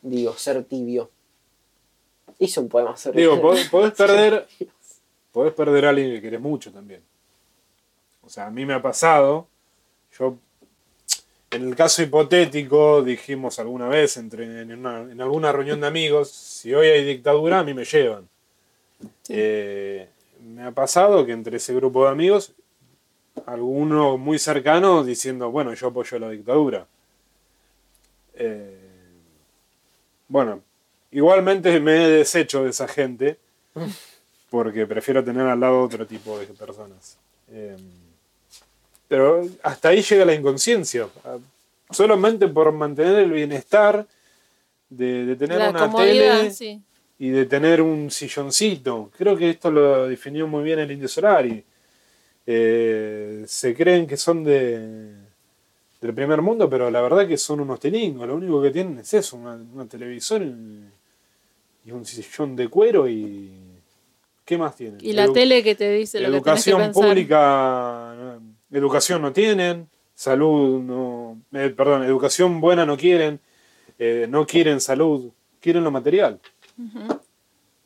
digo, 0.02 0.34
ser 0.34 0.62
tibio. 0.64 1.10
Hice 2.40 2.58
un 2.58 2.70
poema 2.70 2.96
sobre 2.96 3.20
Digo, 3.20 3.40
podés, 3.40 3.68
perder. 3.96 4.48
podés 5.30 5.52
perder 5.52 5.84
a 5.84 5.90
alguien 5.90 6.10
que 6.10 6.22
querés 6.22 6.40
mucho 6.40 6.72
también. 6.72 7.02
O 8.22 8.30
sea, 8.30 8.46
a 8.46 8.50
mí 8.50 8.64
me 8.64 8.72
ha 8.74 8.82
pasado. 8.82 9.46
Yo. 10.18 10.36
En 11.50 11.68
el 11.68 11.76
caso 11.76 12.02
hipotético, 12.02 13.02
dijimos 13.02 13.58
alguna 13.58 13.88
vez 13.88 14.16
entre, 14.16 14.62
en, 14.62 14.86
alguna 14.86 15.52
reunión 15.52 15.80
de 15.80 15.88
amigos, 15.88 16.30
si 16.30 16.72
hoy 16.72 16.86
hay 16.86 17.04
dictadura, 17.04 17.58
a 17.58 17.64
mí 17.64 17.74
me 17.74 17.84
llevan. 17.84 18.28
Eh, 19.28 20.08
me 20.42 20.62
ha 20.62 20.70
pasado 20.70 21.26
que 21.26 21.32
entre 21.32 21.56
ese 21.56 21.74
grupo 21.74 22.04
de 22.04 22.10
amigos, 22.10 22.54
alguno 23.46 24.16
muy 24.16 24.38
cercano 24.38 25.04
diciendo, 25.04 25.50
bueno, 25.50 25.74
yo 25.74 25.88
apoyo 25.88 26.18
la 26.20 26.30
dictadura. 26.30 26.86
Eh, 28.34 28.78
bueno, 30.28 30.62
Igualmente 31.12 31.80
me 31.80 32.04
he 32.04 32.08
deshecho 32.08 32.64
de 32.64 32.70
esa 32.70 32.86
gente 32.86 33.38
porque 34.50 34.86
prefiero 34.86 35.24
tener 35.24 35.46
al 35.46 35.60
lado 35.60 35.80
otro 35.80 36.06
tipo 36.06 36.38
de 36.38 36.46
personas. 36.46 37.16
Em, 37.52 37.78
pero 39.08 39.48
hasta 39.62 39.88
ahí 39.88 40.02
llega 40.02 40.24
la 40.24 40.34
inconsciencia. 40.34 41.08
Solamente 41.90 42.46
por 42.46 42.70
mantener 42.72 43.20
el 43.20 43.32
bienestar 43.32 44.06
de, 44.88 45.34
tener 45.36 45.70
una 45.70 45.92
tele 45.92 46.52
y 47.18 47.30
de 47.30 47.46
tener 47.46 47.82
un 47.82 48.10
silloncito. 48.10 49.10
Creo 49.16 49.36
que 49.36 49.50
esto 49.50 49.70
lo 49.70 50.06
definió 50.06 50.46
muy 50.46 50.62
bien 50.62 50.78
el 50.78 50.90
Indio 50.92 51.08
Solari. 51.08 51.64
Eh, 52.46 53.44
se 53.46 53.74
creen 53.74 54.06
que 54.06 54.16
son 54.16 54.44
de, 54.44 55.12
del 56.00 56.14
primer 56.14 56.40
mundo, 56.40 56.70
pero 56.70 56.90
la 56.90 57.00
verdad 57.00 57.26
que 57.26 57.36
son 57.36 57.60
unos 57.60 57.80
telingos. 57.80 58.26
Lo 58.26 58.36
único 58.36 58.62
que 58.62 58.70
tienen 58.70 58.98
es 59.00 59.12
eso, 59.12 59.36
una, 59.36 59.54
una 59.54 59.86
televisor 59.86 60.42
y 60.42 60.84
un 61.86 62.04
sillón 62.04 62.56
de 62.56 62.68
cuero 62.68 63.08
y. 63.08 63.50
¿Qué 64.44 64.58
más 64.58 64.74
tienen? 64.74 64.98
Y 65.00 65.12
la 65.12 65.32
tele 65.32 65.62
que 65.62 65.74
te 65.74 65.90
dice 65.92 66.20
lo 66.20 66.28
Educación 66.28 66.80
que 66.80 66.86
que 66.88 66.92
pública, 66.92 68.38
educación 68.70 69.22
no 69.22 69.32
tienen, 69.32 69.88
salud 70.14 70.80
no. 70.80 71.40
Eh, 71.52 71.70
perdón, 71.70 72.02
educación 72.02 72.60
buena 72.60 72.84
no 72.84 72.96
quieren, 72.96 73.40
eh, 73.98 74.26
no 74.28 74.46
quieren 74.46 74.80
salud, 74.80 75.30
quieren 75.60 75.84
lo 75.84 75.90
material. 75.90 76.40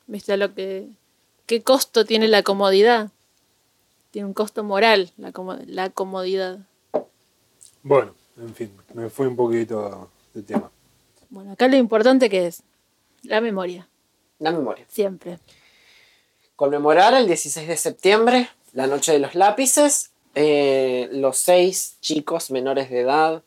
¿Viste 0.07 0.37
lo 0.37 0.55
que. 0.55 0.89
¿Qué 1.47 1.63
costo 1.63 2.07
tiene 2.07 2.29
la 2.29 2.43
comodidad? 2.43 3.11
Tiene 4.11 4.27
un 4.27 4.35
costo 4.35 4.65
moral 4.65 5.11
la, 5.19 5.33
la 5.67 5.91
comodidad. 5.91 6.61
Bueno, 7.83 8.15
en 8.39 8.55
fin, 8.55 8.71
me 8.95 9.11
fui 9.11 9.27
un 9.27 9.37
poquito 9.37 10.11
de 10.33 10.43
tema. 10.43 10.71
Bueno, 11.29 11.53
acá 11.53 11.69
lo 11.69 11.77
importante 11.77 12.31
que 12.31 12.47
es 12.47 12.63
la 13.25 13.41
memoria. 13.41 13.89
La 14.39 14.53
memoria. 14.53 14.85
Siempre. 14.89 15.39
Conmemorar 16.57 17.15
el 17.15 17.27
16 17.27 17.67
de 17.67 17.77
septiembre, 17.77 18.49
la 18.73 18.87
noche 18.87 19.13
de 19.13 19.19
los 19.19 19.35
lápices, 19.35 20.11
eh, 20.35 21.09
los 21.13 21.39
seis 21.39 21.97
chicos 22.01 22.51
menores 22.51 22.91
de 22.91 23.01
edad. 23.01 23.43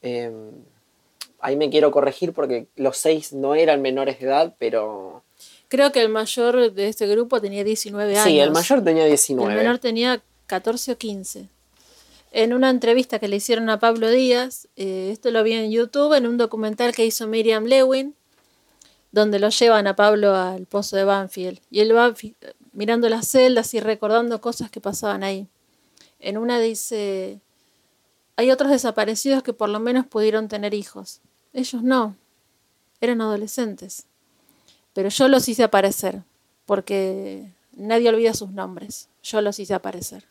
Em, 0.00 0.50
ahí 1.40 1.56
me 1.56 1.70
quiero 1.70 1.90
corregir 1.90 2.32
porque 2.32 2.66
los 2.76 2.96
seis 2.96 3.32
no 3.32 3.54
eran 3.54 3.82
menores 3.82 4.18
de 4.20 4.26
edad, 4.26 4.54
pero... 4.58 5.22
Creo 5.68 5.90
que 5.90 6.02
el 6.02 6.10
mayor 6.10 6.72
de 6.72 6.88
este 6.88 7.06
grupo 7.06 7.40
tenía 7.40 7.64
19 7.64 8.12
años. 8.12 8.24
Sí, 8.24 8.38
el 8.38 8.50
mayor 8.50 8.84
tenía 8.84 9.06
19. 9.06 9.50
El 9.50 9.58
menor 9.58 9.78
tenía 9.78 10.22
14 10.46 10.92
o 10.92 10.98
15. 10.98 11.48
En 12.32 12.52
una 12.54 12.70
entrevista 12.70 13.18
que 13.18 13.28
le 13.28 13.36
hicieron 13.36 13.68
a 13.70 13.78
Pablo 13.78 14.10
Díaz, 14.10 14.68
eh, 14.76 15.10
esto 15.12 15.30
lo 15.30 15.42
vi 15.42 15.52
en 15.52 15.70
YouTube, 15.70 16.14
en 16.14 16.26
un 16.26 16.38
documental 16.38 16.94
que 16.94 17.04
hizo 17.04 17.26
Miriam 17.26 17.64
Lewin, 17.64 18.14
donde 19.12 19.38
lo 19.38 19.50
llevan 19.50 19.86
a 19.86 19.94
Pablo 19.94 20.34
al 20.34 20.66
pozo 20.66 20.96
de 20.96 21.04
Banfield. 21.04 21.60
Y 21.70 21.80
él 21.80 21.94
va 21.94 22.14
mirando 22.72 23.08
las 23.08 23.28
celdas 23.28 23.72
y 23.74 23.80
recordando 23.80 24.40
cosas 24.40 24.70
que 24.70 24.80
pasaban 24.80 25.22
ahí. 25.22 25.46
En 26.18 26.38
una 26.38 26.58
dice, 26.58 27.40
hay 28.36 28.50
otros 28.50 28.70
desaparecidos 28.70 29.42
que 29.42 29.52
por 29.52 29.68
lo 29.68 29.80
menos 29.80 30.06
pudieron 30.06 30.48
tener 30.48 30.72
hijos. 30.72 31.20
Ellos 31.52 31.82
no, 31.82 32.16
eran 33.00 33.20
adolescentes. 33.20 34.06
Pero 34.94 35.10
yo 35.10 35.28
los 35.28 35.48
hice 35.48 35.62
aparecer, 35.62 36.22
porque 36.64 37.52
nadie 37.72 38.08
olvida 38.08 38.34
sus 38.34 38.50
nombres. 38.50 39.08
Yo 39.22 39.40
los 39.42 39.58
hice 39.58 39.74
aparecer. 39.74 40.24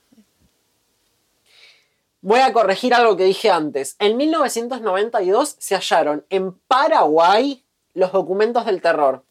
Voy 2.21 2.39
a 2.39 2.53
corregir 2.53 2.93
algo 2.93 3.17
que 3.17 3.23
dije 3.23 3.49
antes. 3.49 3.95
En 3.97 4.15
1992 4.17 5.55
se 5.57 5.75
hallaron 5.75 6.23
en 6.29 6.53
Paraguay 6.53 7.63
los 7.93 8.11
documentos 8.11 8.65
del 8.65 8.81
terror. 8.81 9.23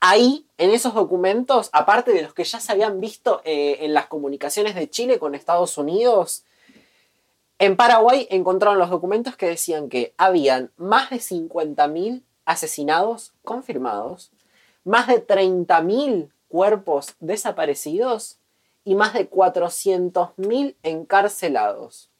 Ahí, 0.00 0.46
en 0.58 0.70
esos 0.70 0.94
documentos, 0.94 1.70
aparte 1.72 2.12
de 2.12 2.22
los 2.22 2.34
que 2.34 2.44
ya 2.44 2.58
se 2.58 2.72
habían 2.72 3.00
visto 3.00 3.40
eh, 3.44 3.78
en 3.80 3.94
las 3.94 4.06
comunicaciones 4.06 4.74
de 4.74 4.90
Chile 4.90 5.18
con 5.18 5.34
Estados 5.34 5.78
Unidos, 5.78 6.44
En 7.58 7.76
Paraguay 7.76 8.26
encontraron 8.28 8.80
los 8.80 8.90
documentos 8.90 9.36
que 9.36 9.46
decían 9.46 9.88
que 9.88 10.14
habían 10.18 10.72
más 10.76 11.10
de 11.10 11.18
50.000 11.18 12.24
asesinados 12.44 13.34
confirmados, 13.44 14.32
más 14.82 15.06
de 15.06 15.24
30.000 15.24 16.32
cuerpos 16.48 17.14
desaparecidos 17.20 18.40
y 18.84 18.96
más 18.96 19.14
de 19.14 19.30
400.000 19.30 20.74
encarcelados. 20.82 22.10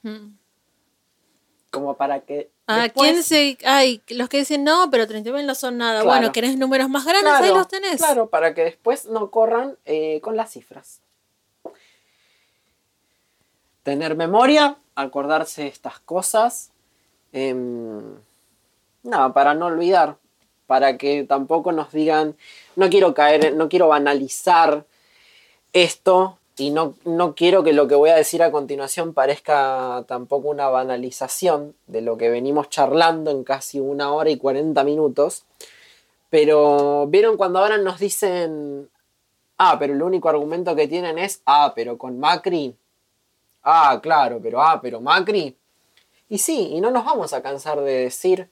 Mm. 0.00 0.38
Como 1.70 1.98
para 1.98 2.20
que... 2.20 2.50
Ah, 2.66 2.82
después- 2.84 3.10
¿quién 3.10 3.22
se.? 3.22 3.58
Ay, 3.64 4.00
los 4.08 4.28
que 4.28 4.38
dicen 4.38 4.64
no, 4.64 4.88
pero 4.90 5.06
30.000 5.06 5.44
no 5.44 5.54
son 5.54 5.76
nada. 5.76 6.00
Claro. 6.02 6.06
Bueno, 6.18 6.32
¿querés 6.32 6.56
números 6.56 6.88
más 6.88 7.04
grandes? 7.04 7.32
Ahí 7.32 7.40
Claro, 7.40 7.56
los 7.56 7.68
tenés. 7.68 7.96
Claro, 7.98 8.28
para 8.28 8.54
que 8.54 8.64
después 8.64 9.04
no 9.06 9.30
corran 9.30 9.76
eh, 9.84 10.20
con 10.22 10.36
las 10.36 10.50
cifras. 10.52 11.00
Tener 13.82 14.16
memoria, 14.16 14.76
acordarse 14.94 15.62
de 15.62 15.68
estas 15.68 16.00
cosas. 16.00 16.70
em, 17.36 18.14
nada, 19.02 19.34
para 19.34 19.54
no 19.54 19.66
olvidar. 19.66 20.16
Para 20.66 20.96
que 20.96 21.24
tampoco 21.24 21.72
nos 21.72 21.92
digan. 21.92 22.36
No 22.76 22.88
quiero 22.88 23.12
caer, 23.12 23.54
no 23.54 23.68
quiero 23.68 23.88
banalizar 23.88 24.86
esto. 25.72 26.38
Y 26.56 26.70
no, 26.70 26.94
no 27.04 27.34
quiero 27.34 27.64
que 27.64 27.72
lo 27.72 27.88
que 27.88 27.96
voy 27.96 28.10
a 28.10 28.16
decir 28.16 28.42
a 28.42 28.52
continuación 28.52 29.12
parezca 29.12 30.04
tampoco 30.06 30.48
una 30.48 30.68
banalización 30.68 31.74
de 31.88 32.00
lo 32.00 32.16
que 32.16 32.30
venimos 32.30 32.68
charlando 32.68 33.32
en 33.32 33.42
casi 33.42 33.80
una 33.80 34.12
hora 34.12 34.30
y 34.30 34.36
40 34.36 34.84
minutos. 34.84 35.44
Pero, 36.30 37.06
¿vieron 37.08 37.36
cuando 37.36 37.58
ahora 37.58 37.78
nos 37.78 37.98
dicen, 37.98 38.88
ah, 39.58 39.76
pero 39.80 39.94
el 39.94 40.02
único 40.02 40.28
argumento 40.28 40.76
que 40.76 40.86
tienen 40.86 41.18
es, 41.18 41.42
ah, 41.44 41.72
pero 41.74 41.98
con 41.98 42.20
Macri? 42.20 42.76
Ah, 43.64 43.98
claro, 44.00 44.38
pero, 44.40 44.62
ah, 44.62 44.80
pero 44.80 45.00
Macri. 45.00 45.56
Y 46.28 46.38
sí, 46.38 46.70
y 46.72 46.80
no 46.80 46.90
nos 46.92 47.04
vamos 47.04 47.32
a 47.32 47.42
cansar 47.42 47.80
de 47.80 47.92
decir, 47.92 48.48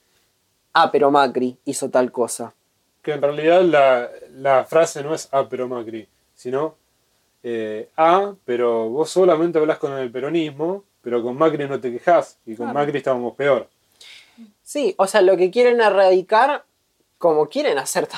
ah, 0.72 0.90
pero 0.90 1.12
Macri 1.12 1.56
hizo 1.64 1.88
tal 1.88 2.10
cosa. 2.10 2.54
Que 3.00 3.12
en 3.12 3.22
realidad 3.22 3.62
la, 3.62 4.10
la 4.32 4.64
frase 4.64 5.02
no 5.04 5.14
es 5.14 5.28
ah, 5.32 5.46
pero 5.48 5.68
Macri, 5.68 6.08
sino 6.34 6.76
eh, 7.42 7.88
ah, 7.96 8.34
pero 8.44 8.88
vos 8.90 9.10
solamente 9.10 9.58
hablas 9.58 9.78
con 9.78 9.92
el 9.92 10.10
peronismo, 10.10 10.84
pero 11.02 11.22
con 11.22 11.36
Macri 11.36 11.66
no 11.68 11.80
te 11.80 11.90
quejas 11.92 12.38
y 12.46 12.54
con 12.54 12.66
Claro. 12.66 12.78
Macri 12.78 12.98
estábamos 12.98 13.34
peor. 13.34 13.68
Sí, 14.62 14.94
o 14.96 15.06
sea, 15.06 15.20
lo 15.22 15.36
que 15.36 15.50
quieren 15.50 15.80
erradicar, 15.80 16.64
como 17.18 17.48
quieren 17.48 17.78
hacer, 17.78 18.08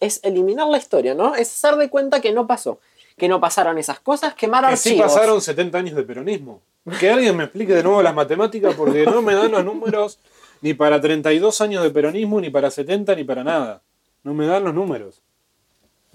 es 0.00 0.20
eliminar 0.22 0.68
la 0.68 0.78
historia, 0.78 1.14
¿no? 1.14 1.34
Es 1.34 1.48
hacer 1.52 1.78
de 1.78 1.88
cuenta 1.90 2.20
que 2.20 2.32
no 2.32 2.46
pasó, 2.46 2.78
que 3.16 3.28
no 3.28 3.40
pasaron 3.40 3.78
esas 3.78 3.98
cosas, 4.00 4.34
quemar 4.34 4.68
Que 4.68 4.76
sí 4.76 4.90
archivos. 4.90 5.12
pasaron 5.14 5.40
70 5.40 5.78
años 5.78 5.96
de 5.96 6.02
peronismo. 6.02 6.60
Que 7.00 7.10
alguien 7.10 7.36
me 7.36 7.44
explique 7.44 7.74
de 7.74 7.82
nuevo 7.82 8.00
las 8.02 8.14
matemáticas 8.14 8.74
porque 8.76 9.04
no 9.06 9.20
me 9.20 9.34
dan 9.34 9.50
los 9.50 9.64
números 9.64 10.20
ni 10.60 10.72
para 10.74 11.00
32 11.00 11.60
años 11.60 11.82
de 11.82 11.90
peronismo, 11.90 12.40
ni 12.40 12.48
para 12.50 12.70
70, 12.70 13.14
ni 13.16 13.24
para 13.24 13.42
nada. 13.42 13.82
No 14.22 14.34
me 14.34 14.46
dan 14.46 14.62
los 14.64 14.72
números. 14.74 15.20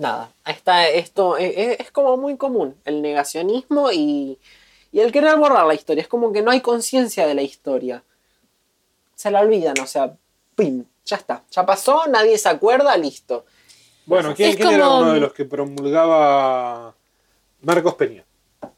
Nada, 0.02 0.32
está 0.48 0.90
esto 0.90 1.38
es, 1.38 1.92
como 1.92 2.18
muy 2.18 2.36
común, 2.36 2.76
el 2.86 3.04
negacionismo 3.04 3.92
y, 3.92 4.40
y 4.92 5.00
el 5.00 5.12
querer 5.12 5.38
borrar 5.38 5.68
la 5.68 5.76
historia. 5.76 6.02
Es 6.02 6.08
como 6.08 6.34
que 6.34 6.42
no 6.42 6.50
hay 6.50 6.60
conciencia 6.62 7.28
de 7.28 7.36
la 7.36 7.44
historia. 7.44 8.04
Se 9.14 9.30
la 9.30 9.42
olvidan, 9.42 9.76
o 9.80 9.86
sea, 9.86 10.12
pim, 10.56 10.86
ya 11.06 11.18
está, 11.18 11.44
ya 11.52 11.68
pasó, 11.68 12.08
nadie 12.08 12.36
se 12.40 12.50
acuerda, 12.50 12.98
listo. 12.98 13.46
Bueno, 14.08 14.34
¿quién, 14.34 14.60
era 14.60 14.90
uno 14.90 15.14
de 15.14 15.20
los 15.20 15.34
que 15.34 15.46
promulgaba 15.46 16.96
Marcos 17.62 17.94
Peña? 17.94 18.24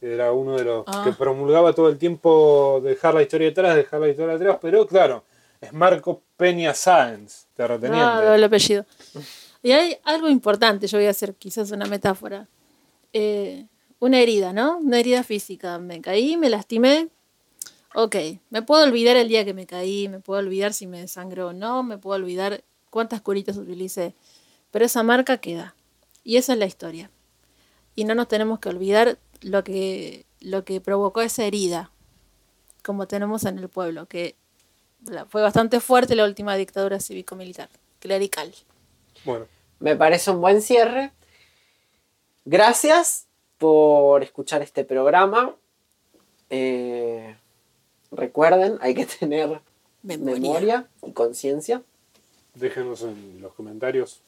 Era 0.02 0.34
uno 0.34 0.58
de 0.58 0.66
los 0.66 0.84
Ah. 0.88 1.04
que 1.06 1.14
promulgaba 1.14 1.72
todo 1.72 1.88
el 1.88 1.98
tiempo 1.98 2.82
dejar 2.84 3.14
la 3.14 3.22
historia 3.22 3.48
atrás, 3.50 3.78
dejar 3.78 4.02
la 4.02 4.10
historia 4.10 4.36
atrás, 4.36 4.58
pero 4.62 4.86
claro, 4.86 5.24
es 5.62 5.72
Marcos 5.72 6.18
Peña 6.36 6.74
Sáenz, 6.74 7.46
Ah, 7.46 7.50
terrateniente. 7.56 8.26
doble 8.26 8.46
apellido. 8.46 8.86
Y 9.64 9.72
hay 9.72 9.98
algo 10.04 10.30
importante, 10.30 10.88
yo 10.88 10.98
voy 10.98 11.08
a 11.08 11.12
hacer 11.12 11.36
quizás 11.36 11.72
una 11.72 11.86
metáfora. 11.86 12.48
Eh, 13.14 13.66
una 14.00 14.20
herida, 14.20 14.52
¿no? 14.52 14.80
Una 14.80 15.00
herida 15.00 15.24
física. 15.24 15.80
Me 15.80 16.02
caí, 16.02 16.36
me 16.36 16.50
lastimé. 16.50 17.08
Ok, 17.96 18.16
me 18.50 18.62
puedo 18.62 18.84
olvidar 18.84 19.16
el 19.16 19.30
día 19.30 19.46
que 19.46 19.54
me 19.54 19.66
caí, 19.66 20.10
me 20.10 20.20
puedo 20.20 20.42
olvidar 20.42 20.74
si 20.74 20.88
me 20.88 21.00
desangró 21.00 21.50
o 21.50 21.54
no, 21.54 21.84
me 21.84 21.98
puedo 21.98 22.18
olvidar 22.18 22.64
cuántas 22.90 23.22
curitas 23.22 23.56
utilicé. 23.56 24.14
Pero 24.72 24.84
esa 24.84 25.04
marca 25.04 25.38
queda. 25.38 25.76
Y 26.26 26.36
esa 26.36 26.54
es 26.54 26.60
la 26.60 26.66
historia. 26.66 27.10
Y 27.96 28.04
no 28.04 28.16
nos 28.16 28.28
tenemos 28.28 28.60
que 28.60 28.68
olvidar 28.68 29.20
lo 29.42 29.64
que, 29.64 30.26
lo 30.42 30.66
que 30.66 30.82
provocó 30.82 31.22
esa 31.22 31.46
herida, 31.46 31.92
como 32.84 33.08
tenemos 33.08 33.46
en 33.46 33.60
el 33.60 33.70
pueblo, 33.70 34.08
que 34.08 34.36
fue 35.30 35.42
bastante 35.42 35.80
fuerte 35.80 36.16
la 36.16 36.26
última 36.26 36.58
dictadura 36.58 37.00
cívico-militar, 37.00 37.70
clerical. 38.00 38.54
Bueno, 39.26 39.48
Me 39.80 39.96
parece 39.96 40.32
un 40.32 40.42
buen 40.42 40.62
cierre. 40.62 41.12
Gracias 42.46 43.26
por 43.58 44.24
escuchar 44.24 44.62
este 44.62 44.84
programa. 44.84 45.56
Eh, 46.50 47.36
recuerden, 48.12 48.78
hay 48.82 48.94
que 48.94 49.06
tener 49.20 49.60
Memoria. 50.04 50.36
memoria 50.42 50.88
y 51.08 51.12
conciencia. 51.12 51.82
déjenos 52.56 53.02
en 53.04 53.42
los 53.42 53.54
comentarios 53.54 54.22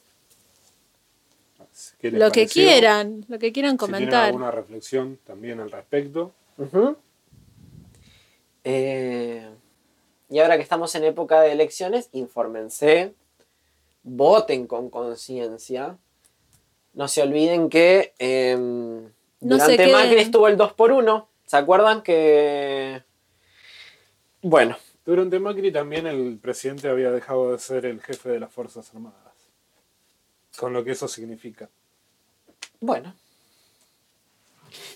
qué 2.00 2.10
les 2.10 2.20
Lo 2.20 2.32
que 2.32 2.48
quieran, 2.48 3.26
lo 3.28 3.38
que 3.38 3.52
quieran 3.52 3.74
Si 3.74 3.78
tienen 3.80 4.00
comentar. 4.00 4.26
alguna 4.28 4.50
reflexión 4.52 5.20
también 5.26 5.60
al 5.60 5.70
respecto. 5.72 6.32
Eh, 8.64 9.48
y 10.30 10.40
ahora 10.40 10.56
que 10.58 10.64
estamos 10.64 10.96
en 10.96 11.04
época 11.04 11.42
de 11.42 11.52
elecciones, 11.52 12.10
infórmense, 12.14 13.14
voten 14.06 14.68
con 14.68 14.90
conciencia. 14.90 15.98
No 16.94 17.10
se 17.10 17.22
olviden 17.22 17.69
que 17.69 18.14
em, 18.19 19.03
No 19.41 19.57
durante 19.57 19.91
Macri 19.91 20.19
estuvo 20.19 20.48
el 20.48 20.56
2 20.56 20.73
por 20.73 20.94
1 20.94 21.27
¿Se 21.45 21.57
acuerdan 21.57 22.02
que... 22.02 23.03
Bueno, 24.41 24.77
Durante 25.06 25.38
Macri 25.40 25.72
también 25.72 26.07
el 26.07 26.40
presidente 26.40 26.90
había 26.90 27.11
dejado 27.11 27.52
de 27.52 27.60
ser 27.60 27.86
el 27.86 28.02
jefe 28.02 28.30
de 28.30 28.40
las 28.40 28.52
Fuerzas 28.52 28.90
Armadas. 28.94 29.19
Con 30.57 30.73
lo 30.73 30.84
que 30.84 30.91
eso 30.91 31.07
significa. 31.07 31.69
bueno. 32.80 33.14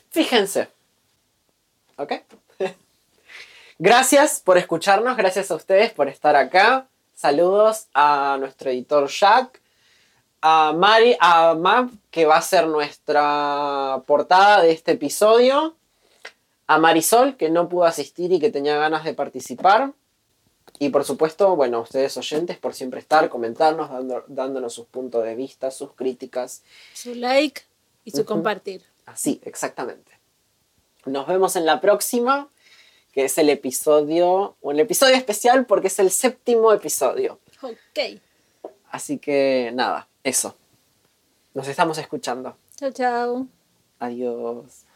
Fíjense. 0.10 0.70
¿Ok? 1.98 2.14
gracias 3.80 4.40
por 4.40 4.58
escucharnos, 4.58 5.16
gracias 5.16 5.52
a 5.52 5.56
ustedes 5.56 5.92
por 5.92 6.08
estar 6.08 6.36
acá. 6.36 6.88
Saludos 7.24 7.90
a 7.94 8.38
nuestro 8.40 8.70
editor 8.70 9.10
Jack, 9.10 9.62
a 10.42 10.72
Mari, 10.72 11.18
a 11.20 11.54
Mav, 11.54 11.90
que 12.12 12.26
va 12.26 12.38
a 12.38 12.42
ser 12.42 12.66
nuestra 12.66 14.02
portada 14.08 14.62
de 14.62 14.72
este 14.72 14.94
episodio, 14.94 15.76
a 16.68 16.78
Marisol, 16.78 17.36
que 17.36 17.50
no 17.50 17.68
pudo 17.68 17.84
asistir 17.84 18.32
y 18.32 18.40
que 18.40 18.52
tenía 18.52 18.78
ganas 18.78 19.04
de 19.04 19.14
participar. 19.14 19.92
Y 20.80 20.92
por 20.92 21.04
supuesto, 21.04 21.58
bueno, 21.58 21.80
a 21.80 21.82
ustedes 21.82 22.16
oyentes 22.16 22.58
por 22.58 22.74
siempre 22.74 23.02
estar, 23.02 23.28
comentarnos, 23.28 23.90
dando- 23.90 24.24
dándonos 24.28 24.74
sus 24.74 24.86
puntos 24.86 25.26
de 25.26 25.36
vista, 25.36 25.72
sus 25.72 25.92
críticas. 25.96 26.64
Su 26.94 27.16
like 27.16 27.64
y 28.06 28.12
su 28.12 28.24
compartir. 28.24 28.82
Así, 29.06 29.42
exactamente. 29.44 30.18
Nos 31.06 31.28
vemos 31.28 31.58
en 31.58 31.66
la 31.66 31.82
próxima, 31.82 32.48
que 33.12 33.26
es 33.26 33.38
el 33.38 33.50
episodio, 33.50 34.56
un 34.62 34.80
episodio 34.80 35.16
especial 35.16 35.66
porque 35.66 35.88
es 35.88 36.00
el 36.00 36.12
séptimo 36.12 36.72
episodio. 36.72 37.40
Ok. 37.62 38.20
Así 38.92 39.18
que 39.18 39.72
nada, 39.74 40.08
eso. 40.24 40.56
Nos 41.54 41.68
estamos 41.68 41.98
escuchando. 41.98 42.56
Chao, 42.76 42.92
chao. 42.92 43.48
Adiós. 44.00 44.89